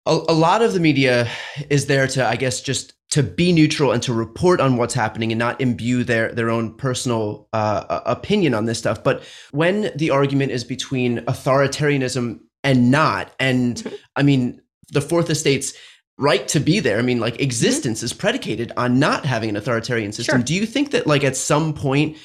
a, 0.06 0.12
a 0.30 0.34
lot 0.34 0.62
of 0.62 0.74
the 0.74 0.80
media 0.80 1.30
is 1.70 1.86
there 1.86 2.08
to 2.08 2.26
i 2.26 2.36
guess 2.36 2.62
just 2.62 2.94
to 3.10 3.24
be 3.24 3.54
neutral 3.54 3.92
and 3.92 4.04
to 4.04 4.14
report 4.14 4.60
on 4.60 4.78
what's 4.78 4.94
happening 4.94 5.32
and 5.32 5.40
not 5.40 5.60
imbue 5.62 6.04
their 6.04 6.32
their 6.34 6.50
own 6.50 6.74
personal 6.76 7.48
uh, 7.54 8.02
opinion 8.06 8.54
on 8.54 8.66
this 8.66 8.78
stuff. 8.78 9.04
But 9.04 9.24
when 9.52 9.92
the 9.96 10.10
argument 10.10 10.52
is 10.52 10.64
between 10.64 11.20
authoritarianism 11.20 12.40
and 12.64 12.92
not, 12.92 13.32
and 13.40 13.78
mm-hmm. 13.78 13.96
I 14.16 14.24
mean 14.24 14.62
the 14.90 15.02
Fourth 15.02 15.30
Estate's 15.30 15.74
right 16.18 16.48
to 16.50 16.60
be 16.60 16.80
there. 16.80 17.00
I 17.00 17.02
mean, 17.02 17.20
like 17.20 17.36
mm-hmm. 17.36 17.44
existence 17.44 18.00
mm-hmm. 18.00 18.06
is 18.06 18.14
predicated 18.14 18.72
on 18.76 19.00
not 19.00 19.26
having 19.26 19.50
an 19.50 19.56
authoritarian 19.56 20.12
system. 20.12 20.40
Sure. 20.40 20.44
Do 20.44 20.54
you 20.54 20.66
think 20.66 20.92
that 20.92 21.08
like 21.08 21.24
at 21.24 21.38
some 21.38 21.74
point 21.74 22.18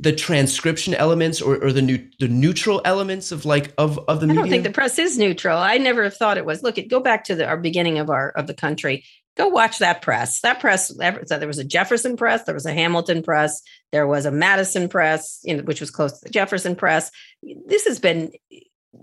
the 0.00 0.12
transcription 0.12 0.94
elements 0.94 1.42
or, 1.42 1.62
or 1.62 1.72
the 1.72 1.82
new 1.82 2.08
the 2.18 2.28
neutral 2.28 2.80
elements 2.86 3.32
of 3.32 3.44
like 3.44 3.72
of 3.76 3.98
of 4.08 4.20
the 4.20 4.30
I 4.30 4.34
don't 4.34 4.48
think 4.48 4.64
the 4.64 4.70
press 4.70 4.98
is 4.98 5.18
neutral. 5.18 5.58
I 5.58 5.76
never 5.76 6.04
have 6.04 6.16
thought 6.16 6.38
it 6.38 6.46
was. 6.46 6.62
Look, 6.62 6.78
go 6.88 7.00
back 7.00 7.24
to 7.24 7.34
the 7.34 7.46
our 7.46 7.58
beginning 7.58 7.98
of 7.98 8.08
our 8.08 8.30
of 8.30 8.46
the 8.46 8.54
country. 8.54 9.04
Go 9.36 9.48
watch 9.48 9.78
that 9.78 10.00
press. 10.02 10.40
That 10.40 10.58
press. 10.58 10.88
So 10.88 11.38
there 11.38 11.46
was 11.46 11.58
a 11.58 11.64
Jefferson 11.64 12.16
press. 12.16 12.44
There 12.44 12.54
was 12.54 12.66
a 12.66 12.72
Hamilton 12.72 13.22
press. 13.22 13.62
There 13.92 14.06
was 14.06 14.26
a 14.26 14.30
Madison 14.30 14.88
press, 14.88 15.40
know, 15.44 15.62
which 15.62 15.80
was 15.80 15.90
close 15.90 16.18
to 16.18 16.24
the 16.24 16.30
Jefferson 16.30 16.76
press. 16.76 17.10
This 17.42 17.84
has 17.84 17.98
been 17.98 18.32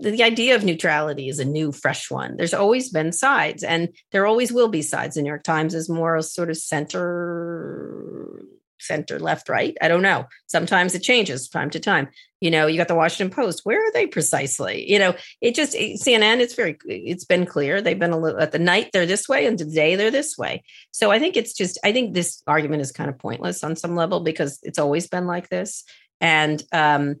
the 0.00 0.22
idea 0.22 0.54
of 0.54 0.64
neutrality 0.64 1.28
is 1.28 1.38
a 1.38 1.44
new, 1.44 1.72
fresh 1.72 2.10
one. 2.10 2.36
There's 2.36 2.54
always 2.54 2.90
been 2.90 3.12
sides, 3.12 3.62
and 3.62 3.88
there 4.12 4.26
always 4.26 4.52
will 4.52 4.68
be 4.68 4.82
sides. 4.82 5.14
The 5.14 5.22
New 5.22 5.28
York 5.28 5.44
Times 5.44 5.74
is 5.74 5.88
more 5.88 6.16
a 6.16 6.22
sort 6.22 6.50
of 6.50 6.56
center 6.56 8.42
center, 8.80 9.18
left, 9.18 9.48
right. 9.48 9.76
I 9.80 9.88
don't 9.88 10.02
know. 10.02 10.26
Sometimes 10.46 10.94
it 10.94 11.02
changes 11.02 11.48
time 11.48 11.70
to 11.70 11.80
time. 11.80 12.08
You 12.40 12.50
know, 12.50 12.66
you 12.66 12.76
got 12.76 12.88
the 12.88 12.94
Washington 12.94 13.34
Post. 13.34 13.62
Where 13.64 13.80
are 13.80 13.92
they 13.92 14.06
precisely? 14.06 14.90
You 14.90 14.98
know, 14.98 15.14
it 15.40 15.54
just 15.54 15.74
it, 15.74 16.00
CNN. 16.00 16.40
It's 16.40 16.54
very. 16.54 16.78
It's 16.86 17.24
been 17.24 17.46
clear 17.46 17.80
they've 17.80 17.98
been 17.98 18.12
a 18.12 18.18
little 18.18 18.40
at 18.40 18.52
the 18.52 18.58
night 18.58 18.90
they're 18.92 19.06
this 19.06 19.28
way 19.28 19.46
and 19.46 19.58
today 19.58 19.96
they're 19.96 20.10
this 20.10 20.38
way. 20.38 20.62
So 20.92 21.10
I 21.10 21.18
think 21.18 21.36
it's 21.36 21.52
just. 21.52 21.78
I 21.84 21.92
think 21.92 22.14
this 22.14 22.42
argument 22.46 22.82
is 22.82 22.92
kind 22.92 23.10
of 23.10 23.18
pointless 23.18 23.64
on 23.64 23.76
some 23.76 23.96
level 23.96 24.20
because 24.20 24.60
it's 24.62 24.78
always 24.78 25.08
been 25.08 25.26
like 25.26 25.48
this. 25.48 25.84
And 26.20 26.62
um, 26.72 27.16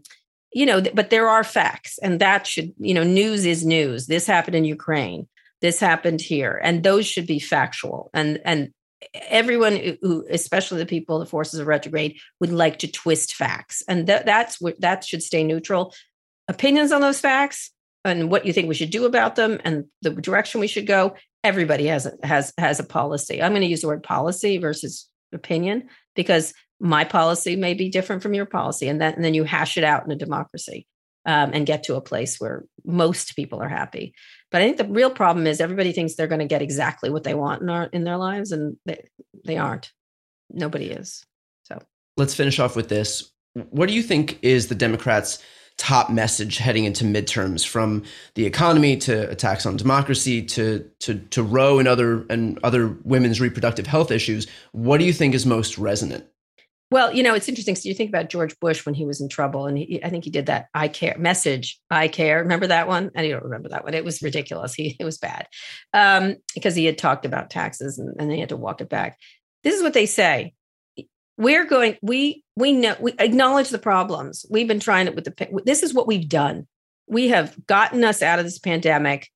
you 0.52 0.66
know, 0.66 0.80
but 0.80 1.10
there 1.10 1.28
are 1.28 1.44
facts, 1.44 1.98
and 1.98 2.20
that 2.20 2.46
should 2.46 2.72
you 2.78 2.94
know, 2.94 3.04
news 3.04 3.44
is 3.44 3.66
news. 3.66 4.06
This 4.06 4.26
happened 4.26 4.56
in 4.56 4.64
Ukraine 4.64 5.26
this 5.60 5.80
happened 5.80 6.20
here 6.20 6.60
and 6.62 6.82
those 6.82 7.06
should 7.06 7.26
be 7.26 7.38
factual 7.38 8.10
and 8.14 8.40
and 8.44 8.72
everyone 9.14 9.96
who 10.02 10.24
especially 10.30 10.78
the 10.78 10.86
people 10.86 11.18
the 11.18 11.26
forces 11.26 11.60
of 11.60 11.66
retrograde 11.66 12.18
would 12.40 12.52
like 12.52 12.78
to 12.80 12.90
twist 12.90 13.34
facts. 13.34 13.82
And 13.88 14.06
that, 14.06 14.26
that's 14.26 14.60
what 14.60 14.80
that 14.80 15.04
should 15.04 15.22
stay 15.22 15.44
neutral. 15.44 15.94
Opinions 16.48 16.92
on 16.92 17.00
those 17.00 17.20
facts 17.20 17.70
and 18.04 18.30
what 18.30 18.46
you 18.46 18.52
think 18.52 18.68
we 18.68 18.74
should 18.74 18.90
do 18.90 19.04
about 19.04 19.36
them 19.36 19.60
and 19.64 19.84
the 20.02 20.10
direction 20.10 20.60
we 20.60 20.66
should 20.66 20.86
go 20.86 21.14
everybody 21.44 21.86
has 21.86 22.06
a, 22.06 22.12
has 22.24 22.52
has 22.58 22.80
a 22.80 22.84
policy. 22.84 23.42
I'm 23.42 23.52
going 23.52 23.62
to 23.62 23.68
use 23.68 23.82
the 23.82 23.88
word 23.88 24.02
policy 24.02 24.58
versus 24.58 25.08
opinion 25.32 25.88
because 26.16 26.52
my 26.80 27.04
policy 27.04 27.56
may 27.56 27.74
be 27.74 27.88
different 27.88 28.22
from 28.22 28.34
your 28.34 28.46
policy 28.46 28.88
and 28.88 29.00
then, 29.00 29.14
and 29.14 29.24
then 29.24 29.34
you 29.34 29.44
hash 29.44 29.76
it 29.76 29.84
out 29.84 30.04
in 30.04 30.10
a 30.10 30.16
democracy 30.16 30.86
um, 31.26 31.50
and 31.52 31.66
get 31.66 31.84
to 31.84 31.96
a 31.96 32.00
place 32.00 32.38
where 32.38 32.64
most 32.84 33.34
people 33.36 33.60
are 33.60 33.68
happy 33.68 34.14
but 34.50 34.62
I 34.62 34.64
think 34.64 34.78
the 34.78 34.84
real 34.84 35.10
problem 35.10 35.46
is 35.46 35.60
everybody 35.60 35.92
thinks 35.92 36.14
they're 36.14 36.26
going 36.26 36.38
to 36.40 36.46
get 36.46 36.62
exactly 36.62 37.10
what 37.10 37.24
they 37.24 37.34
want 37.34 37.62
in, 37.62 37.68
our, 37.68 37.84
in 37.86 38.04
their 38.04 38.16
lives, 38.16 38.52
and 38.52 38.76
they, 38.86 39.02
they 39.44 39.56
aren't. 39.56 39.92
Nobody 40.50 40.86
is. 40.86 41.24
So 41.64 41.78
let's 42.16 42.34
finish 42.34 42.58
off 42.58 42.74
with 42.74 42.88
this. 42.88 43.30
What 43.70 43.88
do 43.88 43.94
you 43.94 44.02
think 44.02 44.38
is 44.42 44.68
the 44.68 44.74
Democrats' 44.74 45.42
top 45.76 46.10
message 46.10 46.58
heading 46.58 46.84
into 46.84 47.04
midterms 47.04 47.66
from 47.66 48.02
the 48.34 48.46
economy 48.46 48.96
to 48.96 49.30
attacks 49.30 49.64
on 49.66 49.76
democracy 49.76 50.42
to 50.42 50.88
to 51.00 51.18
to 51.18 51.42
Roe 51.42 51.78
and 51.78 51.86
other 51.86 52.24
and 52.30 52.58
other 52.62 52.96
women's 53.04 53.40
reproductive 53.40 53.86
health 53.86 54.10
issues? 54.10 54.46
What 54.72 54.98
do 54.98 55.04
you 55.04 55.12
think 55.12 55.34
is 55.34 55.46
most 55.46 55.78
resonant? 55.78 56.24
Well, 56.90 57.12
you 57.12 57.22
know, 57.22 57.34
it's 57.34 57.48
interesting. 57.48 57.74
So 57.74 57.88
you 57.88 57.94
think 57.94 58.08
about 58.08 58.30
George 58.30 58.58
Bush 58.60 58.86
when 58.86 58.94
he 58.94 59.04
was 59.04 59.20
in 59.20 59.28
trouble, 59.28 59.66
and 59.66 59.76
he, 59.76 60.02
I 60.02 60.08
think 60.08 60.24
he 60.24 60.30
did 60.30 60.46
that 60.46 60.68
"I 60.72 60.88
care" 60.88 61.16
message. 61.18 61.78
I 61.90 62.08
care. 62.08 62.38
Remember 62.38 62.66
that 62.66 62.88
one? 62.88 63.10
You 63.14 63.32
don't 63.32 63.44
remember 63.44 63.68
that 63.70 63.84
one. 63.84 63.92
It 63.92 64.04
was 64.04 64.22
ridiculous. 64.22 64.74
He 64.74 64.96
it 64.98 65.04
was 65.04 65.18
bad 65.18 65.48
um, 65.92 66.36
because 66.54 66.74
he 66.74 66.86
had 66.86 66.96
talked 66.96 67.26
about 67.26 67.50
taxes, 67.50 67.98
and, 67.98 68.14
and 68.18 68.30
they 68.30 68.40
had 68.40 68.48
to 68.50 68.56
walk 68.56 68.80
it 68.80 68.88
back. 68.88 69.18
This 69.64 69.74
is 69.74 69.82
what 69.82 69.92
they 69.92 70.06
say: 70.06 70.54
We're 71.36 71.66
going. 71.66 71.98
We 72.00 72.42
we 72.56 72.72
know 72.72 72.96
we 72.98 73.12
acknowledge 73.18 73.68
the 73.68 73.78
problems. 73.78 74.46
We've 74.48 74.68
been 74.68 74.80
trying 74.80 75.08
it 75.08 75.14
with 75.14 75.24
the. 75.24 75.62
This 75.66 75.82
is 75.82 75.92
what 75.92 76.06
we've 76.06 76.28
done. 76.28 76.66
We 77.06 77.28
have 77.28 77.54
gotten 77.66 78.02
us 78.02 78.22
out 78.22 78.38
of 78.38 78.46
this 78.46 78.58
pandemic. 78.58 79.28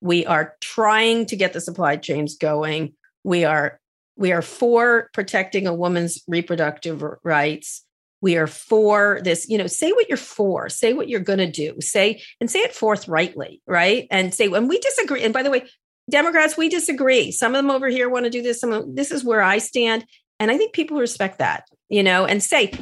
We 0.00 0.26
are 0.26 0.54
trying 0.60 1.26
to 1.26 1.36
get 1.36 1.52
the 1.52 1.60
supply 1.60 1.96
chains 1.96 2.36
going. 2.36 2.94
We 3.22 3.44
are 3.44 3.80
we 4.16 4.32
are 4.32 4.42
for 4.42 5.10
protecting 5.12 5.66
a 5.66 5.74
woman's 5.74 6.22
reproductive 6.26 7.02
rights. 7.22 7.82
We 8.22 8.36
are 8.36 8.46
for 8.46 9.20
this, 9.22 9.48
you 9.48 9.58
know, 9.58 9.66
say 9.66 9.92
what 9.92 10.08
you're 10.08 10.16
for, 10.16 10.68
say 10.68 10.94
what 10.94 11.08
you're 11.08 11.20
going 11.20 11.38
to 11.38 11.50
do, 11.50 11.76
say 11.80 12.22
and 12.40 12.50
say 12.50 12.60
it 12.60 12.74
forthrightly, 12.74 13.60
right? 13.66 14.06
And 14.10 14.32
say 14.32 14.48
when 14.48 14.68
we 14.68 14.78
disagree. 14.78 15.22
And 15.22 15.34
by 15.34 15.42
the 15.42 15.50
way, 15.50 15.66
Democrats, 16.08 16.56
we 16.56 16.68
disagree. 16.68 17.30
Some 17.30 17.54
of 17.54 17.58
them 17.58 17.70
over 17.70 17.88
here 17.88 18.08
want 18.08 18.24
to 18.24 18.30
do 18.30 18.42
this. 18.42 18.60
Some 18.60 18.72
of, 18.72 18.96
this 18.96 19.10
is 19.10 19.24
where 19.24 19.42
I 19.42 19.58
stand, 19.58 20.06
and 20.38 20.50
I 20.50 20.56
think 20.56 20.72
people 20.72 20.98
respect 20.98 21.38
that, 21.38 21.64
you 21.88 22.02
know, 22.02 22.24
and 22.24 22.42
say 22.42 22.72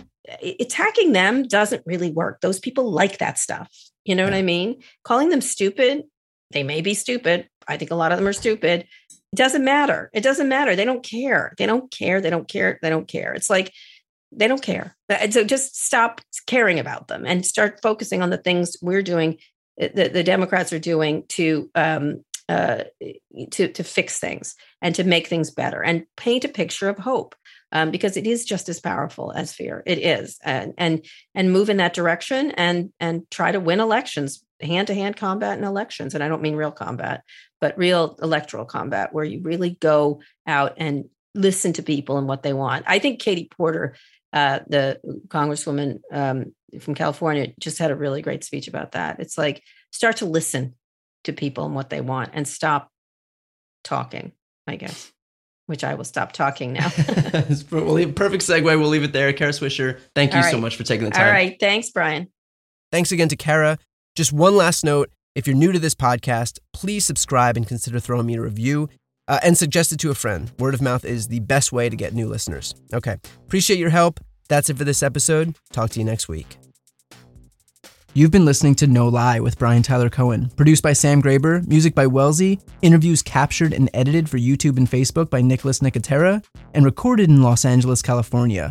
attacking 0.61 1.13
them 1.13 1.45
doesn't 1.45 1.83
really 1.87 2.11
work. 2.11 2.41
Those 2.41 2.59
people 2.59 2.91
like 2.91 3.19
that 3.19 3.39
stuff. 3.39 3.71
You 4.05 4.15
know 4.15 4.25
yeah. 4.25 4.31
what 4.31 4.39
I 4.39 4.43
mean? 4.43 4.83
Calling 5.05 5.31
them 5.31 5.41
stupid, 5.41 6.05
they 6.51 6.63
may 6.63 6.81
be 6.81 6.95
stupid. 6.95 7.49
I 7.67 7.77
think 7.77 7.91
a 7.91 7.95
lot 7.95 8.13
of 8.13 8.19
them 8.19 8.29
are 8.29 8.35
stupid. 8.35 8.87
It 9.35 9.39
doesn't 9.39 9.65
matter. 9.65 10.11
It 10.13 10.21
doesn't 10.21 10.49
matter. 10.49 10.77
They 10.77 10.85
don't 10.85 11.03
care. 11.03 11.55
They 11.59 11.67
don't 11.67 11.91
care. 11.91 12.21
They 12.21 12.31
don't 12.31 12.47
care. 12.47 12.79
They 12.81 12.89
don't 12.89 13.09
care. 13.09 13.33
It's 13.33 13.51
like 13.51 13.73
they 14.31 14.47
don't 14.47 14.63
care. 14.63 14.97
So 15.31 15.43
just 15.43 15.75
stop 15.75 16.21
caring 16.47 16.79
about 16.79 17.09
them 17.09 17.27
and 17.27 17.45
start 17.45 17.81
focusing 17.83 18.23
on 18.23 18.31
the 18.31 18.39
things 18.39 18.77
we're 18.81 19.03
doing, 19.03 19.39
eh, 19.77 19.89
the, 19.93 20.09
the 20.09 20.23
Democrats 20.23 20.73
are 20.73 20.79
doing 20.79 21.25
to 21.31 21.69
um, 21.75 22.25
uh, 22.49 22.85
to 23.51 23.67
to 23.73 23.83
fix 23.83 24.21
things 24.21 24.55
and 24.81 24.95
to 24.95 25.03
make 25.03 25.27
things 25.27 25.51
better 25.51 25.83
and 25.83 26.07
paint 26.17 26.45
a 26.45 26.49
picture 26.49 26.89
of 26.89 26.99
hope. 26.99 27.35
Um, 27.73 27.91
because 27.91 28.17
it 28.17 28.29
is 28.29 28.45
just 28.45 28.69
as 28.69 28.79
powerful 28.79 29.33
as 29.33 29.53
fear. 29.53 29.83
It 29.85 29.99
is, 29.99 30.39
and 30.45 30.75
and 30.79 31.05
and 31.35 31.51
move 31.51 31.71
in 31.71 31.79
that 31.79 31.93
direction 31.93 32.53
and 32.53 32.93
and 33.01 33.29
try 33.33 33.51
to 33.51 33.59
win 33.59 33.81
elections, 33.81 34.45
hand 34.65 34.89
to 34.89 34.95
hand 34.95 35.17
combat 35.17 35.59
in 35.59 35.65
elections. 35.65 36.15
And 36.15 36.23
I 36.23 36.29
don't 36.29 36.43
mean 36.43 36.57
real 36.57 36.71
combat, 36.71 37.23
but 37.61 37.79
real 37.79 38.19
electoral 38.23 38.65
combat 38.65 39.13
where 39.13 39.25
you 39.25 39.41
really 39.41 39.71
go 39.81 40.21
out 40.47 40.75
and 40.77 41.05
listen 41.35 41.73
to 41.75 41.83
people 41.83 42.19
and 42.19 42.29
what 42.29 42.43
they 42.43 42.53
want. 42.53 42.85
I 42.87 42.99
think 42.99 43.21
Katie 43.21 43.49
Porter, 43.51 43.97
uh, 44.33 44.61
the 44.67 45.01
congresswoman 45.29 46.01
um, 46.13 46.55
from 46.81 46.95
California, 46.95 47.53
just 47.59 47.79
had 47.79 47.91
a 47.91 47.97
really 47.97 48.23
great 48.23 48.45
speech 48.45 48.69
about 48.69 48.93
that. 48.93 49.21
It's 49.21 49.37
like 49.37 49.63
start 49.91 50.19
to 50.19 50.27
listen 50.27 50.75
to 51.25 51.33
people 51.33 51.67
and 51.67 51.75
what 51.75 51.91
they 51.91 52.01
want 52.01 52.31
and 52.35 52.47
stop 52.47 52.91
talking, 53.83 54.33
I 54.67 54.77
guess. 54.77 55.11
Which 55.67 55.83
I 55.83 55.95
will 55.95 56.05
stop 56.05 56.33
talking 56.33 56.75
now. 56.75 56.91
well, 57.71 58.13
perfect 58.13 58.43
segue. 58.43 58.65
We'll 58.65 58.89
leave 58.89 59.03
it 59.03 59.15
there. 59.15 59.33
Kara 59.33 59.53
Swisher, 59.53 59.99
thank 60.15 60.35
you 60.35 60.41
right. 60.41 60.51
so 60.51 60.61
much 60.61 60.77
for 60.77 60.83
taking 60.83 61.07
the 61.07 61.11
time. 61.11 61.27
All 61.27 61.33
right. 61.33 61.57
Thanks, 61.59 61.89
Brian. 61.89 62.29
Thanks 62.93 63.13
again 63.13 63.31
to 63.31 63.37
Kara. 63.37 63.79
Just 64.15 64.33
one 64.33 64.57
last 64.57 64.85
note 64.85 65.11
if 65.35 65.45
you're 65.49 65.57
new 65.57 65.73
to 65.73 65.79
this 65.81 65.97
podcast, 65.97 66.61
please 66.73 67.05
subscribe 67.05 67.57
and 67.57 67.67
consider 67.67 67.99
throwing 67.99 68.27
me 68.27 68.37
a 68.37 68.41
review 68.41 68.89
uh, 69.27 69.41
and 69.43 69.59
suggest 69.59 69.91
it 69.91 69.99
to 70.01 70.11
a 70.11 70.15
friend. 70.15 70.53
Word 70.57 70.75
of 70.75 70.81
mouth 70.81 71.05
is 71.05 71.27
the 71.27 71.41
best 71.41 71.73
way 71.73 71.89
to 71.89 71.97
get 71.97 72.15
new 72.15 72.29
listeners. 72.29 72.77
Okay. 72.93 73.17
Appreciate 73.45 73.81
your 73.81 73.91
help. 73.91 74.21
That's 74.49 74.71
it 74.71 74.79
for 74.79 74.85
this 74.85 75.03
episode. 75.03 75.57
Talk 75.73 75.91
to 75.91 75.99
you 75.99 76.05
next 76.05 76.29
week. 76.29 76.59
You've 78.13 78.31
been 78.31 78.45
listening 78.45 78.77
to 78.77 78.87
No 78.87 79.09
Lie 79.09 79.41
with 79.41 79.59
Brian 79.59 79.83
Tyler 79.83 80.09
Cohen, 80.09 80.49
produced 80.51 80.85
by 80.85 80.93
Sam 80.93 81.21
Graber, 81.21 81.67
music 81.67 81.97
by 81.97 82.07
Wellesley, 82.07 82.61
interviews 82.83 83.21
captured 83.21 83.73
and 83.73 83.91
edited 83.93 84.31
for 84.31 84.39
YouTube 84.39 84.77
and 84.77 84.89
Facebook 84.89 85.29
by 85.29 85.41
Nicholas 85.41 85.81
Nicotera, 85.81 86.45
and 86.73 86.85
recorded 86.85 87.29
in 87.29 87.43
Los 87.43 87.65
Angeles, 87.65 88.01
California. 88.01 88.71